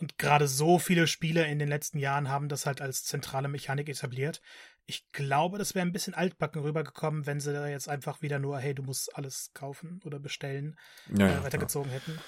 Und 0.00 0.16
gerade 0.16 0.46
so 0.46 0.78
viele 0.78 1.06
Spiele 1.06 1.46
in 1.46 1.58
den 1.58 1.68
letzten 1.68 1.98
Jahren 1.98 2.28
haben 2.28 2.48
das 2.48 2.66
halt 2.66 2.80
als 2.80 3.04
zentrale 3.04 3.48
Mechanik 3.48 3.88
etabliert. 3.88 4.40
Ich 4.86 5.10
glaube, 5.12 5.58
das 5.58 5.74
wäre 5.74 5.84
ein 5.84 5.92
bisschen 5.92 6.14
altbacken 6.14 6.62
rübergekommen, 6.62 7.26
wenn 7.26 7.40
sie 7.40 7.52
da 7.52 7.68
jetzt 7.68 7.88
einfach 7.88 8.22
wieder 8.22 8.38
nur, 8.38 8.58
hey, 8.58 8.74
du 8.74 8.82
musst 8.82 9.14
alles 9.16 9.50
kaufen 9.52 10.00
oder 10.04 10.18
bestellen, 10.18 10.78
ja, 11.14 11.28
äh, 11.28 11.44
weitergezogen 11.44 11.90
ja. 11.90 11.96
hätten. 11.96 12.18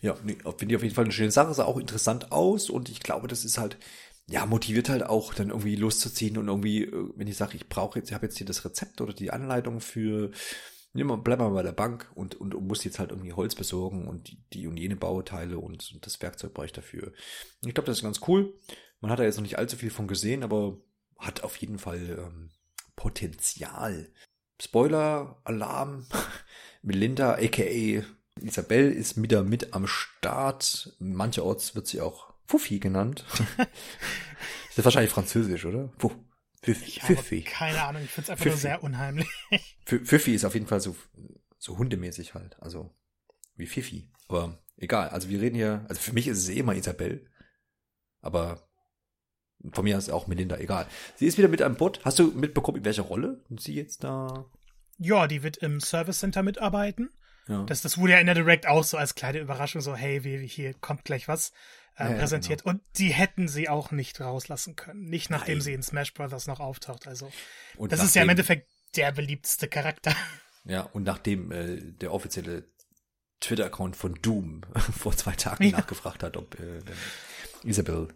Ja, 0.00 0.16
nee, 0.22 0.38
finde 0.56 0.72
ich 0.72 0.76
auf 0.76 0.82
jeden 0.82 0.94
Fall 0.94 1.04
eine 1.04 1.12
schöne 1.12 1.30
Sache, 1.30 1.52
sah 1.52 1.64
auch 1.64 1.78
interessant 1.78 2.32
aus 2.32 2.70
und 2.70 2.88
ich 2.88 3.00
glaube, 3.00 3.28
das 3.28 3.44
ist 3.44 3.58
halt, 3.58 3.76
ja, 4.26 4.46
motiviert 4.46 4.88
halt 4.88 5.02
auch, 5.02 5.34
dann 5.34 5.50
irgendwie 5.50 5.76
loszuziehen 5.76 6.38
und 6.38 6.48
irgendwie, 6.48 6.84
äh, 6.84 7.10
wenn 7.16 7.26
ich 7.26 7.36
sage, 7.36 7.56
ich 7.56 7.68
brauche 7.68 7.98
jetzt, 7.98 8.08
ich 8.08 8.14
habe 8.14 8.26
jetzt 8.26 8.38
hier 8.38 8.46
das 8.46 8.64
Rezept 8.64 9.00
oder 9.00 9.12
die 9.12 9.32
Anleitung 9.32 9.80
für 9.80 10.30
nimm 10.92 11.22
bleib 11.22 11.38
mal 11.38 11.50
bei 11.50 11.62
der 11.62 11.72
Bank 11.72 12.10
und, 12.14 12.34
und, 12.34 12.54
und 12.54 12.66
musst 12.66 12.84
jetzt 12.84 12.98
halt 12.98 13.10
irgendwie 13.10 13.32
Holz 13.32 13.54
besorgen 13.54 14.08
und 14.08 14.36
die, 14.52 14.66
und 14.66 14.76
jene 14.76 14.96
Bauteile 14.96 15.58
und, 15.58 15.92
und 15.92 16.06
das 16.06 16.20
Werkzeug 16.20 16.54
brauche 16.54 16.66
ich 16.66 16.72
dafür. 16.72 17.12
Ich 17.64 17.74
glaube, 17.74 17.86
das 17.86 17.98
ist 17.98 18.02
ganz 18.02 18.20
cool. 18.26 18.54
Man 19.00 19.10
hat 19.10 19.18
da 19.18 19.24
jetzt 19.24 19.36
noch 19.36 19.42
nicht 19.42 19.58
allzu 19.58 19.76
viel 19.76 19.90
von 19.90 20.08
gesehen, 20.08 20.42
aber 20.42 20.78
hat 21.18 21.42
auf 21.42 21.56
jeden 21.56 21.78
Fall 21.78 22.18
ähm, 22.18 22.50
Potenzial. 22.96 24.08
Spoiler, 24.60 25.40
Alarm, 25.44 26.06
Melinda, 26.82 27.34
aka 27.34 28.02
Isabel, 28.40 28.92
ist 28.92 29.20
wieder 29.22 29.42
mit 29.42 29.74
am 29.74 29.86
Start. 29.86 30.94
Mancherorts 30.98 31.74
wird 31.74 31.86
sie 31.86 32.00
auch 32.00 32.34
Fuffi 32.46 32.78
genannt. 32.78 33.24
ist 34.76 34.84
wahrscheinlich 34.84 35.12
französisch, 35.12 35.64
oder? 35.64 35.90
Puh. 36.62 36.74
Pfiffi. 36.74 37.42
Keine 37.42 37.82
Ahnung, 37.82 38.02
ich 38.04 38.10
finde 38.10 38.24
es 38.24 38.30
einfach 38.30 38.44
Pfiffi. 38.44 38.54
nur 38.54 38.60
sehr 38.60 38.82
unheimlich. 38.82 39.28
Pfiffi 39.86 40.34
ist 40.34 40.44
auf 40.44 40.54
jeden 40.54 40.66
Fall 40.66 40.80
so, 40.80 40.96
so 41.58 41.78
hundemäßig 41.78 42.34
halt. 42.34 42.60
Also 42.60 42.94
wie 43.56 43.66
Pfiffi. 43.66 44.10
Aber 44.28 44.58
egal. 44.76 45.08
Also 45.08 45.28
wir 45.28 45.40
reden 45.40 45.56
hier, 45.56 45.84
also 45.88 46.00
für 46.00 46.12
mich 46.12 46.26
ist 46.28 46.38
es 46.38 46.48
eh 46.48 46.58
immer 46.58 46.74
Isabel. 46.74 47.26
Aber 48.20 48.68
von 49.72 49.84
mir 49.84 49.96
ist 49.96 50.10
auch 50.10 50.26
Melinda 50.26 50.58
egal. 50.58 50.86
Sie 51.16 51.26
ist 51.26 51.38
wieder 51.38 51.48
mit 51.48 51.62
einem 51.62 51.76
Bot. 51.76 52.00
Hast 52.04 52.18
du 52.18 52.30
mitbekommen, 52.32 52.78
in 52.78 52.84
welcher 52.84 53.02
Rolle 53.02 53.44
sie 53.56 53.74
jetzt 53.74 54.04
da? 54.04 54.46
Ja, 54.98 55.26
die 55.26 55.42
wird 55.42 55.58
im 55.58 55.80
Service 55.80 56.18
Center 56.18 56.42
mitarbeiten. 56.42 57.10
Ja. 57.48 57.64
Das, 57.64 57.82
das 57.82 57.98
wurde 57.98 58.12
ja 58.12 58.18
in 58.18 58.26
der 58.26 58.34
Direct 58.34 58.66
auch 58.66 58.84
so 58.84 58.96
als 58.96 59.14
kleine 59.14 59.38
Überraschung 59.38 59.80
so, 59.80 59.94
hey, 59.94 60.24
wie, 60.24 60.46
hier 60.46 60.74
kommt 60.74 61.04
gleich 61.04 61.26
was 61.26 61.52
äh, 62.00 62.12
ja, 62.12 62.18
präsentiert. 62.18 62.64
Genau. 62.64 62.74
Und 62.74 62.82
die 62.96 63.10
hätten 63.10 63.48
sie 63.48 63.68
auch 63.68 63.90
nicht 63.90 64.20
rauslassen 64.20 64.76
können. 64.76 65.04
Nicht 65.08 65.30
nachdem 65.30 65.58
Nein. 65.58 65.62
sie 65.62 65.72
in 65.74 65.82
Smash 65.82 66.14
Brothers 66.14 66.46
noch 66.46 66.60
auftaucht. 66.60 67.06
Also, 67.06 67.30
und 67.76 67.92
das 67.92 68.02
ist 68.02 68.14
ja 68.14 68.22
im 68.22 68.28
Endeffekt 68.28 68.68
der 68.96 69.12
beliebteste 69.12 69.68
Charakter. 69.68 70.14
Ja, 70.64 70.82
und 70.82 71.04
nachdem 71.04 71.52
äh, 71.52 71.76
der 71.80 72.12
offizielle 72.12 72.64
Twitter-Account 73.40 73.96
von 73.96 74.14
Doom 74.20 74.62
vor 74.98 75.16
zwei 75.16 75.32
Tagen 75.32 75.64
ja. 75.64 75.78
nachgefragt 75.78 76.22
hat, 76.22 76.36
ob 76.36 76.58
äh, 76.58 76.80
Isabel, 77.64 78.08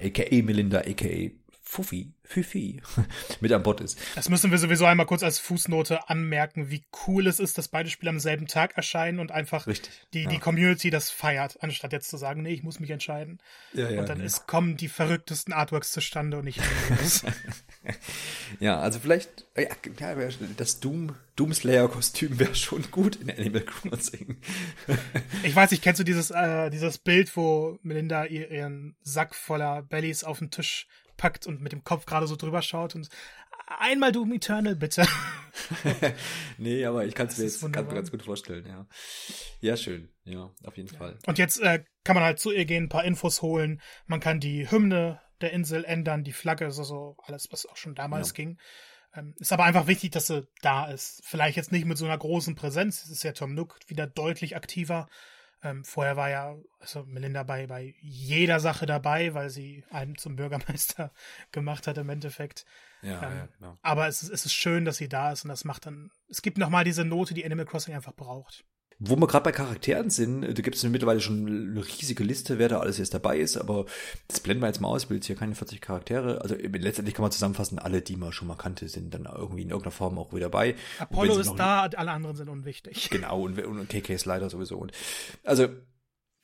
aka 0.00 0.42
Melinda, 0.42 0.80
aka 0.80 1.30
Fuffi, 1.72 2.12
Fifi 2.22 2.82
mit 3.40 3.50
an 3.50 3.62
Bord 3.62 3.80
ist. 3.80 3.98
Das 4.14 4.28
müssen 4.28 4.50
wir 4.50 4.58
sowieso 4.58 4.84
einmal 4.84 5.06
kurz 5.06 5.22
als 5.22 5.38
Fußnote 5.38 6.10
anmerken, 6.10 6.68
wie 6.68 6.84
cool 7.06 7.26
es 7.26 7.40
ist, 7.40 7.56
dass 7.56 7.68
beide 7.68 7.88
Spiele 7.88 8.10
am 8.10 8.20
selben 8.20 8.46
Tag 8.46 8.76
erscheinen 8.76 9.18
und 9.18 9.32
einfach 9.32 9.66
Richtig, 9.66 9.90
die, 10.12 10.24
ja. 10.24 10.28
die 10.28 10.38
Community 10.38 10.90
das 10.90 11.10
feiert, 11.10 11.62
anstatt 11.62 11.94
jetzt 11.94 12.10
zu 12.10 12.18
sagen, 12.18 12.42
nee, 12.42 12.52
ich 12.52 12.62
muss 12.62 12.78
mich 12.78 12.90
entscheiden. 12.90 13.38
Ja, 13.72 13.88
ja, 13.88 14.00
und 14.00 14.08
dann. 14.10 14.20
Ist, 14.20 14.46
kommen 14.46 14.76
die 14.76 14.88
verrücktesten 14.88 15.54
Artworks 15.54 15.92
zustande 15.92 16.36
und 16.36 16.44
nicht 16.44 16.60
Ja, 18.60 18.78
also 18.78 18.98
vielleicht, 18.98 19.46
ja, 19.56 20.14
das 20.58 20.78
Doom, 20.78 21.14
Doom 21.36 21.54
Slayer-Kostüm 21.54 22.38
wäre 22.38 22.54
schon 22.54 22.90
gut 22.90 23.16
in 23.16 23.30
Animal 23.30 23.62
Crossing. 23.62 24.36
ich 25.42 25.56
weiß 25.56 25.70
nicht, 25.70 25.82
kennst 25.82 26.00
du 26.00 26.04
dieses, 26.04 26.30
äh, 26.30 26.68
dieses 26.68 26.98
Bild, 26.98 27.34
wo 27.34 27.78
Melinda 27.82 28.26
ihren 28.26 28.94
Sack 29.00 29.34
voller 29.34 29.80
Bellies 29.80 30.22
auf 30.22 30.38
den 30.38 30.50
Tisch 30.50 30.86
packt 31.22 31.46
und 31.46 31.60
mit 31.60 31.70
dem 31.70 31.84
Kopf 31.84 32.04
gerade 32.04 32.26
so 32.26 32.34
drüber 32.34 32.62
schaut 32.62 32.96
und 32.96 33.08
einmal 33.78 34.10
Doom 34.10 34.32
Eternal, 34.32 34.74
bitte. 34.74 35.06
nee, 36.58 36.84
aber 36.84 37.06
ich 37.06 37.14
kann 37.14 37.28
es 37.28 37.38
mir 37.38 37.44
jetzt 37.44 37.60
ganz, 37.72 37.88
ganz, 37.94 38.10
gut 38.10 38.24
vorstellen, 38.24 38.66
ja. 38.66 38.86
Ja, 39.60 39.76
schön. 39.76 40.08
Ja, 40.24 40.50
auf 40.64 40.76
jeden 40.76 40.92
ja. 40.92 40.98
Fall. 40.98 41.18
Und 41.26 41.38
jetzt 41.38 41.60
äh, 41.60 41.84
kann 42.02 42.16
man 42.16 42.24
halt 42.24 42.40
zu 42.40 42.50
ihr 42.50 42.64
gehen, 42.64 42.84
ein 42.84 42.88
paar 42.88 43.04
Infos 43.04 43.40
holen. 43.40 43.80
Man 44.06 44.18
kann 44.18 44.40
die 44.40 44.68
Hymne 44.68 45.20
der 45.40 45.52
Insel 45.52 45.84
ändern, 45.84 46.24
die 46.24 46.32
Flagge, 46.32 46.64
also 46.64 46.82
so 46.82 47.16
alles, 47.22 47.52
was 47.52 47.66
auch 47.66 47.76
schon 47.76 47.94
damals 47.94 48.30
ja. 48.30 48.34
ging. 48.34 48.58
Ähm, 49.14 49.34
ist 49.38 49.52
aber 49.52 49.62
einfach 49.62 49.86
wichtig, 49.86 50.10
dass 50.10 50.26
sie 50.26 50.48
da 50.60 50.86
ist. 50.86 51.22
Vielleicht 51.24 51.56
jetzt 51.56 51.70
nicht 51.70 51.84
mit 51.84 51.98
so 51.98 52.04
einer 52.04 52.18
großen 52.18 52.56
Präsenz. 52.56 53.04
Es 53.04 53.10
ist 53.10 53.22
ja 53.22 53.30
Tom 53.30 53.54
Nook 53.54 53.78
wieder 53.86 54.08
deutlich 54.08 54.56
aktiver. 54.56 55.08
Ähm, 55.64 55.84
vorher 55.84 56.16
war 56.16 56.28
ja 56.28 56.56
also 56.80 57.04
Melinda 57.04 57.44
bei, 57.44 57.68
bei 57.68 57.94
jeder 58.00 58.58
Sache 58.58 58.84
dabei, 58.84 59.32
weil 59.34 59.48
sie 59.48 59.84
einen 59.90 60.16
zum 60.16 60.34
Bürgermeister 60.34 61.12
gemacht 61.52 61.86
hat 61.86 61.98
im 61.98 62.08
Endeffekt. 62.08 62.64
Ja, 63.02 63.22
ähm, 63.22 63.36
ja 63.38 63.48
genau. 63.58 63.78
Aber 63.82 64.08
es 64.08 64.22
ist, 64.22 64.30
es 64.30 64.44
ist 64.46 64.54
schön, 64.54 64.84
dass 64.84 64.96
sie 64.96 65.08
da 65.08 65.32
ist 65.32 65.44
und 65.44 65.50
das 65.50 65.64
macht 65.64 65.86
dann, 65.86 66.10
es 66.28 66.42
gibt 66.42 66.58
nochmal 66.58 66.84
diese 66.84 67.04
Note, 67.04 67.34
die 67.34 67.44
Animal 67.44 67.66
Crossing 67.66 67.94
einfach 67.94 68.14
braucht. 68.14 68.64
Wo 69.04 69.16
wir 69.16 69.26
gerade 69.26 69.42
bei 69.42 69.50
Charakteren 69.50 70.10
sind, 70.10 70.42
da 70.42 70.62
gibt 70.62 70.76
es 70.76 70.82
mittlerweile 70.84 71.20
schon 71.20 71.46
eine 71.46 71.84
riesige 71.84 72.22
Liste, 72.22 72.58
wer 72.60 72.68
da 72.68 72.78
alles 72.78 72.98
jetzt 72.98 73.12
dabei 73.12 73.38
ist, 73.38 73.56
aber 73.56 73.86
das 74.28 74.38
blenden 74.38 74.62
wir 74.62 74.68
jetzt 74.68 74.80
mal 74.80 74.88
aus, 74.88 75.10
will 75.10 75.16
jetzt 75.16 75.26
hier 75.26 75.34
keine 75.34 75.56
40 75.56 75.80
Charaktere. 75.80 76.40
Also 76.40 76.54
letztendlich 76.54 77.16
kann 77.16 77.22
man 77.22 77.32
zusammenfassen, 77.32 77.80
alle, 77.80 78.00
die 78.00 78.14
man 78.14 78.32
schon 78.32 78.46
mal 78.46 78.54
kannte, 78.54 78.88
sind 78.88 79.12
dann 79.12 79.24
irgendwie 79.24 79.62
in 79.62 79.70
irgendeiner 79.70 79.90
Form 79.90 80.18
auch 80.20 80.32
wieder 80.32 80.46
dabei. 80.46 80.76
Apollo 80.98 81.38
ist 81.38 81.54
da, 81.56 81.82
alle 81.82 82.12
anderen 82.12 82.36
sind 82.36 82.48
unwichtig. 82.48 83.10
Genau, 83.22 83.42
und, 83.42 83.58
und 83.58 83.88
KK 83.88 84.14
ist 84.14 84.24
leider 84.24 84.48
sowieso. 84.48 84.78
Und 84.78 84.92
also 85.44 85.68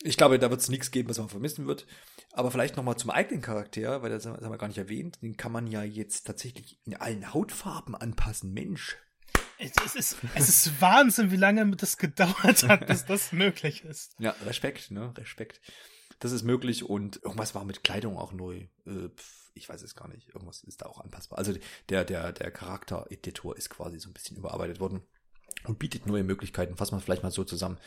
ich 0.02 0.16
glaube, 0.16 0.38
da 0.38 0.50
wird 0.50 0.60
es 0.60 0.68
nichts 0.68 0.90
geben, 0.90 1.08
was 1.08 1.18
man 1.18 1.28
vermissen 1.28 1.66
wird. 1.66 1.86
Aber 2.32 2.50
vielleicht 2.50 2.76
nochmal 2.76 2.96
zum 2.96 3.10
eigenen 3.10 3.40
Charakter, 3.42 4.02
weil 4.02 4.10
das 4.10 4.26
haben 4.26 4.40
wir 4.40 4.58
gar 4.58 4.68
nicht 4.68 4.78
erwähnt. 4.78 5.18
Den 5.22 5.36
kann 5.36 5.52
man 5.52 5.66
ja 5.66 5.82
jetzt 5.82 6.26
tatsächlich 6.26 6.78
in 6.84 6.94
allen 6.94 7.32
Hautfarben 7.32 7.94
anpassen. 7.94 8.52
Mensch. 8.52 8.96
Es 9.58 9.94
ist, 9.96 10.16
es 10.34 10.48
ist 10.48 10.80
Wahnsinn, 10.80 11.30
wie 11.30 11.36
lange 11.36 11.68
das 11.76 11.96
gedauert 11.96 12.62
hat, 12.68 12.86
bis 12.86 13.04
das 13.04 13.32
möglich 13.32 13.84
ist. 13.84 14.14
Ja, 14.18 14.34
Respekt, 14.44 14.90
ne? 14.90 15.12
Respekt. 15.16 15.60
Das 16.20 16.32
ist 16.32 16.42
möglich 16.44 16.84
und 16.84 17.22
irgendwas 17.22 17.54
war 17.54 17.64
mit 17.64 17.82
Kleidung 17.84 18.16
auch 18.16 18.32
neu. 18.32 18.66
Äh, 18.86 19.10
ich 19.54 19.68
weiß 19.68 19.82
es 19.82 19.94
gar 19.94 20.08
nicht. 20.08 20.28
Irgendwas 20.28 20.62
ist 20.64 20.82
da 20.82 20.86
auch 20.86 21.00
anpassbar. 21.00 21.38
Also 21.38 21.54
der, 21.88 22.04
der, 22.04 22.32
der 22.32 22.50
Charaktereditor 22.50 23.56
ist 23.56 23.70
quasi 23.70 23.98
so 23.98 24.08
ein 24.08 24.12
bisschen 24.12 24.36
überarbeitet 24.36 24.80
worden 24.80 25.02
und 25.64 25.78
bietet 25.78 26.06
neue 26.06 26.24
Möglichkeiten. 26.24 26.76
Fassen 26.76 26.96
wir 26.96 27.00
vielleicht 27.00 27.22
mal 27.24 27.30
so 27.30 27.44
zusammen. 27.44 27.78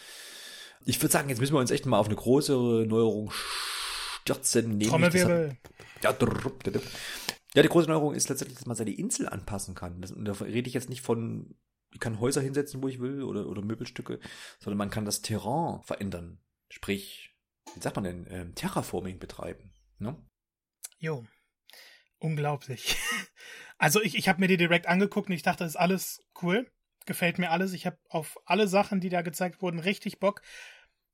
Ich 0.85 1.01
würde 1.01 1.11
sagen, 1.11 1.29
jetzt 1.29 1.39
müssen 1.39 1.53
wir 1.53 1.59
uns 1.59 1.71
echt 1.71 1.85
mal 1.85 1.99
auf 1.99 2.07
eine 2.07 2.15
größere 2.15 2.85
Neuerung 2.85 3.31
stürzen. 4.21 4.79
Trommelwirbel. 4.79 5.57
Ja, 6.01 6.11
ja, 7.53 7.61
die 7.61 7.69
große 7.69 7.87
Neuerung 7.87 8.13
ist 8.13 8.29
letztendlich, 8.29 8.57
dass 8.57 8.67
man 8.67 8.77
seine 8.77 8.91
Insel 8.93 9.27
anpassen 9.27 9.75
kann. 9.75 10.01
Das, 10.01 10.13
da 10.15 10.31
rede 10.33 10.67
ich 10.67 10.73
jetzt 10.73 10.89
nicht 10.89 11.01
von, 11.01 11.55
ich 11.93 11.99
kann 11.99 12.19
Häuser 12.19 12.41
hinsetzen, 12.41 12.81
wo 12.81 12.87
ich 12.87 12.99
will, 12.99 13.23
oder, 13.23 13.47
oder 13.47 13.61
Möbelstücke, 13.61 14.19
sondern 14.59 14.77
man 14.77 14.89
kann 14.89 15.05
das 15.05 15.21
Terrain 15.21 15.81
verändern. 15.83 16.39
Sprich, 16.69 17.35
wie 17.75 17.81
sagt 17.81 17.95
man 17.97 18.05
denn, 18.05 18.27
ähm, 18.29 18.55
Terraforming 18.55 19.19
betreiben. 19.19 19.73
Ne? 19.99 20.15
Jo. 20.99 21.25
Unglaublich. 22.19 22.95
also 23.77 24.01
ich, 24.01 24.15
ich 24.15 24.29
habe 24.29 24.39
mir 24.39 24.47
die 24.47 24.57
direkt 24.57 24.87
angeguckt 24.87 25.29
und 25.29 25.35
ich 25.35 25.43
dachte, 25.43 25.63
das 25.63 25.73
ist 25.73 25.79
alles 25.79 26.23
cool 26.41 26.71
gefällt 27.05 27.39
mir 27.39 27.51
alles. 27.51 27.73
Ich 27.73 27.85
habe 27.85 27.97
auf 28.09 28.37
alle 28.45 28.67
Sachen, 28.67 28.99
die 28.99 29.09
da 29.09 29.21
gezeigt 29.21 29.61
wurden, 29.61 29.79
richtig 29.79 30.19
Bock. 30.19 30.41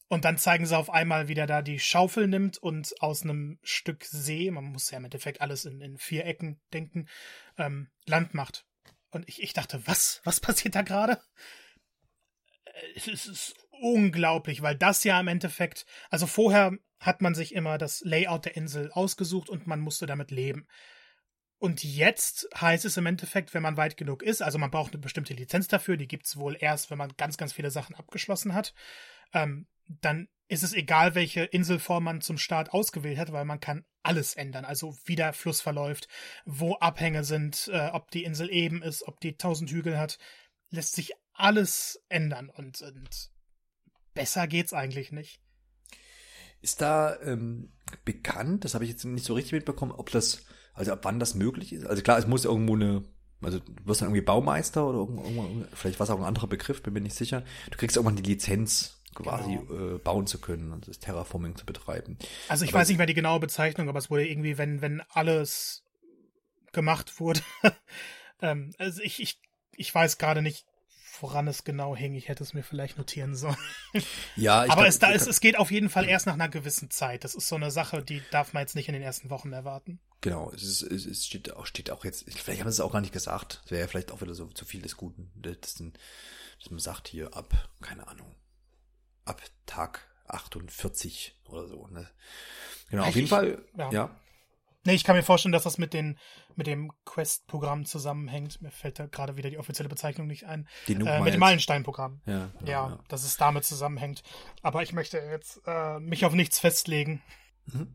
Und 0.09 0.23
dann 0.23 0.37
zeigen 0.37 0.65
sie 0.65 0.77
auf 0.77 0.89
einmal, 0.89 1.27
wie 1.27 1.33
der 1.33 1.47
da 1.47 1.61
die 1.61 1.79
Schaufel 1.79 2.27
nimmt 2.27 2.57
und 2.57 2.93
aus 3.01 3.23
einem 3.23 3.59
Stück 3.61 4.05
See, 4.05 4.49
man 4.51 4.65
muss 4.65 4.89
ja 4.89 4.97
im 4.97 5.05
Endeffekt 5.05 5.41
alles 5.41 5.65
in, 5.65 5.81
in 5.81 5.97
vier 5.97 6.25
Ecken 6.25 6.61
denken, 6.73 7.09
ähm, 7.57 7.89
Land 8.05 8.33
macht. 8.33 8.65
Und 9.09 9.27
ich, 9.27 9.41
ich 9.43 9.53
dachte, 9.53 9.85
was? 9.85 10.21
Was 10.23 10.39
passiert 10.39 10.75
da 10.75 10.81
gerade? 10.81 11.19
Es 12.95 13.07
ist 13.07 13.55
unglaublich, 13.81 14.61
weil 14.61 14.75
das 14.75 15.03
ja 15.03 15.19
im 15.19 15.27
Endeffekt, 15.27 15.85
also 16.09 16.25
vorher 16.25 16.77
hat 16.99 17.21
man 17.21 17.35
sich 17.35 17.53
immer 17.53 17.77
das 17.77 18.01
Layout 18.01 18.45
der 18.45 18.55
Insel 18.55 18.91
ausgesucht 18.91 19.49
und 19.49 19.67
man 19.67 19.79
musste 19.79 20.05
damit 20.05 20.31
leben. 20.31 20.67
Und 21.59 21.83
jetzt 21.83 22.47
heißt 22.55 22.85
es 22.85 22.97
im 22.97 23.07
Endeffekt, 23.07 23.53
wenn 23.53 23.63
man 23.63 23.77
weit 23.77 23.97
genug 23.97 24.21
ist, 24.21 24.41
also 24.41 24.57
man 24.59 24.69
braucht 24.69 24.93
eine 24.93 25.01
bestimmte 25.01 25.33
Lizenz 25.33 25.67
dafür, 25.67 25.97
die 25.97 26.07
gibt's 26.07 26.37
wohl 26.37 26.55
erst, 26.59 26.91
wenn 26.91 26.97
man 26.99 27.13
ganz, 27.17 27.37
ganz 27.37 27.53
viele 27.53 27.71
Sachen 27.71 27.95
abgeschlossen 27.95 28.53
hat, 28.53 28.73
ähm, 29.33 29.67
dann 29.87 30.27
ist 30.47 30.63
es 30.63 30.73
egal, 30.73 31.15
welche 31.15 31.43
Inselform 31.43 32.05
man 32.05 32.21
zum 32.21 32.37
Start 32.37 32.71
ausgewählt 32.71 33.17
hat, 33.17 33.31
weil 33.31 33.45
man 33.45 33.59
kann 33.59 33.85
alles 34.03 34.35
ändern. 34.35 34.63
Also 34.63 34.95
wie 35.05 35.15
der 35.15 35.33
Fluss 35.33 35.59
verläuft, 35.59 36.07
wo 36.45 36.75
Abhänge 36.75 37.23
sind, 37.23 37.69
äh, 37.73 37.89
ob 37.91 38.11
die 38.11 38.23
Insel 38.23 38.49
eben 38.49 38.81
ist, 38.81 39.05
ob 39.07 39.19
die 39.19 39.35
tausend 39.35 39.69
Hügel 39.71 39.99
hat, 39.99 40.17
lässt 40.69 40.95
sich 40.95 41.11
alles 41.33 42.01
ändern 42.07 42.49
und, 42.49 42.81
und 42.81 43.29
besser 44.13 44.47
geht's 44.47 44.73
eigentlich 44.73 45.11
nicht. 45.11 45.41
Ist 46.61 46.81
da 46.81 47.19
ähm, 47.21 47.73
bekannt, 48.05 48.63
das 48.63 48.73
habe 48.73 48.85
ich 48.85 48.89
jetzt 48.89 49.03
nicht 49.03 49.25
so 49.25 49.33
richtig 49.33 49.53
mitbekommen, 49.53 49.91
ob 49.91 50.09
das 50.11 50.45
also 50.77 50.91
ab 50.91 50.99
wann 51.03 51.19
das 51.19 51.33
möglich 51.33 51.73
ist? 51.73 51.87
Also 51.87 52.03
klar, 52.03 52.19
es 52.19 52.27
muss 52.27 52.45
irgendwo 52.45 52.75
eine, 52.75 53.03
also 53.41 53.59
du 53.59 53.73
wirst 53.85 54.01
dann 54.01 54.09
irgendwie 54.09 54.25
Baumeister 54.25 54.87
oder 54.87 54.99
irgendwo, 54.99 55.65
vielleicht 55.73 55.99
war 55.99 56.03
es 56.03 56.11
auch 56.11 56.19
ein 56.19 56.23
anderer 56.23 56.47
Begriff, 56.47 56.83
bin 56.83 56.93
mir 56.93 57.01
nicht 57.01 57.15
sicher. 57.15 57.43
Du 57.71 57.77
kriegst 57.77 57.97
irgendwann 57.97 58.15
die 58.15 58.29
Lizenz 58.29 58.96
quasi 59.17 59.57
genau. 59.57 59.95
äh, 59.95 59.97
bauen 59.97 60.27
zu 60.27 60.39
können 60.39 60.71
und 60.71 60.87
das 60.87 60.99
Terraforming 60.99 61.55
zu 61.55 61.65
betreiben. 61.65 62.17
Also 62.47 62.63
ich 62.63 62.71
aber 62.71 62.79
weiß 62.79 62.89
nicht 62.89 62.97
mehr 62.97 63.07
die 63.07 63.13
genaue 63.13 63.39
Bezeichnung, 63.39 63.89
aber 63.89 63.99
es 63.99 64.09
wurde 64.09 64.27
irgendwie, 64.27 64.57
wenn, 64.57 64.81
wenn 64.81 65.01
alles 65.09 65.83
gemacht 66.71 67.19
wurde. 67.19 67.41
ähm, 68.41 68.73
also 68.77 69.01
ich, 69.01 69.21
ich, 69.21 69.39
ich 69.75 69.93
weiß 69.93 70.17
gerade 70.17 70.41
nicht, 70.41 70.65
woran 71.21 71.47
es 71.47 71.63
genau 71.63 71.95
hing. 71.95 72.13
Ich 72.13 72.29
hätte 72.29 72.43
es 72.43 72.53
mir 72.53 72.63
vielleicht 72.63 72.97
notieren 72.97 73.35
sollen. 73.35 73.57
Ja, 74.35 74.65
ich 74.65 74.71
aber 74.71 74.81
glaub, 74.81 74.89
es, 74.89 74.99
da 74.99 75.11
ist, 75.11 75.27
es 75.27 75.39
geht 75.39 75.57
auf 75.57 75.71
jeden 75.71 75.89
Fall 75.89 76.07
erst 76.07 76.27
nach 76.27 76.35
einer 76.35 76.49
gewissen 76.49 76.91
Zeit. 76.91 77.23
Das 77.23 77.33
ist 77.33 77.47
so 77.47 77.55
eine 77.55 77.71
Sache, 77.71 78.03
die 78.03 78.21
darf 78.29 78.53
man 78.53 78.61
jetzt 78.61 78.75
nicht 78.75 78.87
in 78.87 78.93
den 78.93 79.01
ersten 79.01 79.31
Wochen 79.31 79.51
erwarten. 79.51 79.99
Genau, 80.21 80.51
es, 80.51 80.61
ist, 80.61 80.83
es, 80.83 81.07
es 81.07 81.25
steht, 81.25 81.55
auch, 81.55 81.65
steht 81.65 81.89
auch 81.89 82.05
jetzt, 82.05 82.25
vielleicht 82.31 82.61
haben 82.61 82.69
sie 82.69 82.75
es 82.75 82.81
auch 82.81 82.91
gar 82.91 83.01
nicht 83.01 83.13
gesagt. 83.13 83.61
Es 83.65 83.71
wäre 83.71 83.81
ja 83.81 83.87
vielleicht 83.87 84.11
auch 84.11 84.21
wieder 84.21 84.35
so 84.35 84.47
zu 84.47 84.65
viel 84.65 84.83
des 84.83 84.97
Guten. 84.97 85.31
Das, 85.35 85.57
dass 85.61 85.81
man 86.69 86.79
sagt 86.79 87.07
hier 87.07 87.35
ab, 87.35 87.69
keine 87.81 88.07
Ahnung, 88.07 88.35
ab 89.27 89.41
Tag 89.65 90.07
48 90.27 91.39
oder 91.45 91.67
so. 91.67 91.87
Ne? 91.87 92.09
Genau, 92.89 93.03
ich, 93.03 93.09
auf 93.09 93.15
jeden 93.15 93.27
Fall, 93.27 93.65
ja. 93.77 93.91
ja. 93.91 94.15
Nee, 94.85 94.93
ich 94.93 95.03
kann 95.03 95.17
mir 95.17 95.23
vorstellen, 95.23 95.51
dass 95.51 95.63
das 95.63 95.77
mit, 95.77 95.93
den, 95.93 96.17
mit 96.55 96.65
dem 96.65 96.93
Quest-Programm 97.03 97.85
zusammenhängt. 97.85 98.61
Mir 98.61 98.71
fällt 98.71 98.99
da 98.99 99.07
gerade 99.07 99.35
wieder 99.35 99.49
die 99.49 99.57
offizielle 99.57 99.89
Bezeichnung 99.89 100.27
nicht 100.27 100.45
ein. 100.45 100.65
Die 100.87 100.93
äh, 100.93 101.21
mit 101.21 101.33
dem 101.33 101.41
Meilenstein-Programm. 101.41 102.21
Ja, 102.25 102.33
ja, 102.33 102.49
ja, 102.61 102.67
ja, 102.67 102.99
dass 103.09 103.25
es 103.25 103.35
damit 103.35 103.65
zusammenhängt. 103.65 104.23
Aber 104.61 104.83
ich 104.83 104.93
möchte 104.93 105.17
jetzt 105.17 105.59
äh, 105.65 105.99
mich 105.99 106.23
auf 106.23 106.31
nichts 106.31 106.59
festlegen. 106.59 107.21
Mhm. 107.65 107.93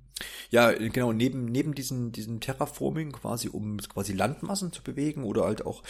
Ja, 0.50 0.70
genau, 0.72 1.12
neben, 1.12 1.46
neben 1.46 1.74
diesen, 1.74 2.12
diesem 2.12 2.40
Terraforming 2.40 3.12
quasi, 3.12 3.48
um 3.48 3.78
quasi 3.78 4.12
Landmassen 4.12 4.70
zu 4.70 4.82
bewegen 4.82 5.24
oder 5.24 5.44
halt 5.44 5.64
auch 5.64 5.82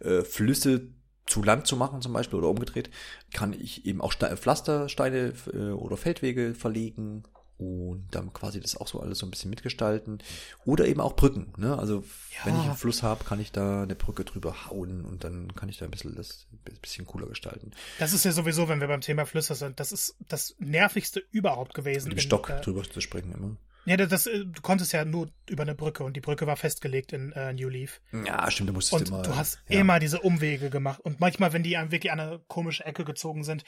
äh, 0.00 0.22
Flüsse 0.22 0.92
zu 1.32 1.42
Land 1.42 1.66
zu 1.66 1.76
machen 1.76 2.02
zum 2.02 2.12
Beispiel 2.12 2.38
oder 2.38 2.48
umgedreht, 2.48 2.90
kann 3.32 3.52
ich 3.52 3.86
eben 3.86 4.00
auch 4.00 4.12
Pflastersteine 4.12 5.32
äh, 5.52 5.70
oder 5.70 5.96
Feldwege 5.96 6.54
verlegen, 6.54 7.24
und 7.62 8.08
dann 8.10 8.32
quasi 8.32 8.60
das 8.60 8.76
auch 8.76 8.88
so 8.88 9.00
alles 9.00 9.18
so 9.18 9.26
ein 9.26 9.30
bisschen 9.30 9.50
mitgestalten. 9.50 10.18
Oder 10.64 10.86
eben 10.86 11.00
auch 11.00 11.14
Brücken. 11.14 11.52
Ne? 11.56 11.78
Also 11.78 12.04
ja. 12.36 12.44
wenn 12.44 12.56
ich 12.56 12.62
einen 12.62 12.76
Fluss 12.76 13.02
habe, 13.02 13.24
kann 13.24 13.40
ich 13.40 13.52
da 13.52 13.82
eine 13.82 13.94
Brücke 13.94 14.24
drüber 14.24 14.66
hauen 14.68 15.04
und 15.04 15.24
dann 15.24 15.54
kann 15.54 15.68
ich 15.68 15.78
da 15.78 15.84
ein 15.84 15.90
bisschen 15.90 16.14
das 16.14 16.46
ein 16.66 16.78
bisschen 16.80 17.06
cooler 17.06 17.26
gestalten. 17.26 17.72
Das 17.98 18.12
ist 18.12 18.24
ja 18.24 18.32
sowieso, 18.32 18.68
wenn 18.68 18.80
wir 18.80 18.88
beim 18.88 19.00
Thema 19.00 19.26
Flüsse 19.26 19.54
sind, 19.54 19.80
das 19.80 19.92
ist 19.92 20.16
das 20.28 20.56
nervigste 20.58 21.22
überhaupt 21.30 21.74
gewesen. 21.74 22.08
Mit 22.08 22.18
dem 22.18 22.22
Stock 22.22 22.50
äh, 22.50 22.60
drüber 22.60 22.82
zu 22.82 23.00
springen 23.00 23.32
immer. 23.32 23.56
Ja, 23.84 23.96
das, 23.96 24.08
das, 24.08 24.24
du 24.24 24.62
konntest 24.62 24.92
ja 24.92 25.04
nur 25.04 25.28
über 25.48 25.62
eine 25.62 25.74
Brücke 25.74 26.04
und 26.04 26.16
die 26.16 26.20
Brücke 26.20 26.46
war 26.46 26.56
festgelegt 26.56 27.12
in 27.12 27.32
äh, 27.32 27.52
New 27.52 27.68
Leaf. 27.68 28.00
Ja, 28.24 28.50
stimmt, 28.50 28.68
du 28.68 28.74
musstest 28.74 29.02
und 29.02 29.08
immer. 29.08 29.22
Du 29.22 29.34
hast 29.34 29.60
ja. 29.68 29.80
immer 29.80 29.98
diese 29.98 30.20
Umwege 30.20 30.70
gemacht 30.70 31.00
und 31.00 31.20
manchmal, 31.20 31.52
wenn 31.52 31.62
die 31.62 31.72
wirklich 31.72 32.12
an 32.12 32.20
eine 32.20 32.40
komische 32.46 32.84
Ecke 32.84 33.04
gezogen 33.04 33.44
sind, 33.44 33.64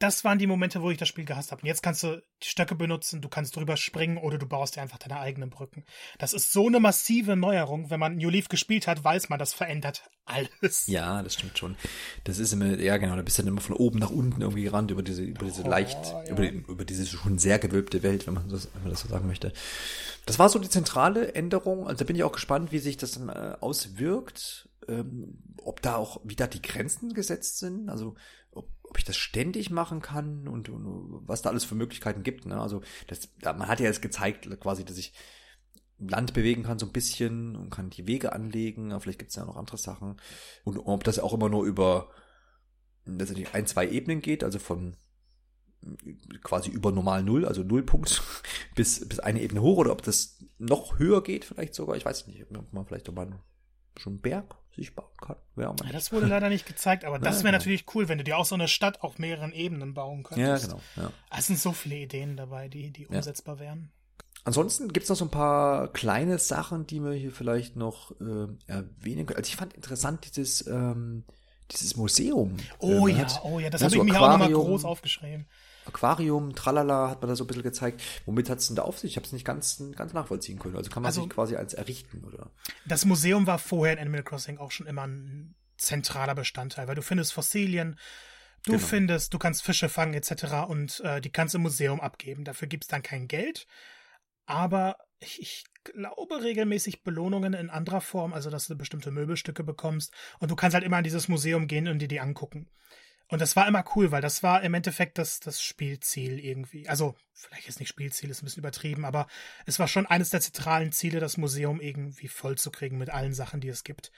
das 0.00 0.24
waren 0.24 0.38
die 0.38 0.46
Momente, 0.46 0.80
wo 0.80 0.90
ich 0.90 0.96
das 0.96 1.08
Spiel 1.08 1.26
gehasst 1.26 1.52
habe. 1.52 1.60
Und 1.60 1.68
jetzt 1.68 1.82
kannst 1.82 2.02
du 2.02 2.22
die 2.42 2.48
Stöcke 2.48 2.74
benutzen, 2.74 3.20
du 3.20 3.28
kannst 3.28 3.54
drüber 3.54 3.76
springen 3.76 4.16
oder 4.16 4.38
du 4.38 4.46
baust 4.46 4.76
dir 4.76 4.80
einfach 4.80 4.96
deine 4.96 5.20
eigenen 5.20 5.50
Brücken. 5.50 5.84
Das 6.18 6.32
ist 6.32 6.52
so 6.52 6.66
eine 6.66 6.80
massive 6.80 7.36
Neuerung. 7.36 7.90
Wenn 7.90 8.00
man 8.00 8.16
New 8.16 8.30
Leaf 8.30 8.48
gespielt 8.48 8.86
hat, 8.86 9.04
weiß 9.04 9.28
man, 9.28 9.38
das 9.38 9.52
verändert 9.52 10.02
alles. 10.24 10.86
Ja, 10.86 11.22
das 11.22 11.34
stimmt 11.34 11.58
schon. 11.58 11.76
Das 12.24 12.38
ist 12.38 12.52
immer, 12.54 12.78
ja 12.78 12.96
genau, 12.96 13.14
da 13.14 13.20
bist 13.20 13.38
du 13.38 13.42
dann 13.42 13.52
immer 13.52 13.60
von 13.60 13.76
oben 13.76 13.98
nach 13.98 14.10
unten 14.10 14.40
irgendwie 14.40 14.62
gerannt 14.62 14.90
über 14.90 15.02
diese, 15.02 15.22
über 15.22 15.44
diese 15.44 15.64
oh, 15.64 15.68
leicht, 15.68 15.98
ja. 16.02 16.30
über, 16.30 16.50
über 16.50 16.84
diese 16.86 17.06
schon 17.06 17.38
sehr 17.38 17.58
gewölbte 17.58 18.02
Welt, 18.02 18.26
wenn 18.26 18.34
man, 18.34 18.48
das, 18.48 18.68
wenn 18.72 18.82
man 18.82 18.90
das 18.92 19.00
so 19.00 19.08
sagen 19.08 19.26
möchte. 19.26 19.52
Das 20.24 20.38
war 20.38 20.48
so 20.48 20.58
die 20.58 20.70
zentrale 20.70 21.34
Änderung. 21.34 21.86
Also 21.86 21.98
da 21.98 22.04
bin 22.04 22.16
ich 22.16 22.24
auch 22.24 22.32
gespannt, 22.32 22.72
wie 22.72 22.78
sich 22.78 22.96
das 22.96 23.12
dann 23.12 23.28
äh, 23.28 23.56
auswirkt. 23.60 24.69
Ähm, 24.90 25.38
ob 25.62 25.80
da 25.82 25.96
auch 25.96 26.20
wieder 26.24 26.48
die 26.48 26.62
Grenzen 26.62 27.14
gesetzt 27.14 27.58
sind. 27.58 27.88
Also 27.88 28.16
ob 28.90 28.98
ich 28.98 29.04
das 29.04 29.16
ständig 29.16 29.70
machen 29.70 30.02
kann 30.02 30.48
und, 30.48 30.68
und 30.68 31.22
was 31.26 31.42
da 31.42 31.50
alles 31.50 31.64
für 31.64 31.76
Möglichkeiten 31.76 32.24
gibt. 32.24 32.44
Ne? 32.44 32.60
Also 32.60 32.82
das, 33.06 33.28
man 33.42 33.68
hat 33.68 33.78
ja 33.78 33.86
jetzt 33.86 34.02
gezeigt, 34.02 34.48
quasi, 34.60 34.84
dass 34.84 34.98
ich 34.98 35.12
Land 35.98 36.34
bewegen 36.34 36.64
kann 36.64 36.78
so 36.78 36.86
ein 36.86 36.92
bisschen 36.92 37.54
und 37.54 37.70
kann 37.70 37.90
die 37.90 38.08
Wege 38.08 38.32
anlegen, 38.32 38.98
vielleicht 39.00 39.20
gibt 39.20 39.30
es 39.30 39.36
ja 39.36 39.44
noch 39.44 39.56
andere 39.56 39.76
Sachen. 39.76 40.16
Und 40.64 40.78
ob 40.78 41.04
das 41.04 41.20
auch 41.20 41.32
immer 41.32 41.48
nur 41.48 41.64
über 41.64 42.10
letztendlich 43.04 43.54
ein, 43.54 43.66
zwei 43.66 43.88
Ebenen 43.88 44.22
geht, 44.22 44.42
also 44.42 44.58
von 44.58 44.96
quasi 46.42 46.70
über 46.70 46.90
normal 46.90 47.22
Null, 47.22 47.46
also 47.46 47.62
Nullpunkt, 47.62 48.22
bis, 48.74 49.08
bis 49.08 49.20
eine 49.20 49.40
Ebene 49.40 49.62
hoch, 49.62 49.78
oder 49.78 49.92
ob 49.92 50.02
das 50.02 50.44
noch 50.58 50.98
höher 50.98 51.22
geht, 51.22 51.44
vielleicht 51.44 51.74
sogar. 51.74 51.96
Ich 51.96 52.04
weiß 52.04 52.26
nicht, 52.26 52.44
ob 52.50 52.72
man 52.72 52.86
vielleicht 52.86 53.06
nochmal 53.06 53.38
schon 53.96 54.14
einen 54.14 54.22
Berg 54.22 54.59
sich 54.80 54.94
bauen 54.94 55.16
kann. 55.20 55.36
Ja, 55.56 55.74
das 55.92 56.12
wurde 56.12 56.26
leider 56.26 56.48
nicht 56.48 56.66
gezeigt, 56.66 57.04
aber 57.04 57.18
das 57.20 57.36
wäre 57.36 57.52
genau. 57.52 57.58
natürlich 57.58 57.84
cool, 57.94 58.08
wenn 58.08 58.18
du 58.18 58.24
dir 58.24 58.38
auch 58.38 58.44
so 58.44 58.54
eine 58.54 58.68
Stadt 58.68 59.02
auf 59.02 59.18
mehreren 59.18 59.52
Ebenen 59.52 59.94
bauen 59.94 60.22
könntest. 60.22 60.64
Ja, 60.64 60.68
genau. 60.68 60.82
Ja. 60.96 61.12
Es 61.36 61.46
sind 61.46 61.58
so 61.58 61.72
viele 61.72 61.96
Ideen 61.96 62.36
dabei, 62.36 62.68
die, 62.68 62.90
die 62.90 63.06
umsetzbar 63.06 63.56
ja. 63.56 63.60
wären. 63.60 63.92
Ansonsten 64.44 64.92
gibt 64.92 65.04
es 65.04 65.10
noch 65.10 65.16
so 65.16 65.26
ein 65.26 65.30
paar 65.30 65.88
kleine 65.88 66.38
Sachen, 66.38 66.86
die 66.86 67.00
wir 67.00 67.12
hier 67.12 67.30
vielleicht 67.30 67.76
noch 67.76 68.12
äh, 68.20 68.46
erwähnen 68.66 69.26
können. 69.26 69.36
Also 69.36 69.48
ich 69.48 69.56
fand 69.56 69.74
interessant 69.74 70.24
dieses 70.24 70.66
ähm, 70.66 71.24
dieses 71.70 71.96
Museum. 71.96 72.56
Oh 72.78 73.06
äh, 73.06 73.12
ja, 73.12 73.26
oh 73.44 73.58
ja, 73.58 73.70
das 73.70 73.82
habe 73.82 73.94
ich 73.94 74.02
mir 74.02 74.20
auch 74.20 74.30
nochmal 74.30 74.50
groß 74.50 74.84
aufgeschrieben. 74.84 75.46
Aquarium, 75.86 76.54
tralala, 76.54 77.10
hat 77.10 77.22
man 77.22 77.28
da 77.28 77.36
so 77.36 77.44
ein 77.44 77.46
bisschen 77.46 77.62
gezeigt. 77.62 78.02
Womit 78.26 78.50
hat 78.50 78.58
es 78.58 78.66
denn 78.66 78.76
da 78.76 78.82
auf 78.82 78.98
sich? 78.98 79.12
Ich 79.12 79.16
habe 79.16 79.26
es 79.26 79.32
nicht 79.32 79.44
ganz, 79.44 79.82
ganz 79.96 80.12
nachvollziehen 80.12 80.58
können. 80.58 80.76
Also 80.76 80.90
kann 80.90 81.02
man 81.02 81.08
also, 81.08 81.22
sich 81.22 81.30
quasi 81.30 81.56
als 81.56 81.74
errichten, 81.74 82.24
oder? 82.24 82.50
Das 82.86 83.04
Museum 83.04 83.46
war 83.46 83.58
vorher 83.58 83.94
in 83.94 83.98
Animal 83.98 84.22
Crossing 84.22 84.58
auch 84.58 84.70
schon 84.70 84.86
immer 84.86 85.06
ein 85.06 85.54
zentraler 85.78 86.34
Bestandteil, 86.34 86.86
weil 86.88 86.94
du 86.94 87.02
findest 87.02 87.32
Fossilien, 87.32 87.98
du 88.64 88.72
genau. 88.72 88.84
findest, 88.84 89.32
du 89.32 89.38
kannst 89.38 89.62
Fische 89.62 89.88
fangen 89.88 90.14
etc. 90.14 90.68
und 90.68 91.00
äh, 91.00 91.20
die 91.20 91.30
kannst 91.30 91.54
im 91.54 91.62
Museum 91.62 92.00
abgeben. 92.00 92.44
Dafür 92.44 92.68
gibt 92.68 92.84
es 92.84 92.88
dann 92.88 93.02
kein 93.02 93.26
Geld. 93.26 93.66
Aber 94.46 94.96
ich, 95.20 95.40
ich 95.40 95.64
glaube 95.84 96.42
regelmäßig 96.42 97.02
Belohnungen 97.02 97.54
in 97.54 97.70
anderer 97.70 98.00
Form, 98.00 98.32
also 98.32 98.50
dass 98.50 98.66
du 98.66 98.76
bestimmte 98.76 99.10
Möbelstücke 99.10 99.64
bekommst 99.64 100.12
und 100.40 100.50
du 100.50 100.56
kannst 100.56 100.74
halt 100.74 100.84
immer 100.84 100.98
in 100.98 101.04
dieses 101.04 101.28
Museum 101.28 101.66
gehen 101.66 101.88
und 101.88 102.00
dir 102.00 102.08
die 102.08 102.20
angucken. 102.20 102.68
Und 103.30 103.40
das 103.40 103.54
war 103.54 103.68
immer 103.68 103.84
cool, 103.94 104.10
weil 104.10 104.20
das 104.20 104.42
war 104.42 104.62
im 104.62 104.74
Endeffekt 104.74 105.16
das, 105.16 105.38
das 105.38 105.62
Spielziel 105.62 106.38
irgendwie. 106.40 106.88
Also, 106.88 107.14
vielleicht 107.32 107.68
ist 107.68 107.78
nicht 107.78 107.88
Spielziel, 107.88 108.28
ist 108.28 108.42
ein 108.42 108.44
bisschen 108.44 108.60
übertrieben, 108.60 109.04
aber 109.04 109.28
es 109.66 109.78
war 109.78 109.86
schon 109.86 110.06
eines 110.06 110.30
der 110.30 110.40
zentralen 110.40 110.90
Ziele, 110.90 111.20
das 111.20 111.36
Museum 111.36 111.80
irgendwie 111.80 112.28
vollzukriegen 112.28 112.98
mit 112.98 113.10
allen 113.10 113.32
Sachen, 113.32 113.60
die 113.60 113.68
es 113.68 113.84
gibt. 113.84 114.10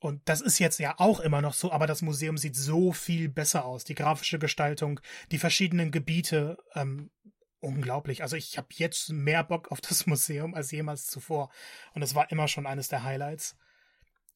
Und 0.00 0.20
das 0.24 0.40
ist 0.40 0.58
jetzt 0.58 0.80
ja 0.80 0.94
auch 0.98 1.20
immer 1.20 1.40
noch 1.40 1.54
so, 1.54 1.70
aber 1.70 1.86
das 1.86 2.02
Museum 2.02 2.36
sieht 2.36 2.56
so 2.56 2.92
viel 2.92 3.28
besser 3.28 3.64
aus. 3.64 3.84
Die 3.84 3.94
grafische 3.94 4.40
Gestaltung, 4.40 4.98
die 5.30 5.38
verschiedenen 5.38 5.92
Gebiete, 5.92 6.58
ähm, 6.74 7.12
unglaublich. 7.60 8.22
Also 8.24 8.34
ich 8.34 8.58
habe 8.58 8.66
jetzt 8.72 9.10
mehr 9.10 9.44
Bock 9.44 9.70
auf 9.70 9.80
das 9.80 10.06
Museum 10.06 10.54
als 10.54 10.72
jemals 10.72 11.06
zuvor. 11.06 11.50
Und 11.94 12.00
das 12.00 12.16
war 12.16 12.32
immer 12.32 12.48
schon 12.48 12.66
eines 12.66 12.88
der 12.88 13.04
Highlights. 13.04 13.56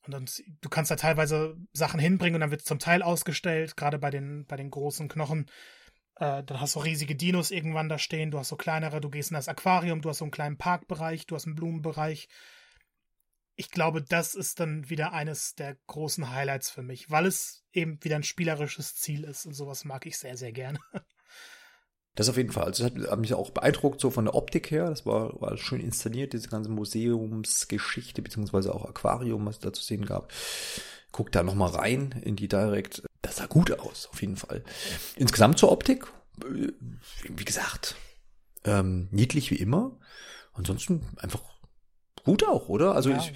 Und 0.07 0.13
dann, 0.13 0.27
du 0.61 0.69
kannst 0.69 0.91
da 0.91 0.97
teilweise 0.97 1.57
Sachen 1.73 2.01
hinbringen 2.01 2.37
und 2.37 2.41
dann 2.41 2.51
wird 2.51 2.61
es 2.61 2.67
zum 2.67 2.79
Teil 2.79 3.03
ausgestellt, 3.03 3.77
gerade 3.77 3.99
bei 3.99 4.11
den, 4.11 4.47
bei 4.47 4.57
den 4.57 4.71
großen 4.71 5.09
Knochen. 5.09 5.47
Äh, 6.17 6.45
dann 6.45 6.61
hast 6.61 6.77
du 6.77 6.81
riesige 6.81 7.17
Dinos 7.17 7.51
irgendwann 7.51 7.89
da 7.89 7.99
stehen, 7.99 8.31
du 8.31 8.39
hast 8.39 8.49
so 8.49 8.57
kleinere, 8.57 9.01
du 9.01 9.11
gehst 9.11 9.31
in 9.31 9.35
das 9.35 9.49
Aquarium, 9.49 10.01
du 10.01 10.09
hast 10.09 10.19
so 10.19 10.25
einen 10.25 10.31
kleinen 10.31 10.59
Parkbereich, 10.59 11.27
du 11.27 11.35
hast 11.35 11.47
einen 11.47 11.57
Blumenbereich. 11.57 12.29
Ich 13.57 13.71
glaube, 13.71 14.03
das 14.03 14.35
ist 14.35 14.61
dann 14.61 14.89
wieder 14.91 15.13
eines 15.13 15.55
der 15.55 15.77
großen 15.87 16.31
Highlights 16.31 16.71
für 16.71 16.83
mich, 16.83 17.11
weil 17.11 17.27
es 17.27 17.65
eben 17.73 18.03
wieder 18.05 18.17
ein 18.17 18.23
spielerisches 18.23 18.95
Ziel 18.97 19.25
ist 19.25 19.47
und 19.47 19.55
sowas 19.55 19.85
mag 19.85 20.07
ich 20.07 20.19
sehr, 20.19 20.37
sehr 20.37 20.53
gerne. 20.53 20.79
Das 22.17 22.31
auf 22.31 22.39
jeden 22.39 22.51
Fall. 22.51 22.65
Also 22.65 22.83
das 22.83 22.93
hat, 22.93 23.11
hat 23.11 23.19
mich 23.21 23.35
auch 23.35 23.51
beeindruckt, 23.51 24.01
so 24.01 24.11
von 24.11 24.25
der 24.25 24.35
Optik 24.35 24.71
her. 24.71 24.89
Das 24.89 25.05
war, 25.07 25.41
war 25.41 25.57
schön 25.59 25.81
inszeniert, 25.81 26.33
diese 26.33 26.49
ganze 26.49 26.71
Museumsgeschichte, 26.71 28.23
beziehungsweise 28.23 28.75
auch 28.75 28.87
Aquarium, 28.87 29.45
was 29.47 29.57
es 29.57 29.61
da 29.61 29.73
zu 29.73 29.83
sehen 29.83 30.07
gab. 30.07 30.33
Guck 31.13 31.31
da 31.31 31.43
nochmal 31.43 31.71
rein 31.71 32.15
in 32.25 32.35
die 32.35 32.49
Direct. 32.49 33.03
Das 33.21 33.37
sah 33.37 33.47
gut 33.47 33.79
aus, 33.79 34.09
auf 34.11 34.21
jeden 34.23 34.37
Fall. 34.37 34.65
Insgesamt 35.17 35.59
zur 35.59 35.71
Optik, 35.71 36.07
äh, 36.43 36.73
wie 37.29 37.45
gesagt, 37.45 37.97
ähm, 38.65 39.09
niedlich 39.11 39.51
wie 39.51 39.57
immer. 39.57 39.99
Ansonsten 40.55 41.07
einfach 41.19 41.43
gut 42.25 42.49
auch, 42.49 42.71
oder? 42.71 42.95
Also 42.95 43.11
ja. 43.11 43.19
ich, 43.19 43.35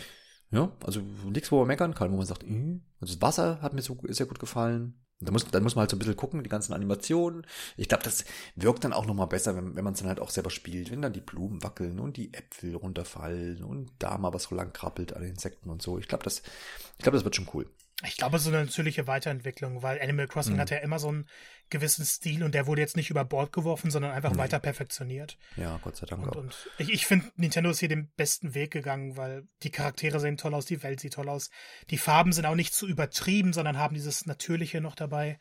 ja, 0.51 0.73
also 0.85 1.01
nichts, 1.31 1.53
wo 1.53 1.59
man 1.59 1.69
meckern 1.69 1.95
kann, 1.95 2.13
wo 2.13 2.17
man 2.17 2.27
sagt, 2.27 2.45
äh, 2.45 2.81
also 2.99 3.15
das 3.15 3.21
Wasser 3.21 3.61
hat 3.61 3.75
mir 3.75 3.83
so 3.83 3.99
sehr 4.09 4.27
gut 4.27 4.39
gefallen. 4.39 4.95
Da 5.21 5.33
muss, 5.33 5.45
dann 5.45 5.63
muss 5.63 5.75
man 5.75 5.83
halt 5.83 5.91
so 5.91 5.97
ein 5.97 5.99
bisschen 5.99 6.17
gucken, 6.17 6.43
die 6.43 6.49
ganzen 6.49 6.73
Animationen. 6.73 7.47
Ich 7.77 7.89
glaube, 7.89 8.05
das 8.05 8.25
wirkt 8.57 8.85
dann 8.85 8.95
auch 8.95 9.05
nochmal 9.05 9.27
besser, 9.27 9.55
wenn, 9.55 9.77
wenn 9.77 9.85
man 9.85 9.93
es 9.93 10.01
dann 10.01 10.09
halt 10.09 10.21
auch 10.21 10.31
selber 10.31 10.51
spielt. 10.51 10.91
Wenn 10.91 11.03
dann 11.03 11.13
die 11.13 11.21
Blumen 11.21 11.63
wackeln 11.63 12.01
und 12.01 12.17
die 12.17 12.33
Äpfel 12.33 12.75
runterfallen 12.75 13.63
und 13.63 13.91
da 13.99 14.17
mal 14.17 14.33
was 14.33 14.45
so 14.45 14.55
lang 14.55 14.73
krabbelt 14.73 15.15
an 15.15 15.23
Insekten 15.23 15.69
und 15.69 15.83
so. 15.83 15.99
Ich 15.99 16.09
glaube, 16.09 16.25
das, 16.25 16.43
ich 16.97 17.03
glaube, 17.03 17.17
das 17.19 17.25
wird 17.25 17.37
schon 17.37 17.49
cool. 17.55 17.67
Ich 18.07 18.17
glaube, 18.17 18.39
so 18.39 18.49
eine 18.49 18.65
natürliche 18.65 19.07
Weiterentwicklung, 19.07 19.83
weil 19.83 20.01
Animal 20.01 20.27
Crossing 20.27 20.55
mhm. 20.55 20.61
hat 20.61 20.71
ja 20.71 20.79
immer 20.79 20.99
so 20.99 21.09
einen 21.09 21.29
gewissen 21.69 22.05
Stil 22.05 22.43
und 22.43 22.55
der 22.55 22.67
wurde 22.67 22.81
jetzt 22.81 22.97
nicht 22.97 23.11
über 23.11 23.25
Bord 23.25 23.53
geworfen, 23.53 23.91
sondern 23.91 24.13
einfach 24.13 24.33
mhm. 24.33 24.39
weiter 24.39 24.59
perfektioniert. 24.59 25.37
Ja, 25.57 25.79
Gott 25.83 25.97
sei 25.97 26.07
Dank. 26.07 26.23
Und, 26.23 26.37
und 26.37 26.71
ich, 26.79 26.91
ich 26.91 27.07
finde, 27.07 27.31
Nintendo 27.37 27.71
ist 27.71 27.81
hier 27.81 27.89
den 27.89 28.11
besten 28.17 28.55
Weg 28.55 28.71
gegangen, 28.71 29.17
weil 29.17 29.47
die 29.63 29.71
Charaktere 29.71 30.19
sehen 30.19 30.39
toll 30.39 30.55
aus, 30.55 30.65
die 30.65 30.83
Welt 30.83 31.01
sieht 31.01 31.15
toll 31.15 31.29
aus. 31.29 31.51
Die 31.91 31.99
Farben 31.99 32.33
sind 32.33 32.47
auch 32.47 32.55
nicht 32.55 32.75
zu 32.75 32.87
übertrieben, 32.87 33.53
sondern 33.53 33.77
haben 33.77 33.95
dieses 33.95 34.25
Natürliche 34.25 34.81
noch 34.81 34.95
dabei. 34.95 35.39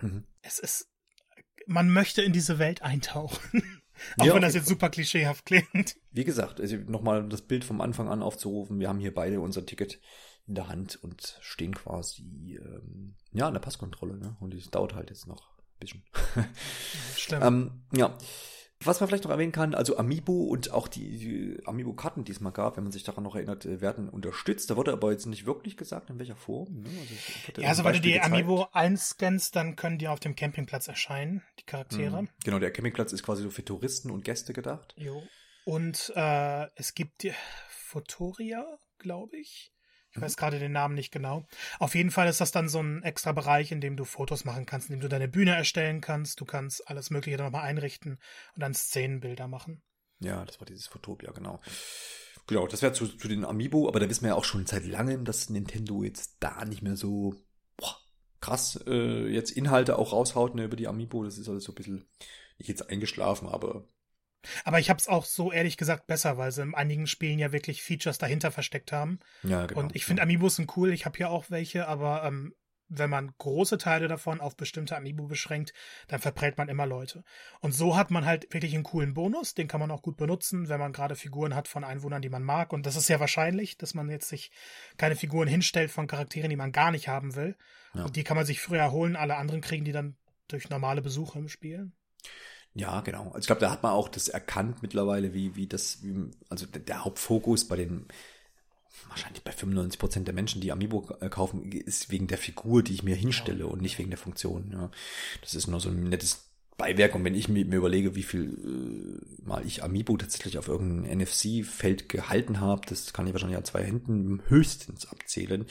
Mhm. 0.00 0.24
Es 0.40 0.58
ist, 0.58 0.88
man 1.66 1.90
möchte 1.90 2.22
in 2.22 2.32
diese 2.32 2.58
Welt 2.58 2.82
eintauchen. 2.82 3.62
Auch 4.18 4.24
ja, 4.24 4.34
wenn 4.34 4.42
das 4.42 4.54
jetzt 4.54 4.68
super 4.68 4.88
klischeehaft 4.88 5.44
klingt. 5.44 5.96
Wie 6.10 6.24
gesagt, 6.24 6.60
also 6.60 6.76
nochmal 6.76 7.28
das 7.28 7.42
Bild 7.42 7.64
vom 7.64 7.80
Anfang 7.80 8.08
an 8.08 8.22
aufzurufen. 8.22 8.80
Wir 8.80 8.88
haben 8.88 8.98
hier 8.98 9.14
beide 9.14 9.40
unser 9.40 9.64
Ticket 9.64 10.00
in 10.46 10.54
der 10.54 10.68
Hand 10.68 10.96
und 11.02 11.38
stehen 11.40 11.74
quasi 11.74 12.58
ähm, 12.60 13.14
ja 13.32 13.46
an 13.46 13.54
der 13.54 13.60
Passkontrolle. 13.60 14.16
Ne? 14.16 14.36
Und 14.40 14.54
das 14.54 14.70
dauert 14.70 14.94
halt 14.94 15.10
jetzt 15.10 15.26
noch 15.26 15.50
ein 15.58 15.78
bisschen. 15.80 16.04
Stimmt. 17.16 17.44
ähm, 17.44 17.84
ja. 17.92 18.16
Was 18.84 18.98
man 18.98 19.08
vielleicht 19.08 19.24
noch 19.24 19.30
erwähnen 19.30 19.52
kann, 19.52 19.74
also 19.76 19.96
Amiibo 19.96 20.32
und 20.32 20.72
auch 20.72 20.88
die, 20.88 21.16
die 21.18 21.66
Amiibo-Karten, 21.66 22.24
die 22.24 22.32
es 22.32 22.40
mal 22.40 22.50
gab, 22.50 22.76
wenn 22.76 22.82
man 22.82 22.92
sich 22.92 23.04
daran 23.04 23.22
noch 23.22 23.36
erinnert, 23.36 23.64
äh, 23.64 23.80
werden 23.80 24.08
unterstützt. 24.08 24.70
Da 24.70 24.76
wurde 24.76 24.92
aber 24.92 25.12
jetzt 25.12 25.26
nicht 25.26 25.46
wirklich 25.46 25.76
gesagt, 25.76 26.10
in 26.10 26.18
welcher 26.18 26.34
Form. 26.34 26.80
Ne? 26.80 26.90
Also, 27.00 27.60
ja, 27.60 27.68
also 27.68 27.84
wenn 27.84 27.92
du 27.92 28.00
die 28.00 28.12
gezeigt. 28.12 28.32
Amiibo 28.32 28.66
einscannst, 28.72 29.54
dann 29.54 29.76
können 29.76 29.98
die 29.98 30.08
auf 30.08 30.20
dem 30.20 30.34
Campingplatz 30.34 30.88
erscheinen, 30.88 31.42
die 31.60 31.64
Charaktere. 31.64 32.22
Mhm. 32.22 32.28
Genau, 32.44 32.58
der 32.58 32.72
Campingplatz 32.72 33.12
ist 33.12 33.22
quasi 33.22 33.42
so 33.42 33.50
für 33.50 33.64
Touristen 33.64 34.10
und 34.10 34.24
Gäste 34.24 34.52
gedacht. 34.52 34.94
Jo. 34.96 35.22
Und 35.64 36.12
äh, 36.16 36.66
es 36.74 36.94
gibt 36.94 37.22
die 37.22 37.32
Fotoria, 37.68 38.66
glaube 38.98 39.36
ich. 39.36 39.71
Ich 40.14 40.20
weiß 40.20 40.36
gerade 40.36 40.58
den 40.58 40.72
Namen 40.72 40.94
nicht 40.94 41.10
genau. 41.10 41.46
Auf 41.78 41.94
jeden 41.94 42.10
Fall 42.10 42.28
ist 42.28 42.40
das 42.40 42.52
dann 42.52 42.68
so 42.68 42.80
ein 42.80 43.02
extra 43.02 43.32
Bereich, 43.32 43.72
in 43.72 43.80
dem 43.80 43.96
du 43.96 44.04
Fotos 44.04 44.44
machen 44.44 44.66
kannst, 44.66 44.90
in 44.90 44.96
dem 44.96 45.00
du 45.00 45.08
deine 45.08 45.28
Bühne 45.28 45.54
erstellen 45.54 46.00
kannst. 46.00 46.40
Du 46.40 46.44
kannst 46.44 46.86
alles 46.88 47.10
Mögliche 47.10 47.38
dann 47.38 47.46
nochmal 47.46 47.66
einrichten 47.66 48.18
und 48.54 48.60
dann 48.60 48.74
Szenenbilder 48.74 49.48
machen. 49.48 49.82
Ja, 50.20 50.44
das 50.44 50.60
war 50.60 50.66
dieses 50.66 50.86
Fotopia, 50.86 51.32
genau. 51.32 51.60
Genau, 52.46 52.66
das 52.66 52.82
wäre 52.82 52.92
zu, 52.92 53.06
zu 53.06 53.28
den 53.28 53.44
Amiibo, 53.44 53.88
aber 53.88 54.00
da 54.00 54.08
wissen 54.08 54.22
wir 54.22 54.30
ja 54.30 54.34
auch 54.34 54.44
schon 54.44 54.66
seit 54.66 54.84
langem, 54.84 55.24
dass 55.24 55.48
Nintendo 55.48 56.02
jetzt 56.02 56.36
da 56.40 56.64
nicht 56.64 56.82
mehr 56.82 56.96
so 56.96 57.34
boah, 57.76 57.96
krass 58.40 58.82
äh, 58.86 59.28
jetzt 59.28 59.52
Inhalte 59.52 59.98
auch 59.98 60.12
raushaut 60.12 60.54
ne, 60.54 60.64
über 60.64 60.76
die 60.76 60.88
Amiibo. 60.88 61.24
Das 61.24 61.38
ist 61.38 61.48
alles 61.48 61.64
so 61.64 61.72
ein 61.72 61.76
bisschen 61.76 62.08
nicht 62.58 62.68
jetzt 62.68 62.90
eingeschlafen, 62.90 63.48
aber 63.48 63.86
aber 64.64 64.78
ich 64.78 64.90
habe 64.90 64.98
es 64.98 65.08
auch 65.08 65.24
so 65.24 65.52
ehrlich 65.52 65.76
gesagt 65.76 66.06
besser, 66.06 66.38
weil 66.38 66.52
sie 66.52 66.62
in 66.62 66.74
einigen 66.74 67.06
Spielen 67.06 67.38
ja 67.38 67.52
wirklich 67.52 67.82
Features 67.82 68.18
dahinter 68.18 68.50
versteckt 68.50 68.92
haben. 68.92 69.20
Ja, 69.42 69.66
genau. 69.66 69.80
Und 69.80 69.96
ich 69.96 70.04
finde 70.04 70.22
Amiibos 70.22 70.56
sind 70.56 70.76
cool. 70.76 70.92
Ich 70.92 71.04
habe 71.06 71.16
hier 71.16 71.30
auch 71.30 71.46
welche, 71.50 71.88
aber 71.88 72.24
ähm, 72.24 72.54
wenn 72.94 73.10
man 73.10 73.32
große 73.38 73.78
Teile 73.78 74.06
davon 74.06 74.40
auf 74.40 74.56
bestimmte 74.56 74.96
Amiibo 74.96 75.26
beschränkt, 75.26 75.72
dann 76.08 76.20
verprellt 76.20 76.58
man 76.58 76.68
immer 76.68 76.86
Leute. 76.86 77.24
Und 77.60 77.72
so 77.72 77.96
hat 77.96 78.10
man 78.10 78.26
halt 78.26 78.52
wirklich 78.52 78.74
einen 78.74 78.84
coolen 78.84 79.14
Bonus, 79.14 79.54
den 79.54 79.66
kann 79.66 79.80
man 79.80 79.90
auch 79.90 80.02
gut 80.02 80.16
benutzen, 80.16 80.68
wenn 80.68 80.78
man 80.78 80.92
gerade 80.92 81.16
Figuren 81.16 81.54
hat 81.54 81.68
von 81.68 81.84
Einwohnern, 81.84 82.22
die 82.22 82.28
man 82.28 82.42
mag. 82.42 82.72
Und 82.72 82.84
das 82.84 82.96
ist 82.96 83.06
sehr 83.06 83.20
wahrscheinlich, 83.20 83.78
dass 83.78 83.94
man 83.94 84.10
jetzt 84.10 84.28
sich 84.28 84.50
keine 84.98 85.16
Figuren 85.16 85.48
hinstellt 85.48 85.90
von 85.90 86.06
Charakteren, 86.06 86.50
die 86.50 86.56
man 86.56 86.72
gar 86.72 86.90
nicht 86.90 87.08
haben 87.08 87.34
will. 87.34 87.56
Ja. 87.94 88.04
Und 88.04 88.16
die 88.16 88.24
kann 88.24 88.36
man 88.36 88.46
sich 88.46 88.60
früher 88.60 88.92
holen, 88.92 89.16
alle 89.16 89.36
anderen 89.36 89.62
kriegen 89.62 89.84
die 89.84 89.92
dann 89.92 90.16
durch 90.48 90.68
normale 90.68 91.00
Besuche 91.00 91.38
im 91.38 91.48
Spiel. 91.48 91.90
Ja, 92.74 93.00
genau. 93.00 93.26
Also 93.26 93.40
ich 93.40 93.46
glaube, 93.46 93.60
da 93.60 93.70
hat 93.70 93.82
man 93.82 93.92
auch 93.92 94.08
das 94.08 94.28
erkannt 94.28 94.82
mittlerweile, 94.82 95.34
wie, 95.34 95.56
wie 95.56 95.66
das, 95.66 96.02
wie, 96.02 96.30
also 96.48 96.66
der, 96.66 97.04
Hauptfokus 97.04 97.68
bei 97.68 97.76
den, 97.76 98.06
wahrscheinlich 99.08 99.42
bei 99.42 99.52
95 99.52 99.98
Prozent 99.98 100.26
der 100.26 100.34
Menschen, 100.34 100.62
die 100.62 100.72
Amiibo 100.72 101.06
äh, 101.20 101.28
kaufen, 101.28 101.70
ist 101.70 102.10
wegen 102.10 102.28
der 102.28 102.38
Figur, 102.38 102.82
die 102.82 102.94
ich 102.94 103.02
mir 103.02 103.14
hinstelle 103.14 103.66
und 103.66 103.82
nicht 103.82 103.98
wegen 103.98 104.10
der 104.10 104.18
Funktion. 104.18 104.70
Ja. 104.72 104.90
Das 105.42 105.54
ist 105.54 105.66
nur 105.66 105.80
so 105.80 105.90
ein 105.90 106.08
nettes 106.08 106.48
Beiwerk 106.78 107.14
und 107.14 107.24
wenn 107.24 107.34
ich 107.34 107.48
mir, 107.48 107.66
mir 107.66 107.76
überlege, 107.76 108.14
wie 108.14 108.22
viel 108.22 109.20
äh, 109.22 109.42
mal 109.46 109.66
ich 109.66 109.84
Amiibo 109.84 110.16
tatsächlich 110.16 110.56
auf 110.56 110.68
irgendeinem 110.68 111.18
NFC-Feld 111.18 112.08
gehalten 112.08 112.60
habe, 112.60 112.86
das 112.86 113.12
kann 113.12 113.26
ich 113.26 113.34
wahrscheinlich 113.34 113.58
an 113.58 113.66
zwei 113.66 113.84
Händen 113.84 114.40
höchstens 114.48 115.06
abzählen, 115.06 115.66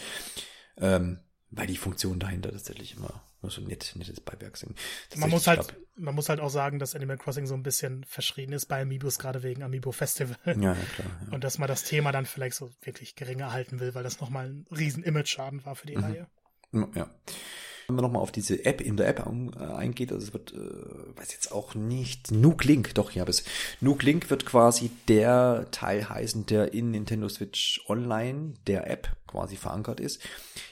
ähm, 0.78 1.20
weil 1.50 1.66
die 1.66 1.78
Funktionen 1.78 2.20
dahinter 2.20 2.52
tatsächlich 2.52 2.96
immer 2.96 3.24
so 3.50 3.62
nett, 3.62 3.94
nettes 3.96 4.22
Beiwerk 4.22 4.58
sind. 4.58 4.78
Man 5.16 5.30
muss 5.30 5.48
halt, 5.48 5.68
glaub, 5.68 5.76
man 5.96 6.16
muss 6.16 6.30
halt 6.30 6.40
auch 6.40 6.50
sagen, 6.50 6.78
dass 6.78 6.96
Animal 6.96 7.18
Crossing 7.18 7.48
so 7.48 7.56
ein 7.56 7.64
bisschen 7.64 8.04
verschrien 8.04 8.52
ist 8.54 8.68
bei 8.68 8.82
Amiibos, 8.82 9.18
gerade 9.18 9.42
wegen 9.42 9.64
Amiibo 9.64 9.92
Festival. 9.92 10.38
Ja, 10.46 10.54
ja 10.54 10.76
klar. 10.96 11.22
Ja. 11.26 11.34
Und 11.34 11.44
dass 11.44 11.58
man 11.58 11.68
das 11.68 11.84
Thema 11.84 12.12
dann 12.12 12.26
vielleicht 12.26 12.56
so 12.56 12.70
wirklich 12.82 13.16
geringer 13.16 13.52
halten 13.52 13.80
will, 13.80 13.96
weil 13.96 14.04
das 14.04 14.20
nochmal 14.20 14.50
ein 14.50 14.66
riesen 14.70 15.04
Image-Schaden 15.04 15.66
war 15.66 15.76
für 15.76 15.88
die 15.88 15.98
mhm. 15.98 16.04
Reihe. 16.04 16.28
Ja. 16.96 17.10
Wenn 17.92 17.98
man 17.98 18.06
nochmal 18.06 18.22
auf 18.22 18.32
diese 18.32 18.64
App 18.64 18.80
in 18.80 18.96
der 18.96 19.10
App 19.10 19.20
äh, 19.20 19.64
eingeht, 19.64 20.14
also 20.14 20.26
es 20.26 20.32
wird, 20.32 20.54
äh, 20.54 21.18
weiß 21.18 21.34
jetzt 21.34 21.52
auch 21.52 21.76
nicht, 21.76 22.32
Nuke 22.32 22.66
Link, 22.66 22.96
doch, 22.96 23.12
ja, 23.12 23.26
bis 23.26 23.44
Nuke 23.82 24.06
Link 24.06 24.30
wird 24.30 24.46
quasi 24.46 24.92
der 25.10 25.68
Teil 25.72 26.08
heißen, 26.08 26.46
der 26.46 26.74
in 26.74 26.92
Nintendo 26.92 27.28
Switch 27.28 27.84
Online, 27.90 28.54
der 28.66 28.90
App 28.90 29.10
quasi 29.28 29.58
verankert 29.58 30.00
ist. 30.00 30.22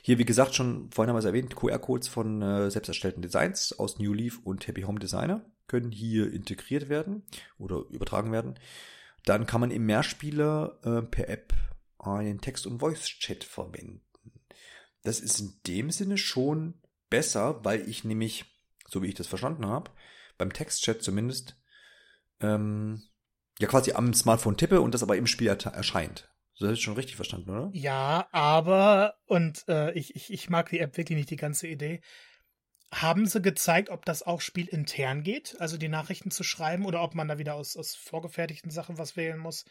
Hier, 0.02 0.18
wie 0.18 0.24
gesagt, 0.24 0.56
schon 0.56 0.90
vorhin 0.92 1.10
haben 1.10 1.18
wir 1.18 1.20
es 1.20 1.26
erwähnt, 1.26 1.58
QR-Codes 1.58 2.08
von 2.08 2.42
äh, 2.42 2.72
selbst 2.72 2.88
erstellten 2.88 3.22
Designs 3.22 3.78
aus 3.78 4.00
New 4.00 4.14
Leaf 4.14 4.40
und 4.46 4.66
Happy 4.66 4.84
Home 4.84 5.00
Designer 5.00 5.46
können 5.68 5.92
hier 5.92 6.32
integriert 6.32 6.88
werden 6.88 7.24
oder 7.58 7.84
übertragen 7.90 8.32
werden. 8.32 8.58
Dann 9.26 9.46
kann 9.46 9.60
man 9.60 9.72
im 9.72 9.86
Mehrspieler 9.86 10.80
äh, 10.84 11.02
per 11.02 11.28
App 11.28 11.54
einen 11.98 12.40
Text- 12.40 12.66
und 12.66 12.80
Voice-Chat 12.80 13.44
verwenden. 13.44 14.02
das 15.04 15.20
ist 15.20 15.42
in 15.42 15.54
dem 15.68 15.92
Sinne 15.92 16.18
schon 16.18 16.76
besser, 17.10 17.64
weil 17.64 17.88
ich 17.88 18.04
nämlich, 18.04 18.46
so 18.88 19.02
wie 19.02 19.08
ich 19.08 19.16
das 19.16 19.28
verstanden 19.28 19.66
habe, 19.66 19.92
beim 20.38 20.54
Textchat 20.54 21.02
zumindest, 21.02 21.58
ähm, 22.42 23.04
ja 23.60 23.68
quasi 23.68 23.92
am 23.92 24.14
Smartphone 24.14 24.58
tippe 24.58 24.82
und 24.82 24.94
das 24.94 25.04
aber 25.04 25.18
im 25.18 25.28
Spiel 25.28 25.48
erscheint. 25.48 26.30
So 26.54 26.68
hast 26.68 26.80
du 26.80 26.82
schon 26.82 26.96
richtig 26.96 27.16
verstanden, 27.16 27.50
oder? 27.52 27.70
Ja, 27.74 28.28
aber, 28.32 29.16
und 29.26 29.64
äh, 29.70 29.94
ich, 29.94 30.16
ich, 30.16 30.32
ich 30.32 30.50
mag 30.50 30.70
die 30.70 30.80
App 30.80 30.98
wirklich 30.98 31.18
nicht, 31.18 31.30
die 31.30 31.38
ganze 31.38 31.68
Idee. 31.68 32.02
Haben 32.92 33.28
sie 33.28 33.42
gezeigt, 33.42 33.90
ob 33.90 34.04
das 34.04 34.24
auch 34.24 34.42
spielintern 34.42 35.24
geht, 35.24 35.56
also 35.60 35.78
die 35.78 35.88
Nachrichten 35.88 36.32
zu 36.32 36.44
schreiben, 36.44 36.86
oder 36.86 37.02
ob 37.02 37.16
man 37.16 37.30
da 37.30 37.38
wieder 37.38 37.56
aus, 37.56 37.78
aus 37.78 37.96
vorgefertigten 37.96 38.72
Sachen 38.72 38.98
was 38.98 39.16
wählen 39.16 39.38
muss? 39.38 39.64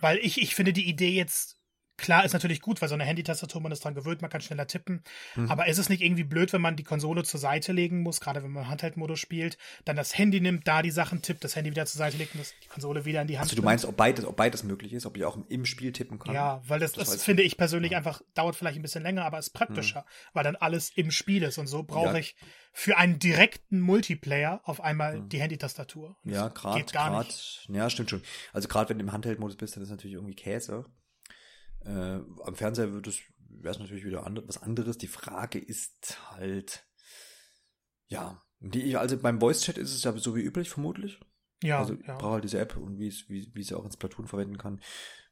Weil 0.00 0.18
ich, 0.18 0.42
ich 0.42 0.54
finde 0.54 0.74
die 0.74 0.88
Idee 0.88 1.10
jetzt 1.10 1.57
Klar, 1.98 2.24
ist 2.24 2.32
natürlich 2.32 2.62
gut, 2.62 2.80
weil 2.80 2.88
so 2.88 2.94
eine 2.94 3.04
Handy-Tastatur, 3.04 3.60
man 3.60 3.72
ist 3.72 3.84
dran 3.84 3.94
gewöhnt, 3.94 4.22
man 4.22 4.30
kann 4.30 4.40
schneller 4.40 4.68
tippen. 4.68 5.02
Mhm. 5.34 5.50
Aber 5.50 5.66
ist 5.66 5.78
es 5.78 5.88
nicht 5.88 6.00
irgendwie 6.00 6.22
blöd, 6.22 6.52
wenn 6.52 6.60
man 6.60 6.76
die 6.76 6.84
Konsole 6.84 7.24
zur 7.24 7.40
Seite 7.40 7.72
legen 7.72 8.02
muss, 8.02 8.20
gerade 8.20 8.42
wenn 8.44 8.52
man 8.52 8.68
Handheld-Modus 8.68 9.18
spielt, 9.18 9.58
dann 9.84 9.96
das 9.96 10.16
Handy 10.16 10.40
nimmt, 10.40 10.66
da 10.68 10.80
die 10.80 10.92
Sachen 10.92 11.22
tippt, 11.22 11.42
das 11.42 11.56
Handy 11.56 11.72
wieder 11.72 11.86
zur 11.86 11.98
Seite 11.98 12.16
legt 12.16 12.34
und 12.34 12.40
das, 12.40 12.54
die 12.62 12.68
Konsole 12.68 13.04
wieder 13.04 13.20
in 13.20 13.26
die 13.26 13.36
Hand 13.36 13.50
Also 13.50 13.56
du 13.56 13.62
meinst, 13.62 13.84
ob 13.84 13.96
beides, 13.96 14.24
ob 14.24 14.36
beides 14.36 14.62
möglich 14.62 14.92
ist, 14.92 15.06
ob 15.06 15.16
ich 15.16 15.24
auch 15.24 15.36
im 15.48 15.66
Spiel 15.66 15.92
tippen 15.92 16.20
kann? 16.20 16.34
Ja, 16.34 16.62
weil 16.68 16.78
das, 16.78 16.92
das, 16.92 17.10
das 17.10 17.24
finde 17.24 17.42
ich 17.42 17.56
persönlich 17.56 17.90
ja. 17.92 17.98
einfach, 17.98 18.22
dauert 18.34 18.54
vielleicht 18.54 18.78
ein 18.78 18.82
bisschen 18.82 19.02
länger, 19.02 19.24
aber 19.24 19.40
ist 19.40 19.50
praktischer, 19.50 20.00
mhm. 20.00 20.30
weil 20.34 20.44
dann 20.44 20.56
alles 20.56 20.92
im 20.94 21.10
Spiel 21.10 21.42
ist 21.42 21.58
und 21.58 21.66
so 21.66 21.82
brauche 21.82 22.12
ja. 22.12 22.18
ich 22.18 22.36
für 22.72 22.96
einen 22.96 23.18
direkten 23.18 23.80
Multiplayer 23.80 24.60
auf 24.62 24.80
einmal 24.80 25.18
mhm. 25.18 25.28
die 25.30 25.40
Handy-Tastatur. 25.40 26.16
Ja, 26.22 26.46
gerade, 26.46 26.84
gerade, 26.84 27.28
ja, 27.68 27.90
stimmt 27.90 28.10
schon. 28.10 28.22
Also 28.52 28.68
gerade 28.68 28.90
wenn 28.90 28.98
du 28.98 29.04
im 29.04 29.10
Handheld-Modus 29.10 29.56
bist, 29.56 29.74
dann 29.74 29.82
ist 29.82 29.90
natürlich 29.90 30.14
irgendwie 30.14 30.36
Käse. 30.36 30.84
Äh, 31.84 32.20
am 32.44 32.54
Fernseher 32.54 32.92
wird 32.92 33.06
es, 33.06 33.20
wäre 33.48 33.74
es 33.74 33.80
natürlich 33.80 34.04
wieder 34.04 34.26
andre, 34.26 34.46
was 34.46 34.62
anderes. 34.62 34.98
Die 34.98 35.06
Frage 35.06 35.58
ist 35.58 36.18
halt, 36.30 36.86
ja, 38.08 38.42
die, 38.60 38.96
also 38.96 39.16
beim 39.18 39.40
Voice-Chat 39.40 39.78
ist 39.78 39.94
es 39.94 40.02
ja 40.02 40.16
so 40.16 40.34
wie 40.34 40.42
üblich, 40.42 40.68
vermutlich. 40.70 41.20
Ja. 41.62 41.78
Also 41.80 41.94
ich 41.94 42.06
ja. 42.06 42.16
brauche 42.16 42.34
halt 42.34 42.44
diese 42.44 42.58
App 42.58 42.76
und 42.76 42.98
wie 42.98 43.08
es, 43.08 43.28
wie, 43.28 43.50
wie 43.54 43.62
sie 43.62 43.76
auch 43.76 43.84
ins 43.84 43.96
Platoon 43.96 44.26
verwenden 44.28 44.58
kann, 44.58 44.80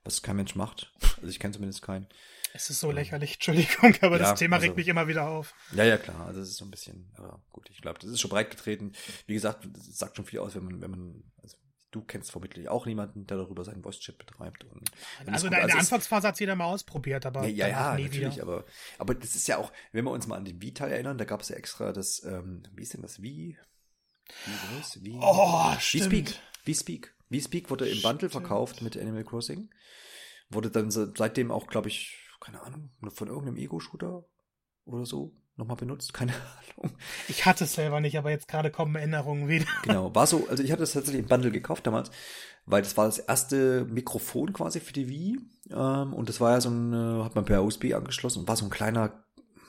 was 0.04 0.22
kein 0.22 0.36
Mensch 0.36 0.54
macht. 0.54 0.92
Also 1.16 1.28
ich 1.28 1.38
kenne 1.38 1.54
zumindest 1.54 1.82
keinen. 1.82 2.06
Es 2.52 2.70
ist 2.70 2.80
so 2.80 2.90
lächerlich, 2.90 3.34
Entschuldigung, 3.34 3.94
aber 4.00 4.18
ja, 4.18 4.30
das 4.30 4.38
Thema 4.38 4.56
also, 4.56 4.66
regt 4.66 4.76
mich 4.76 4.88
immer 4.88 5.08
wieder 5.08 5.28
auf. 5.28 5.54
Ja, 5.72 5.84
ja, 5.84 5.98
klar. 5.98 6.26
Also 6.26 6.40
es 6.40 6.50
ist 6.50 6.56
so 6.56 6.64
ein 6.64 6.70
bisschen, 6.70 7.12
aber 7.16 7.42
gut, 7.50 7.68
ich 7.70 7.82
glaube, 7.82 7.98
das 7.98 8.10
ist 8.10 8.20
schon 8.20 8.30
breit 8.30 8.50
getreten. 8.50 8.92
Wie 9.26 9.34
gesagt, 9.34 9.68
das 9.70 9.98
sagt 9.98 10.16
schon 10.16 10.24
viel 10.24 10.38
aus, 10.38 10.54
wenn 10.54 10.64
man, 10.64 10.80
wenn 10.80 10.90
man, 10.90 11.32
also 11.42 11.56
du 11.90 12.02
kennst 12.02 12.30
vermutlich 12.30 12.68
auch 12.68 12.86
niemanden, 12.86 13.26
der 13.26 13.38
darüber 13.38 13.64
seinen 13.64 13.82
Voice-Chat 13.82 14.18
betreibt. 14.18 14.64
Und 14.64 14.90
also 15.26 15.46
in 15.46 15.52
der 15.52 15.62
also 15.62 15.78
Anfangsphase 15.78 16.28
hat 16.28 16.40
jeder 16.40 16.54
mal 16.54 16.66
ausprobiert, 16.66 17.26
aber 17.26 17.46
ja, 17.46 17.68
ja, 17.68 17.94
nie 17.94 18.04
natürlich, 18.04 18.34
wieder. 18.34 18.42
aber 18.42 18.64
aber 18.98 19.14
das 19.14 19.34
ist 19.34 19.46
ja 19.48 19.58
auch, 19.58 19.72
wenn 19.92 20.04
wir 20.04 20.10
uns 20.10 20.26
mal 20.26 20.36
an 20.36 20.44
den 20.44 20.60
Wie-Teil 20.60 20.92
erinnern, 20.92 21.18
da 21.18 21.24
gab 21.24 21.40
es 21.40 21.48
ja 21.48 21.56
extra 21.56 21.92
das, 21.92 22.22
ähm, 22.24 22.62
wie 22.74 22.82
ist 22.82 22.94
denn 22.94 23.02
das 23.02 23.22
Wie? 23.22 23.56
Wie, 24.44 24.78
was? 24.78 25.02
wie 25.04 25.18
Oh, 25.20 25.72
wie 25.92 26.00
Speak, 26.00 26.40
wie 26.64 26.74
Speak, 26.74 27.14
wie 27.28 27.40
Speak 27.40 27.70
wurde 27.70 27.88
im 27.88 28.02
Bundle 28.02 28.28
verkauft 28.28 28.82
mit 28.82 28.96
Animal 28.96 29.24
Crossing, 29.24 29.70
wurde 30.50 30.70
dann 30.70 30.90
seitdem 30.90 31.50
auch, 31.50 31.68
glaube 31.68 31.88
ich, 31.88 32.18
keine 32.40 32.62
Ahnung, 32.62 32.90
von 33.08 33.28
irgendeinem 33.28 33.56
Ego-Shooter 33.56 34.24
oder 34.84 35.06
so 35.06 35.34
nochmal 35.56 35.76
benutzt, 35.76 36.14
keine 36.14 36.32
Ahnung. 36.32 36.96
Ich 37.28 37.46
hatte 37.46 37.64
es 37.64 37.74
selber 37.74 38.00
nicht, 38.00 38.18
aber 38.18 38.30
jetzt 38.30 38.48
gerade 38.48 38.70
kommen 38.70 38.94
Erinnerungen 38.96 39.48
wieder. 39.48 39.66
Genau, 39.82 40.14
war 40.14 40.26
so, 40.26 40.46
also 40.48 40.62
ich 40.62 40.72
hatte 40.72 40.82
es 40.82 40.92
tatsächlich 40.92 41.22
im 41.22 41.28
Bundle 41.28 41.50
gekauft 41.50 41.86
damals, 41.86 42.10
weil 42.66 42.82
das 42.82 42.96
war 42.96 43.06
das 43.06 43.18
erste 43.18 43.84
Mikrofon 43.86 44.52
quasi 44.52 44.80
für 44.80 44.92
die 44.92 45.08
Wii 45.08 45.38
ähm, 45.70 46.12
und 46.12 46.28
das 46.28 46.40
war 46.40 46.52
ja 46.52 46.60
so 46.60 46.70
ein, 46.70 46.92
äh, 46.92 47.24
hat 47.24 47.34
man 47.34 47.44
per 47.44 47.64
USB 47.64 47.94
angeschlossen 47.94 48.40
und 48.40 48.48
war 48.48 48.56
so 48.56 48.64
ein 48.64 48.70
kleiner, 48.70 49.24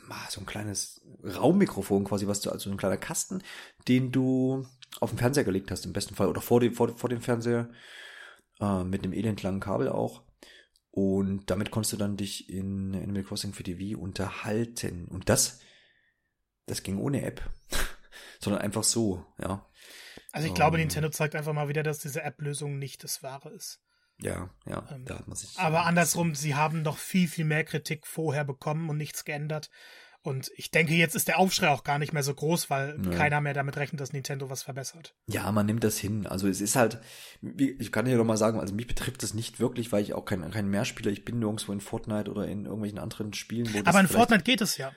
ah, 0.10 0.30
so 0.30 0.42
ein 0.42 0.46
kleines 0.46 1.02
Raummikrofon 1.24 2.04
quasi, 2.04 2.28
was 2.28 2.42
du, 2.42 2.52
also 2.52 2.70
ein 2.70 2.78
kleiner 2.78 2.98
Kasten, 2.98 3.42
den 3.88 4.12
du 4.12 4.66
auf 5.00 5.12
den 5.12 5.20
Fernseher 5.20 5.44
gelegt 5.44 5.72
hast 5.72 5.86
im 5.86 5.94
besten 5.94 6.16
Fall 6.16 6.28
oder 6.28 6.42
vor 6.42 6.60
dem, 6.60 6.74
vor, 6.74 6.98
vor 6.98 7.10
dem 7.10 7.22
Fernseher 7.22 7.70
äh, 8.60 8.84
mit 8.84 9.04
einem 9.04 9.14
elendlangen 9.14 9.60
Kabel 9.60 9.90
auch. 9.90 10.24
Und 10.92 11.52
damit 11.52 11.70
konntest 11.70 11.94
du 11.94 11.98
dann 11.98 12.18
dich 12.18 12.50
in 12.50 12.96
Animal 12.96 13.24
Crossing 13.24 13.54
für 13.54 13.62
die 13.62 13.78
Wii 13.78 13.96
unterhalten. 13.96 15.06
Und 15.06 15.30
das 15.30 15.60
das 16.68 16.84
ging 16.84 17.00
ohne 17.00 17.24
App, 17.24 17.42
sondern 18.40 18.62
einfach 18.62 18.84
so, 18.84 19.26
ja. 19.42 19.66
Also 20.32 20.48
ich 20.48 20.54
glaube, 20.54 20.76
um, 20.76 20.76
ähm. 20.76 20.82
Nintendo 20.82 21.10
zeigt 21.10 21.36
einfach 21.36 21.54
mal 21.54 21.70
wieder, 21.70 21.82
dass 21.82 22.00
diese 22.00 22.22
App-Lösung 22.22 22.78
nicht 22.78 23.04
das 23.04 23.24
Wahre 23.24 23.50
ist. 23.50 23.82
Ja, 24.20 24.50
ja, 24.66 24.88
ähm, 24.92 25.06
da 25.06 25.20
hat 25.20 25.28
man 25.28 25.36
sich. 25.36 25.58
Aber 25.58 25.86
andersrum, 25.86 26.36
sie 26.36 26.56
haben 26.56 26.84
doch 26.84 26.98
viel, 26.98 27.28
viel 27.28 27.46
mehr 27.46 27.64
Kritik 27.64 28.06
vorher 28.08 28.44
bekommen 28.44 28.90
und 28.90 28.98
nichts 28.98 29.26
geändert. 29.26 29.70
Und 30.24 30.52
ich 30.58 30.72
denke, 30.72 30.94
jetzt 30.94 31.16
ist 31.16 31.30
der 31.30 31.40
Aufschrei 31.40 31.70
auch 31.70 31.86
gar 31.86 32.00
nicht 32.00 32.12
mehr 32.12 32.24
so 32.24 32.34
groß, 32.34 32.70
weil 32.70 33.00
ja. 33.02 33.12
keiner 33.12 33.40
mehr 33.40 33.54
damit 33.54 33.78
rechnet, 33.78 34.02
dass 34.02 34.12
Nintendo 34.12 34.50
was 34.50 34.64
verbessert. 34.64 35.16
Ja, 35.28 35.50
man 35.54 35.66
nimmt 35.66 35.84
das 35.84 35.98
hin. 35.98 36.28
Also 36.28 36.50
es 36.50 36.60
ist 36.60 36.76
halt, 36.76 37.00
ich 37.58 37.92
kann 37.94 38.06
dir 38.06 38.18
doch 38.18 38.26
mal 38.26 38.36
sagen, 38.36 38.60
also 38.60 38.74
mich 38.74 38.88
betrifft 38.88 39.24
das 39.24 39.34
nicht 39.34 39.62
wirklich, 39.62 39.92
weil 39.92 40.04
ich 40.04 40.14
auch 40.14 40.26
kein, 40.26 40.50
kein 40.52 40.68
Mehrspieler, 40.68 41.12
ich 41.12 41.24
bin 41.24 41.40
nirgendwo 41.40 41.72
in 41.72 41.80
Fortnite 41.80 42.30
oder 42.30 42.46
in 42.46 42.66
irgendwelchen 42.66 43.00
anderen 43.00 43.34
Spielen. 43.34 43.74
Wo 43.74 43.80
Aber 43.86 44.00
in 44.02 44.10
Fortnite 44.10 44.44
geht 44.44 44.60
es 44.60 44.78
ja. 44.78 44.92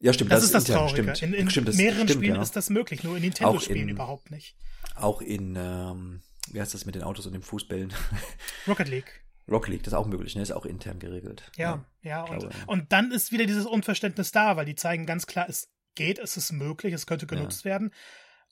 Ja, 0.00 0.12
stimmt. 0.12 0.32
Das, 0.32 0.40
das 0.40 0.46
ist 0.46 0.54
das 0.54 0.68
intern, 0.68 0.88
Traurige. 0.88 1.16
Stimmt. 1.16 1.34
In, 1.34 1.40
in 1.40 1.50
stimmt, 1.50 1.74
mehreren 1.76 2.08
stimmt, 2.08 2.10
Spielen 2.10 2.36
ja. 2.36 2.42
ist 2.42 2.56
das 2.56 2.70
möglich, 2.70 3.04
nur 3.04 3.16
in 3.16 3.22
Nintendo-Spielen 3.22 3.88
überhaupt 3.88 4.30
nicht. 4.30 4.56
Auch 4.96 5.20
in, 5.20 5.56
ähm, 5.56 6.22
wie 6.50 6.60
heißt 6.60 6.72
das 6.72 6.86
mit 6.86 6.94
den 6.94 7.02
Autos 7.02 7.26
und 7.26 7.34
den 7.34 7.42
Fußbällen? 7.42 7.92
Rocket 8.66 8.88
League. 8.88 9.22
Rocket 9.48 9.68
League, 9.70 9.82
das 9.82 9.92
ist 9.92 9.98
auch 9.98 10.06
möglich, 10.06 10.34
ne? 10.34 10.42
Ist 10.42 10.52
auch 10.52 10.64
intern 10.64 10.98
geregelt. 10.98 11.50
Ja, 11.56 11.84
ja. 12.02 12.24
ja 12.24 12.34
und, 12.34 12.48
und 12.66 12.92
dann 12.92 13.10
ist 13.10 13.32
wieder 13.32 13.46
dieses 13.46 13.66
Unverständnis 13.66 14.32
da, 14.32 14.56
weil 14.56 14.64
die 14.64 14.74
zeigen 14.74 15.06
ganz 15.06 15.26
klar, 15.26 15.46
es 15.48 15.68
geht, 15.94 16.18
es 16.18 16.36
ist 16.36 16.52
möglich, 16.52 16.94
es 16.94 17.06
könnte 17.06 17.26
genutzt 17.26 17.64
ja. 17.64 17.72
werden. 17.72 17.92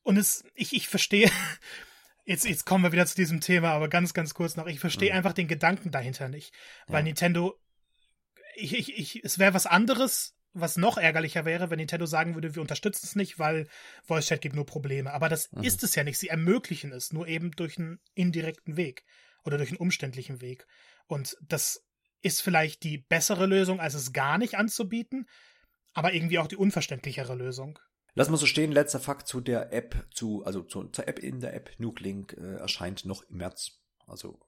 Und 0.03 0.16
es, 0.16 0.44
ich, 0.55 0.74
ich 0.74 0.88
verstehe, 0.88 1.30
jetzt, 2.24 2.44
jetzt 2.44 2.66
kommen 2.66 2.84
wir 2.84 2.92
wieder 2.92 3.07
zu 3.07 3.14
diesem 3.14 3.40
Thema, 3.40 3.70
aber 3.70 3.88
ganz, 3.88 4.12
ganz 4.12 4.34
kurz 4.34 4.57
noch, 4.57 4.66
ich 4.66 4.80
verstehe 4.80 5.11
ja. 5.11 5.14
einfach 5.14 5.32
den 5.32 5.49
Gedanken 5.49 5.90
dahinter 5.90 6.28
nicht. 6.28 6.53
Weil 6.88 7.05
Nintendo, 7.05 7.59
ich, 8.55 8.76
ich, 8.76 8.99
ich, 8.99 9.24
es 9.24 9.38
wäre 9.38 9.55
was 9.55 9.66
anderes, 9.66 10.38
was 10.61 10.76
noch 10.76 10.98
ärgerlicher 10.98 11.44
wäre, 11.44 11.70
wenn 11.70 11.78
Nintendo 11.78 12.06
sagen 12.06 12.34
würde, 12.34 12.54
wir 12.54 12.62
unterstützen 12.62 13.06
es 13.06 13.16
nicht, 13.16 13.38
weil 13.38 13.68
Voice 14.04 14.26
Chat 14.26 14.40
gibt 14.40 14.54
nur 14.54 14.66
Probleme. 14.66 15.12
Aber 15.12 15.28
das 15.28 15.50
mhm. 15.52 15.62
ist 15.62 15.82
es 15.82 15.94
ja 15.94 16.04
nicht. 16.04 16.18
Sie 16.18 16.28
ermöglichen 16.28 16.92
es 16.92 17.12
nur 17.12 17.26
eben 17.26 17.50
durch 17.52 17.78
einen 17.78 18.00
indirekten 18.14 18.76
Weg 18.76 19.04
oder 19.44 19.56
durch 19.59 19.70
einen 19.70 19.78
umständlichen 19.78 20.40
Weg. 20.40 20.66
Und 21.06 21.36
das 21.40 21.84
ist 22.20 22.42
vielleicht 22.42 22.82
die 22.82 22.98
bessere 22.98 23.46
Lösung, 23.46 23.80
als 23.80 23.94
es 23.94 24.12
gar 24.12 24.38
nicht 24.38 24.56
anzubieten, 24.56 25.26
aber 25.94 26.12
irgendwie 26.12 26.38
auch 26.38 26.48
die 26.48 26.56
unverständlichere 26.56 27.34
Lösung. 27.34 27.78
Lass 28.14 28.28
mal 28.28 28.36
so 28.36 28.46
stehen, 28.46 28.72
letzter 28.72 29.00
Fakt 29.00 29.28
zu 29.28 29.40
der 29.40 29.72
App, 29.72 30.06
zu, 30.12 30.44
also 30.44 30.62
zu, 30.62 30.84
zur 30.88 31.06
App 31.06 31.18
in 31.20 31.40
der 31.40 31.54
App. 31.54 31.70
Nuke 31.78 32.02
Link 32.02 32.32
äh, 32.32 32.56
erscheint 32.56 33.04
noch 33.04 33.22
im 33.22 33.36
März. 33.36 33.80
Also 34.06 34.40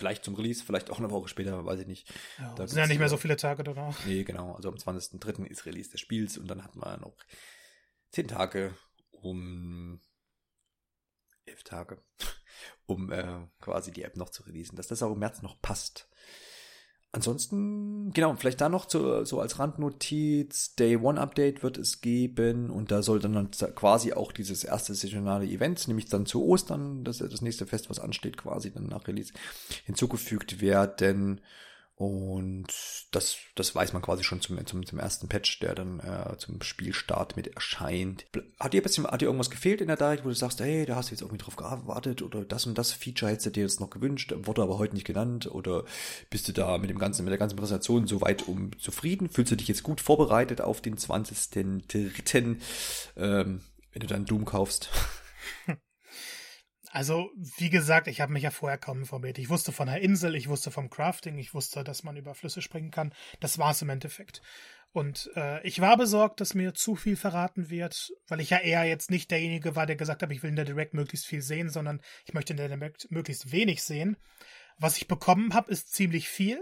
Vielleicht 0.00 0.24
zum 0.24 0.34
Release, 0.34 0.64
vielleicht 0.64 0.88
auch 0.88 0.98
eine 0.98 1.10
Woche 1.10 1.28
später, 1.28 1.66
weiß 1.66 1.80
ich 1.80 1.86
nicht. 1.86 2.10
Ja, 2.38 2.54
da 2.54 2.66
sind 2.66 2.78
ja 2.78 2.86
nicht 2.86 3.00
mehr 3.00 3.10
so 3.10 3.18
viele 3.18 3.36
Tage 3.36 3.62
danach. 3.62 4.02
Nee, 4.06 4.24
genau. 4.24 4.54
Also 4.54 4.70
am 4.70 4.76
20.03. 4.76 5.44
ist 5.44 5.66
Release 5.66 5.90
des 5.90 6.00
Spiels 6.00 6.38
und 6.38 6.48
dann 6.48 6.64
hat 6.64 6.74
man 6.74 7.02
noch 7.02 7.18
zehn 8.10 8.26
Tage, 8.26 8.74
um 9.10 10.00
elf 11.44 11.64
Tage, 11.64 12.02
um 12.86 13.12
äh, 13.12 13.46
quasi 13.60 13.92
die 13.92 14.02
App 14.02 14.16
noch 14.16 14.30
zu 14.30 14.42
releasen, 14.44 14.74
dass 14.76 14.88
das 14.88 15.02
auch 15.02 15.12
im 15.12 15.18
März 15.18 15.42
noch 15.42 15.60
passt. 15.60 16.08
Ansonsten, 17.12 18.12
genau, 18.12 18.36
vielleicht 18.36 18.60
da 18.60 18.68
noch 18.68 18.86
zu, 18.86 19.24
so 19.24 19.40
als 19.40 19.58
Randnotiz, 19.58 20.76
Day 20.76 20.96
One 20.96 21.20
Update 21.20 21.64
wird 21.64 21.76
es 21.76 22.00
geben 22.00 22.70
und 22.70 22.92
da 22.92 23.02
soll 23.02 23.18
dann 23.18 23.50
quasi 23.74 24.12
auch 24.12 24.30
dieses 24.30 24.62
erste 24.62 24.94
saisonale 24.94 25.44
Event, 25.46 25.88
nämlich 25.88 26.06
dann 26.06 26.24
zu 26.24 26.44
Ostern, 26.44 27.02
das, 27.02 27.18
das 27.18 27.42
nächste 27.42 27.66
Fest, 27.66 27.90
was 27.90 27.98
ansteht, 27.98 28.36
quasi 28.36 28.72
dann 28.72 28.86
nach 28.86 29.08
Release 29.08 29.32
hinzugefügt 29.86 30.60
werden. 30.60 31.40
Und 32.00 32.68
das, 33.10 33.36
das 33.56 33.74
weiß 33.74 33.92
man 33.92 34.00
quasi 34.00 34.24
schon 34.24 34.40
zum, 34.40 34.64
zum, 34.64 34.86
zum 34.86 34.98
ersten 34.98 35.28
Patch, 35.28 35.60
der 35.60 35.74
dann 35.74 36.00
äh, 36.00 36.34
zum 36.38 36.62
Spielstart 36.62 37.36
mit 37.36 37.48
erscheint. 37.48 38.24
Hat 38.58 38.72
dir, 38.72 38.82
bisschen, 38.82 39.06
hat 39.06 39.20
dir 39.20 39.26
irgendwas 39.26 39.50
gefehlt 39.50 39.82
in 39.82 39.88
der 39.88 39.98
Direct, 39.98 40.24
wo 40.24 40.30
du 40.30 40.34
sagst, 40.34 40.60
hey, 40.60 40.86
da 40.86 40.96
hast 40.96 41.10
du 41.10 41.14
jetzt 41.14 41.20
irgendwie 41.20 41.44
drauf 41.44 41.56
gewartet 41.56 42.22
oder 42.22 42.42
das 42.46 42.64
und 42.64 42.78
das 42.78 42.92
Feature 42.92 43.30
hättest 43.30 43.48
du 43.48 43.50
dir 43.50 43.64
jetzt 43.64 43.80
noch 43.80 43.90
gewünscht, 43.90 44.32
wurde 44.34 44.62
aber 44.62 44.78
heute 44.78 44.94
nicht 44.94 45.06
genannt 45.06 45.52
oder 45.52 45.84
bist 46.30 46.48
du 46.48 46.52
da 46.54 46.78
mit 46.78 46.88
dem 46.88 46.98
ganzen, 46.98 47.22
mit 47.22 47.32
der 47.32 47.38
ganzen 47.38 47.56
Präsentation 47.56 48.06
so 48.06 48.22
weit 48.22 48.48
um 48.48 48.70
zufrieden? 48.78 49.28
Fühlst 49.28 49.52
du 49.52 49.56
dich 49.56 49.68
jetzt 49.68 49.82
gut 49.82 50.00
vorbereitet 50.00 50.62
auf 50.62 50.80
den 50.80 50.96
20.03., 50.96 52.56
ähm, 53.18 53.60
wenn 53.92 54.00
du 54.00 54.06
dann 54.06 54.24
Doom 54.24 54.46
kaufst? 54.46 54.88
Also, 56.92 57.30
wie 57.56 57.70
gesagt, 57.70 58.08
ich 58.08 58.20
habe 58.20 58.32
mich 58.32 58.42
ja 58.42 58.50
vorher 58.50 58.76
kaum 58.76 58.98
informiert. 58.98 59.38
Ich 59.38 59.48
wusste 59.48 59.70
von 59.70 59.86
der 59.86 60.00
Insel, 60.00 60.34
ich 60.34 60.48
wusste 60.48 60.72
vom 60.72 60.90
Crafting, 60.90 61.38
ich 61.38 61.54
wusste, 61.54 61.84
dass 61.84 62.02
man 62.02 62.16
über 62.16 62.34
Flüsse 62.34 62.62
springen 62.62 62.90
kann. 62.90 63.14
Das 63.38 63.58
war's 63.58 63.80
im 63.82 63.90
Endeffekt. 63.90 64.42
Und 64.92 65.30
äh, 65.36 65.64
ich 65.64 65.80
war 65.80 65.96
besorgt, 65.96 66.40
dass 66.40 66.54
mir 66.54 66.74
zu 66.74 66.96
viel 66.96 67.14
verraten 67.14 67.70
wird, 67.70 68.10
weil 68.26 68.40
ich 68.40 68.50
ja 68.50 68.58
eher 68.58 68.84
jetzt 68.84 69.08
nicht 69.08 69.30
derjenige 69.30 69.76
war, 69.76 69.86
der 69.86 69.94
gesagt 69.94 70.22
hat, 70.22 70.32
ich 70.32 70.42
will 70.42 70.50
in 70.50 70.56
der 70.56 70.64
Direct 70.64 70.94
möglichst 70.94 71.26
viel 71.26 71.42
sehen, 71.42 71.70
sondern 71.70 72.00
ich 72.26 72.34
möchte 72.34 72.54
in 72.54 72.56
der 72.56 72.68
Direct 72.68 73.08
möglichst 73.10 73.52
wenig 73.52 73.84
sehen. 73.84 74.16
Was 74.78 74.96
ich 74.96 75.06
bekommen 75.06 75.54
habe, 75.54 75.70
ist 75.70 75.92
ziemlich 75.92 76.28
viel 76.28 76.60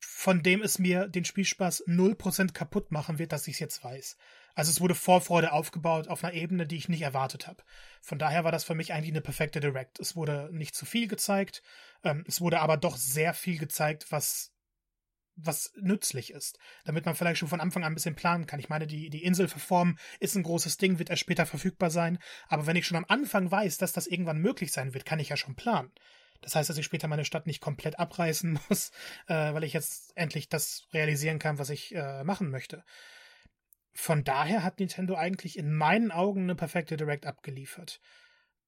von 0.00 0.42
dem 0.42 0.62
es 0.62 0.78
mir 0.78 1.08
den 1.08 1.24
Spielspaß 1.24 1.86
0% 1.86 2.52
kaputt 2.52 2.90
machen 2.92 3.18
wird, 3.18 3.32
dass 3.32 3.46
ich 3.48 3.54
es 3.54 3.60
jetzt 3.60 3.84
weiß. 3.84 4.16
Also 4.58 4.72
es 4.72 4.80
wurde 4.80 4.96
Vorfreude 4.96 5.52
aufgebaut 5.52 6.08
auf 6.08 6.24
einer 6.24 6.34
Ebene, 6.34 6.66
die 6.66 6.74
ich 6.74 6.88
nicht 6.88 7.02
erwartet 7.02 7.46
habe. 7.46 7.62
Von 8.02 8.18
daher 8.18 8.42
war 8.42 8.50
das 8.50 8.64
für 8.64 8.74
mich 8.74 8.92
eigentlich 8.92 9.12
eine 9.12 9.20
perfekte 9.20 9.60
Direct. 9.60 10.00
Es 10.00 10.16
wurde 10.16 10.48
nicht 10.50 10.74
zu 10.74 10.84
viel 10.84 11.06
gezeigt, 11.06 11.62
ähm, 12.02 12.24
es 12.26 12.40
wurde 12.40 12.58
aber 12.58 12.76
doch 12.76 12.96
sehr 12.96 13.34
viel 13.34 13.56
gezeigt, 13.56 14.10
was 14.10 14.52
was 15.36 15.72
nützlich 15.76 16.32
ist, 16.32 16.58
damit 16.84 17.06
man 17.06 17.14
vielleicht 17.14 17.38
schon 17.38 17.46
von 17.46 17.60
Anfang 17.60 17.84
an 17.84 17.92
ein 17.92 17.94
bisschen 17.94 18.16
planen 18.16 18.46
kann. 18.46 18.58
Ich 18.58 18.68
meine, 18.68 18.88
die, 18.88 19.08
die 19.10 19.22
Insel 19.22 19.46
verformen 19.46 19.96
ist 20.18 20.34
ein 20.34 20.42
großes 20.42 20.76
Ding, 20.78 20.98
wird 20.98 21.10
erst 21.10 21.22
später 21.22 21.46
verfügbar 21.46 21.90
sein, 21.90 22.18
aber 22.48 22.66
wenn 22.66 22.74
ich 22.74 22.84
schon 22.84 22.96
am 22.96 23.06
Anfang 23.06 23.48
weiß, 23.48 23.78
dass 23.78 23.92
das 23.92 24.08
irgendwann 24.08 24.38
möglich 24.38 24.72
sein 24.72 24.92
wird, 24.92 25.04
kann 25.04 25.20
ich 25.20 25.28
ja 25.28 25.36
schon 25.36 25.54
planen. 25.54 25.92
Das 26.40 26.56
heißt, 26.56 26.68
dass 26.68 26.78
ich 26.78 26.84
später 26.84 27.06
meine 27.06 27.24
Stadt 27.24 27.46
nicht 27.46 27.60
komplett 27.60 28.00
abreißen 28.00 28.58
muss, 28.68 28.90
äh, 29.28 29.54
weil 29.54 29.62
ich 29.62 29.72
jetzt 29.72 30.16
endlich 30.16 30.48
das 30.48 30.88
realisieren 30.92 31.38
kann, 31.38 31.60
was 31.60 31.70
ich 31.70 31.94
äh, 31.94 32.24
machen 32.24 32.50
möchte. 32.50 32.82
Von 34.00 34.22
daher 34.22 34.62
hat 34.62 34.78
Nintendo 34.78 35.16
eigentlich 35.16 35.58
in 35.58 35.74
meinen 35.74 36.12
Augen 36.12 36.44
eine 36.44 36.54
perfekte 36.54 36.96
Direct 36.96 37.26
abgeliefert. 37.26 38.00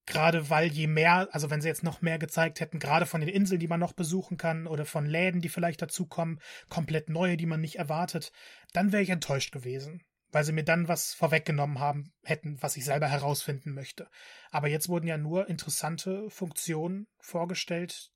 Gerade 0.05 0.49
weil 0.49 0.69
je 0.69 0.87
mehr, 0.87 1.29
also 1.31 1.49
wenn 1.49 1.61
sie 1.61 1.69
jetzt 1.69 1.83
noch 1.83 2.01
mehr 2.01 2.19
gezeigt 2.19 2.59
hätten, 2.59 2.79
gerade 2.79 3.05
von 3.05 3.21
den 3.21 3.29
Inseln, 3.29 3.61
die 3.61 3.69
man 3.69 3.79
noch 3.79 3.93
besuchen 3.93 4.35
kann, 4.35 4.67
oder 4.67 4.85
von 4.85 5.05
Läden, 5.05 5.39
die 5.39 5.47
vielleicht 5.47 5.81
dazukommen, 5.81 6.41
komplett 6.67 7.09
neue, 7.09 7.37
die 7.37 7.45
man 7.45 7.61
nicht 7.61 7.77
erwartet, 7.77 8.33
dann 8.73 8.91
wäre 8.91 9.03
ich 9.03 9.09
enttäuscht 9.09 9.53
gewesen, 9.53 10.03
weil 10.31 10.43
sie 10.43 10.51
mir 10.51 10.65
dann 10.65 10.89
was 10.89 11.13
vorweggenommen 11.13 11.79
haben 11.79 12.11
hätten, 12.23 12.61
was 12.61 12.75
ich 12.75 12.83
selber 12.83 13.07
herausfinden 13.07 13.73
möchte. 13.73 14.09
Aber 14.49 14.67
jetzt 14.67 14.89
wurden 14.89 15.07
ja 15.07 15.17
nur 15.17 15.47
interessante 15.47 16.29
Funktionen 16.29 17.07
vorgestellt, 17.21 18.11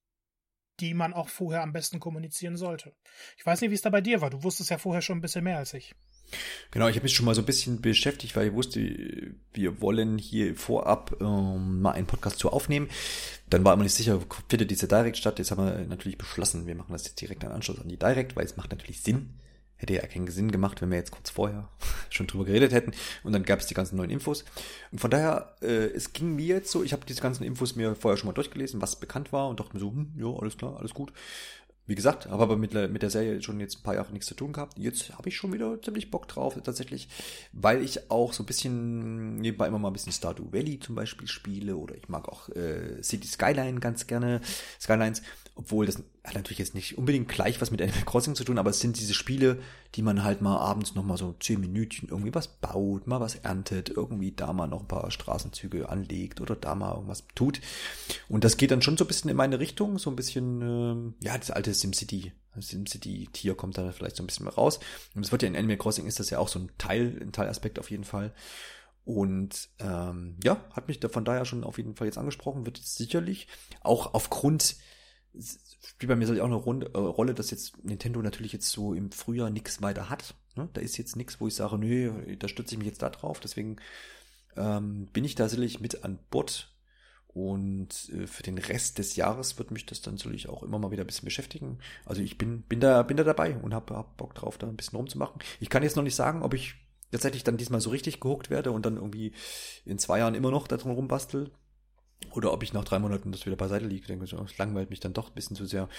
die 0.81 0.93
man 0.93 1.13
auch 1.13 1.29
vorher 1.29 1.61
am 1.61 1.71
besten 1.71 2.01
kommunizieren 2.01 2.57
sollte. 2.57 2.93
Ich 3.37 3.45
weiß 3.45 3.61
nicht, 3.61 3.71
wie 3.71 3.75
es 3.75 3.81
da 3.83 3.89
bei 3.89 4.01
dir 4.01 4.19
war. 4.19 4.29
Du 4.29 4.43
wusstest 4.43 4.69
ja 4.69 4.77
vorher 4.77 5.01
schon 5.01 5.19
ein 5.19 5.21
bisschen 5.21 5.45
mehr 5.45 5.59
als 5.59 5.73
ich. 5.73 5.95
Genau, 6.71 6.87
ich 6.87 6.95
habe 6.95 7.03
mich 7.03 7.15
schon 7.15 7.25
mal 7.25 7.35
so 7.35 7.41
ein 7.41 7.45
bisschen 7.45 7.81
beschäftigt, 7.81 8.35
weil 8.35 8.47
ich 8.47 8.53
wusste, 8.53 8.81
wir 9.53 9.81
wollen 9.81 10.17
hier 10.17 10.55
vorab 10.55 11.15
ähm, 11.21 11.81
mal 11.81 11.91
einen 11.91 12.07
Podcast 12.07 12.39
zu 12.39 12.51
aufnehmen. 12.51 12.89
Dann 13.49 13.63
war 13.63 13.73
immer 13.73 13.83
nicht 13.83 13.93
sicher, 13.93 14.19
findet 14.49 14.71
diese 14.71 14.87
Direct 14.87 15.17
statt. 15.17 15.39
Jetzt 15.39 15.51
haben 15.51 15.65
wir 15.65 15.85
natürlich 15.87 16.17
beschlossen, 16.17 16.67
wir 16.67 16.75
machen 16.75 16.91
das 16.91 17.05
jetzt 17.05 17.21
direkt 17.21 17.43
im 17.43 17.51
Anschluss 17.51 17.79
an 17.79 17.87
die 17.87 17.99
Direct, 17.99 18.35
weil 18.35 18.45
es 18.45 18.57
macht 18.57 18.71
natürlich 18.71 19.01
Sinn. 19.01 19.29
Hätte 19.77 19.93
ja 19.93 20.05
keinen 20.07 20.27
Sinn 20.27 20.51
gemacht, 20.51 20.81
wenn 20.81 20.89
wir 20.89 20.97
jetzt 20.97 21.11
kurz 21.11 21.29
vorher 21.29 21.69
schon 22.09 22.27
drüber 22.27 22.45
geredet 22.45 22.71
hätten. 22.71 22.91
Und 23.23 23.33
dann 23.33 23.43
gab 23.43 23.59
es 23.59 23.67
die 23.67 23.73
ganzen 23.73 23.97
neuen 23.97 24.09
Infos. 24.09 24.45
Und 24.91 24.99
von 24.99 25.11
daher, 25.11 25.55
äh, 25.61 25.87
es 25.87 26.13
ging 26.13 26.35
mir 26.35 26.45
jetzt 26.45 26.71
so, 26.71 26.83
ich 26.83 26.93
habe 26.93 27.05
diese 27.05 27.21
ganzen 27.21 27.43
Infos 27.43 27.75
mir 27.75 27.95
vorher 27.95 28.17
schon 28.17 28.27
mal 28.27 28.33
durchgelesen, 28.33 28.81
was 28.81 28.99
bekannt 28.99 29.33
war 29.33 29.49
und 29.49 29.59
dachte 29.59 29.73
mir 29.73 29.81
so, 29.81 29.91
hm, 29.91 30.13
ja, 30.17 30.27
alles 30.27 30.57
klar, 30.57 30.77
alles 30.77 30.93
gut. 30.93 31.11
Wie 31.87 31.95
gesagt, 31.95 32.25
habe 32.25 32.41
aber 32.41 32.57
mit, 32.57 32.73
mit 32.73 33.01
der 33.03 33.11
Serie 33.11 33.41
schon 33.43 33.59
jetzt 33.59 33.79
ein 33.79 33.83
paar 33.83 33.93
Jahre 33.93 34.11
nichts 34.11 34.27
zu 34.27 34.33
tun 34.33 34.53
gehabt. 34.53 34.77
Jetzt 34.77 35.15
habe 35.15 35.29
ich 35.29 35.37
schon 35.37 35.53
wieder 35.53 35.79
ziemlich 35.81 36.09
Bock 36.09 36.27
drauf, 36.27 36.57
tatsächlich, 36.63 37.07
weil 37.53 37.83
ich 37.83 38.09
auch 38.09 38.33
so 38.33 38.41
ein 38.41 38.47
bisschen 38.47 39.35
nebenbei 39.35 39.67
immer 39.67 39.77
mal 39.77 39.89
ein 39.89 39.93
bisschen 39.93 40.11
Stardew 40.11 40.51
Valley 40.51 40.79
zum 40.79 40.95
Beispiel 40.95 41.27
spiele 41.27 41.75
oder 41.77 41.95
ich 41.95 42.09
mag 42.09 42.27
auch 42.27 42.49
äh, 42.49 43.03
City 43.03 43.27
Skyline 43.27 43.79
ganz 43.79 44.07
gerne, 44.07 44.41
Skylines, 44.81 45.21
obwohl 45.55 45.85
das 45.85 46.03
hat 46.23 46.35
natürlich 46.35 46.59
jetzt 46.59 46.75
nicht 46.75 46.97
unbedingt 46.97 47.29
gleich 47.29 47.61
was 47.61 47.71
mit 47.71 47.81
Animal 47.81 48.03
Crossing 48.03 48.35
zu 48.35 48.43
tun, 48.43 48.57
aber 48.57 48.71
es 48.71 48.81
sind 48.81 48.99
diese 48.99 49.13
Spiele, 49.13 49.61
die 49.95 50.01
man 50.01 50.23
halt 50.23 50.41
mal 50.41 50.57
abends 50.57 50.95
noch 50.95 51.03
mal 51.03 51.17
so 51.17 51.33
zehn 51.39 51.61
Minütchen 51.61 52.09
irgendwie 52.09 52.35
was 52.35 52.47
baut, 52.47 53.07
mal 53.07 53.21
was 53.21 53.35
erntet, 53.35 53.89
irgendwie 53.89 54.33
da 54.33 54.51
mal 54.51 54.67
noch 54.67 54.81
ein 54.81 54.87
paar 54.87 55.09
Straßenzüge 55.09 55.87
anlegt 55.87 56.41
oder 56.41 56.57
da 56.57 56.75
mal 56.75 56.93
irgendwas 56.93 57.23
tut. 57.35 57.61
Und 58.27 58.43
das 58.43 58.57
geht 58.57 58.71
dann 58.71 58.81
schon 58.81 58.97
so 58.97 59.05
ein 59.05 59.07
bisschen 59.07 59.29
in 59.29 59.37
meine 59.37 59.59
Richtung, 59.59 59.97
so 59.97 60.09
ein 60.09 60.17
bisschen, 60.17 60.61
ähm, 60.61 61.13
ja, 61.23 61.37
das 61.37 61.51
alte 61.51 61.73
SimCity. 61.73 62.33
SimCity-Tier 62.57 63.55
kommt 63.55 63.77
da 63.77 63.91
vielleicht 63.91 64.17
so 64.17 64.23
ein 64.23 64.27
bisschen 64.27 64.45
mehr 64.45 64.55
raus. 64.55 64.79
Und 65.13 65.25
es 65.25 65.31
wird 65.31 65.41
ja 65.41 65.47
in 65.47 65.55
Animal 65.55 65.77
Crossing 65.77 66.05
ist 66.05 66.19
das 66.19 66.29
ja 66.29 66.39
auch 66.39 66.47
so 66.49 66.59
ein 66.59 66.71
Teil, 66.77 67.17
ein 67.21 67.31
Teilaspekt 67.31 67.79
auf 67.79 67.89
jeden 67.89 68.03
Fall. 68.03 68.33
Und 69.05 69.69
ähm, 69.79 70.37
ja, 70.43 70.57
hat 70.71 70.87
mich 70.87 70.99
da 70.99 71.07
von 71.07 71.23
daher 71.23 71.45
schon 71.45 71.63
auf 71.63 71.77
jeden 71.77 71.95
Fall 71.95 72.07
jetzt 72.07 72.17
angesprochen, 72.17 72.65
wird 72.65 72.79
jetzt 72.79 72.95
sicherlich 72.95 73.47
auch 73.81 74.13
aufgrund 74.13 74.77
spielt 75.39 76.09
bei 76.09 76.15
mir 76.15 76.27
auch 76.41 76.45
eine 76.45 76.55
Runde, 76.55 76.91
äh, 76.93 76.97
Rolle, 76.97 77.33
dass 77.33 77.51
jetzt 77.51 77.83
Nintendo 77.83 78.21
natürlich 78.21 78.53
jetzt 78.53 78.69
so 78.71 78.93
im 78.93 79.11
Frühjahr 79.11 79.49
nichts 79.49 79.81
weiter 79.81 80.09
hat. 80.09 80.35
Ne? 80.55 80.69
Da 80.73 80.81
ist 80.81 80.97
jetzt 80.97 81.15
nichts, 81.15 81.39
wo 81.39 81.47
ich 81.47 81.55
sage, 81.55 81.77
nö, 81.77 82.35
da 82.37 82.47
stütze 82.47 82.75
ich 82.75 82.79
mich 82.79 82.87
jetzt 82.87 83.01
da 83.01 83.09
drauf. 83.09 83.39
Deswegen 83.39 83.77
ähm, 84.55 85.07
bin 85.13 85.25
ich 85.25 85.35
da 85.35 85.49
sicherlich 85.49 85.79
mit 85.79 86.03
an 86.03 86.19
Bord. 86.29 86.71
Und 87.27 88.09
äh, 88.13 88.27
für 88.27 88.43
den 88.43 88.57
Rest 88.57 88.97
des 88.97 89.17
Jahres 89.17 89.57
wird 89.57 89.69
mich 89.69 89.85
das 89.85 90.01
dann 90.01 90.15
sicherlich 90.15 90.47
auch 90.47 90.63
immer 90.63 90.79
mal 90.79 90.91
wieder 90.91 91.03
ein 91.03 91.07
bisschen 91.07 91.25
beschäftigen. 91.25 91.79
Also 92.05 92.21
ich 92.21 92.37
bin, 92.37 92.61
bin 92.61 92.79
da, 92.79 93.03
bin 93.03 93.17
da 93.17 93.25
dabei 93.25 93.57
und 93.57 93.73
habe 93.73 93.93
hab 93.93 94.15
Bock 94.15 94.33
drauf, 94.35 94.57
da 94.57 94.67
ein 94.67 94.77
bisschen 94.77 94.95
rumzumachen. 94.95 95.41
Ich 95.59 95.69
kann 95.69 95.83
jetzt 95.83 95.97
noch 95.97 96.03
nicht 96.03 96.15
sagen, 96.15 96.43
ob 96.43 96.53
ich 96.53 96.75
tatsächlich 97.11 97.43
dann 97.43 97.57
diesmal 97.57 97.81
so 97.81 97.89
richtig 97.89 98.21
gehuckt 98.21 98.49
werde 98.49 98.71
und 98.71 98.85
dann 98.85 98.95
irgendwie 98.95 99.33
in 99.83 99.99
zwei 99.99 100.19
Jahren 100.19 100.33
immer 100.35 100.51
noch 100.51 100.67
da 100.67 100.77
drin 100.77 100.91
rumbastel. 100.91 101.51
Oder 102.31 102.51
ob 102.51 102.63
ich 102.63 102.73
nach 102.73 102.83
drei 102.83 102.99
Monaten 102.99 103.31
das 103.31 103.45
wieder 103.45 103.55
beiseite 103.55 103.85
liege. 103.85 104.07
Denke 104.07 104.25
es 104.25 104.57
langweilt 104.57 104.89
mich 104.89 104.99
dann 104.99 105.13
doch 105.13 105.29
ein 105.29 105.35
bisschen 105.35 105.55
zu 105.55 105.65
sehr. 105.65 105.89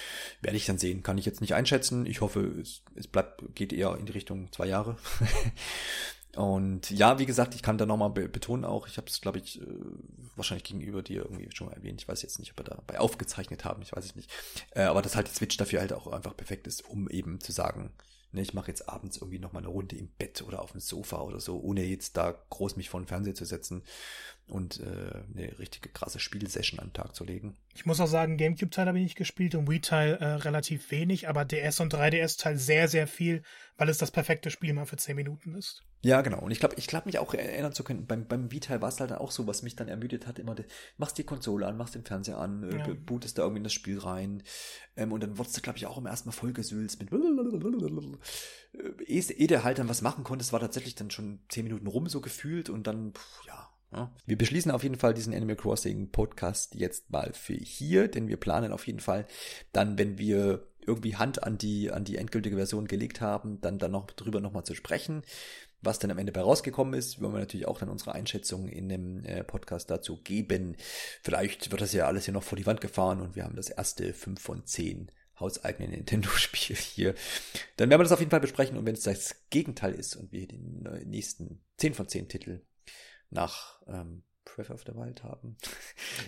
Werde 0.40 0.56
ich 0.56 0.66
dann 0.66 0.78
sehen. 0.78 1.02
Kann 1.02 1.18
ich 1.18 1.26
jetzt 1.26 1.40
nicht 1.40 1.54
einschätzen. 1.54 2.06
Ich 2.06 2.20
hoffe, 2.20 2.40
es, 2.60 2.82
es 2.94 3.06
bleibt, 3.06 3.42
geht 3.54 3.72
eher 3.72 3.96
in 3.96 4.06
die 4.06 4.12
Richtung 4.12 4.50
zwei 4.52 4.66
Jahre. 4.66 4.96
Und 6.36 6.90
ja, 6.90 7.18
wie 7.18 7.24
gesagt, 7.24 7.54
ich 7.54 7.62
kann 7.62 7.78
da 7.78 7.86
nochmal 7.86 8.10
be 8.10 8.28
betonen 8.28 8.66
auch, 8.66 8.86
ich 8.86 8.98
habe 8.98 9.08
es, 9.08 9.22
glaube 9.22 9.38
ich, 9.38 9.58
äh, 9.58 9.66
wahrscheinlich 10.36 10.64
gegenüber 10.64 11.02
dir 11.02 11.22
irgendwie 11.22 11.48
schon 11.54 11.68
mal 11.68 11.72
erwähnt. 11.72 12.02
Ich 12.02 12.08
weiß 12.08 12.20
jetzt 12.20 12.38
nicht, 12.38 12.50
ob 12.50 12.58
wir 12.58 12.64
dabei 12.64 13.00
aufgezeichnet 13.00 13.64
haben, 13.64 13.80
ich 13.80 13.96
weiß 13.96 14.04
es 14.04 14.16
nicht. 14.16 14.30
Äh, 14.72 14.82
aber 14.82 15.00
dass 15.00 15.16
halt 15.16 15.28
die 15.28 15.34
Switch 15.34 15.56
dafür 15.56 15.80
halt 15.80 15.94
auch 15.94 16.06
einfach 16.08 16.36
perfekt 16.36 16.66
ist, 16.66 16.84
um 16.86 17.08
eben 17.08 17.40
zu 17.40 17.52
sagen, 17.52 17.90
ne, 18.32 18.42
ich 18.42 18.52
mache 18.52 18.68
jetzt 18.68 18.86
abends 18.86 19.16
irgendwie 19.16 19.38
nochmal 19.38 19.62
eine 19.62 19.72
Runde 19.72 19.96
im 19.96 20.08
Bett 20.08 20.42
oder 20.42 20.60
auf 20.60 20.72
dem 20.72 20.80
Sofa 20.80 21.22
oder 21.22 21.40
so, 21.40 21.58
ohne 21.58 21.84
jetzt 21.84 22.18
da 22.18 22.38
groß 22.50 22.76
mich 22.76 22.90
vor 22.90 23.00
den 23.00 23.06
Fernseher 23.06 23.34
zu 23.34 23.46
setzen 23.46 23.82
und 24.49 24.80
äh, 24.80 24.84
eine 25.34 25.59
richtige 25.59 25.88
krasse 25.88 26.20
Spielsession 26.20 26.78
an 26.78 26.88
den 26.88 26.92
Tag 26.92 27.14
zu 27.14 27.24
legen. 27.24 27.57
Ich 27.74 27.84
muss 27.84 28.01
auch 28.01 28.07
sagen, 28.07 28.36
GameCube-Teil 28.36 28.86
habe 28.86 28.99
ich 28.99 29.05
nicht 29.05 29.16
gespielt 29.16 29.55
und 29.55 29.68
Wii-Teil 29.68 30.14
äh, 30.14 30.24
relativ 30.24 30.90
wenig, 30.90 31.28
aber 31.28 31.44
DS 31.44 31.80
und 31.80 31.92
3DS-Teil 31.92 32.57
sehr, 32.57 32.86
sehr 32.86 33.07
viel, 33.09 33.42
weil 33.76 33.88
es 33.88 33.99
das 33.99 34.12
perfekte 34.12 34.51
Spiel 34.51 34.72
mal 34.72 34.86
für 34.86 34.97
10 34.97 35.16
Minuten 35.16 35.55
ist. 35.55 35.82
Ja, 36.03 36.20
genau. 36.20 36.38
Und 36.40 36.53
ich 36.53 36.61
glaube, 36.61 36.76
ich 36.78 36.86
glaube 36.86 37.07
mich 37.07 37.18
auch 37.18 37.34
erinnern 37.34 37.72
zu 37.72 37.82
können, 37.82 38.07
beim, 38.07 38.28
beim 38.28 38.53
Wii-Teil 38.53 38.80
war 38.80 38.88
es 38.88 39.01
halt 39.01 39.11
auch 39.12 39.32
so, 39.32 39.49
was 39.49 39.62
mich 39.62 39.74
dann 39.74 39.88
ermüdet 39.88 40.28
hat, 40.28 40.38
immer, 40.38 40.55
machst 40.97 41.18
die 41.18 41.24
Konsole 41.24 41.66
an, 41.66 41.76
machst 41.76 41.97
den 41.97 42.05
Fernseher 42.05 42.38
an, 42.38 42.62
äh, 42.62 42.78
ja. 42.78 42.94
bootest 42.94 43.38
da 43.38 43.42
irgendwie 43.42 43.59
in 43.59 43.64
das 43.64 43.72
Spiel 43.72 43.99
rein 43.99 44.44
ähm, 44.97 45.11
und 45.11 45.22
dann 45.24 45.36
wurdest 45.36 45.57
du, 45.57 45.61
glaube 45.62 45.78
ich, 45.78 45.86
auch 45.86 45.99
im 45.99 46.07
ersten 46.07 46.28
Mal 46.28 46.34
vollgesülzt 46.34 47.01
mit 47.01 47.11
äh, 47.12 47.16
ehe, 49.07 49.22
ehe 49.32 49.47
der 49.49 49.64
halt 49.64 49.78
dann 49.80 49.88
was 49.88 50.03
machen 50.03 50.22
konntest, 50.22 50.53
war 50.53 50.61
tatsächlich 50.61 50.94
dann 50.94 51.11
schon 51.11 51.40
10 51.49 51.64
Minuten 51.64 51.88
rum 51.88 52.09
so 52.09 52.20
gefühlt 52.20 52.70
und 52.70 52.86
dann, 52.86 53.12
pff, 53.12 53.44
ja, 53.47 53.68
wir 54.26 54.38
beschließen 54.38 54.70
auf 54.70 54.82
jeden 54.82 54.97
Fall 54.97 55.14
diesen 55.14 55.34
Animal 55.34 55.57
Crossing 55.57 56.11
Podcast 56.11 56.74
jetzt 56.74 57.11
mal 57.11 57.32
für 57.32 57.55
hier, 57.55 58.09
denn 58.09 58.28
wir 58.28 58.36
planen 58.36 58.72
auf 58.72 58.86
jeden 58.86 59.01
Fall 59.01 59.26
dann, 59.72 59.99
wenn 59.99 60.18
wir 60.18 60.66
irgendwie 60.86 61.16
Hand 61.16 61.42
an 61.42 61.59
die, 61.59 61.90
an 61.90 62.05
die 62.05 62.16
endgültige 62.16 62.57
Version 62.57 62.86
gelegt 62.86 63.20
haben, 63.20 63.61
dann, 63.61 63.78
dann 63.78 63.90
noch 63.90 64.07
drüber 64.07 64.40
nochmal 64.40 64.64
zu 64.64 64.74
sprechen. 64.74 65.22
Was 65.82 65.99
dann 65.99 66.11
am 66.11 66.18
Ende 66.18 66.32
bei 66.32 66.40
rausgekommen 66.40 66.94
ist, 66.94 67.20
wollen 67.20 67.34
wir 67.34 67.40
natürlich 67.40 67.68
auch 67.68 67.78
dann 67.78 67.90
unsere 67.90 68.12
Einschätzung 68.12 68.68
in 68.68 68.88
dem 68.88 69.24
äh, 69.24 69.44
Podcast 69.44 69.90
dazu 69.90 70.16
geben. 70.22 70.76
Vielleicht 71.22 71.70
wird 71.70 71.80
das 71.80 71.92
ja 71.92 72.07
alles 72.07 72.24
hier 72.24 72.34
noch 72.34 72.42
vor 72.42 72.57
die 72.57 72.66
Wand 72.66 72.80
gefahren 72.80 73.20
und 73.20 73.36
wir 73.36 73.44
haben 73.44 73.57
das 73.57 73.68
erste 73.68 74.12
5 74.14 74.40
von 74.40 74.64
10 74.64 75.12
hauseigene 75.38 75.88
Nintendo-Spiel 75.90 76.76
hier. 76.76 77.14
Dann 77.76 77.90
werden 77.90 78.01
wir 78.01 78.05
das 78.05 78.12
auf 78.12 78.20
jeden 78.20 78.30
Fall 78.30 78.40
besprechen 78.40 78.76
und 78.76 78.86
wenn 78.86 78.94
es 78.94 79.03
das 79.03 79.36
Gegenteil 79.51 79.94
ist 79.94 80.16
und 80.16 80.32
wir 80.32 80.47
den 80.47 80.86
äh, 80.86 81.05
nächsten 81.05 81.61
10 81.76 81.94
von 81.94 82.09
10 82.09 82.28
Titel 82.28 82.62
nach 83.30 83.80
ähm, 83.86 84.22
Breath 84.44 84.70
of 84.70 84.84
the 84.86 84.94
Wild 84.94 85.22
haben. 85.22 85.56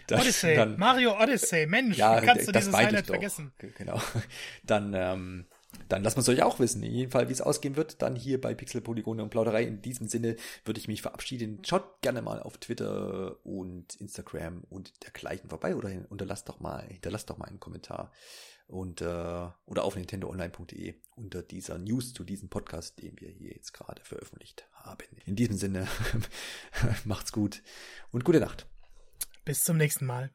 Das, 0.07 0.20
Odyssey, 0.22 0.55
dann, 0.55 0.78
Mario 0.78 1.18
Odyssey, 1.20 1.66
Mensch, 1.66 1.96
ja, 1.96 2.20
kannst 2.20 2.49
du 2.49 2.53
dieses 2.53 2.74
Highlight 2.74 3.07
vergessen? 3.07 3.53
Genau. 3.76 4.01
Dann, 4.64 4.92
ähm, 4.94 5.46
dann 5.88 6.03
lasst 6.03 6.16
uns 6.16 6.28
euch 6.28 6.42
auch 6.42 6.59
wissen. 6.59 6.82
In 6.82 6.92
jedem 6.92 7.11
Fall, 7.11 7.28
wie 7.28 7.32
es 7.32 7.42
ausgehen 7.42 7.76
wird, 7.76 8.01
dann 8.01 8.16
hier 8.16 8.40
bei 8.40 8.55
Pixel, 8.55 8.80
Polygone 8.80 9.22
und 9.22 9.30
Plauderei. 9.30 9.64
In 9.64 9.82
diesem 9.82 10.09
Sinne 10.09 10.36
würde 10.64 10.80
ich 10.80 10.88
mich 10.88 11.03
verabschieden. 11.03 11.62
Schaut 11.64 12.01
gerne 12.01 12.22
mal 12.22 12.40
auf 12.40 12.57
Twitter 12.59 13.36
und 13.44 13.94
Instagram 13.96 14.62
und 14.70 15.05
dergleichen 15.05 15.51
vorbei 15.51 15.76
oder 15.76 15.90
unterlasst 16.09 16.49
doch 16.49 16.61
mal, 16.61 16.86
hinterlasst 16.88 17.28
doch 17.28 17.38
mal 17.38 17.49
einen 17.49 17.61
Kommentar 17.61 18.12
und 18.69 19.01
äh, 19.01 19.05
oder 19.66 19.85
auf 19.85 19.97
nintendoonline.de 19.97 20.95
unter 21.16 21.43
dieser 21.43 21.79
News 21.79 22.12
zu 22.12 22.23
diesem 22.23 22.49
Podcast, 22.49 23.03
den 23.03 23.19
wir 23.19 23.29
hier 23.29 23.51
jetzt 23.51 23.73
gerade 23.73 24.03
veröffentlicht 24.05 24.69
haben. 24.75 25.07
In 25.27 25.35
diesem 25.35 25.57
Sinne, 25.57 25.89
macht's 27.05 27.33
gut 27.33 27.62
und 28.12 28.25
gute 28.25 28.41
Nacht. 28.41 28.66
Bis 29.45 29.59
zum 29.61 29.79
nächsten 29.79 30.07
Mal. 30.07 30.31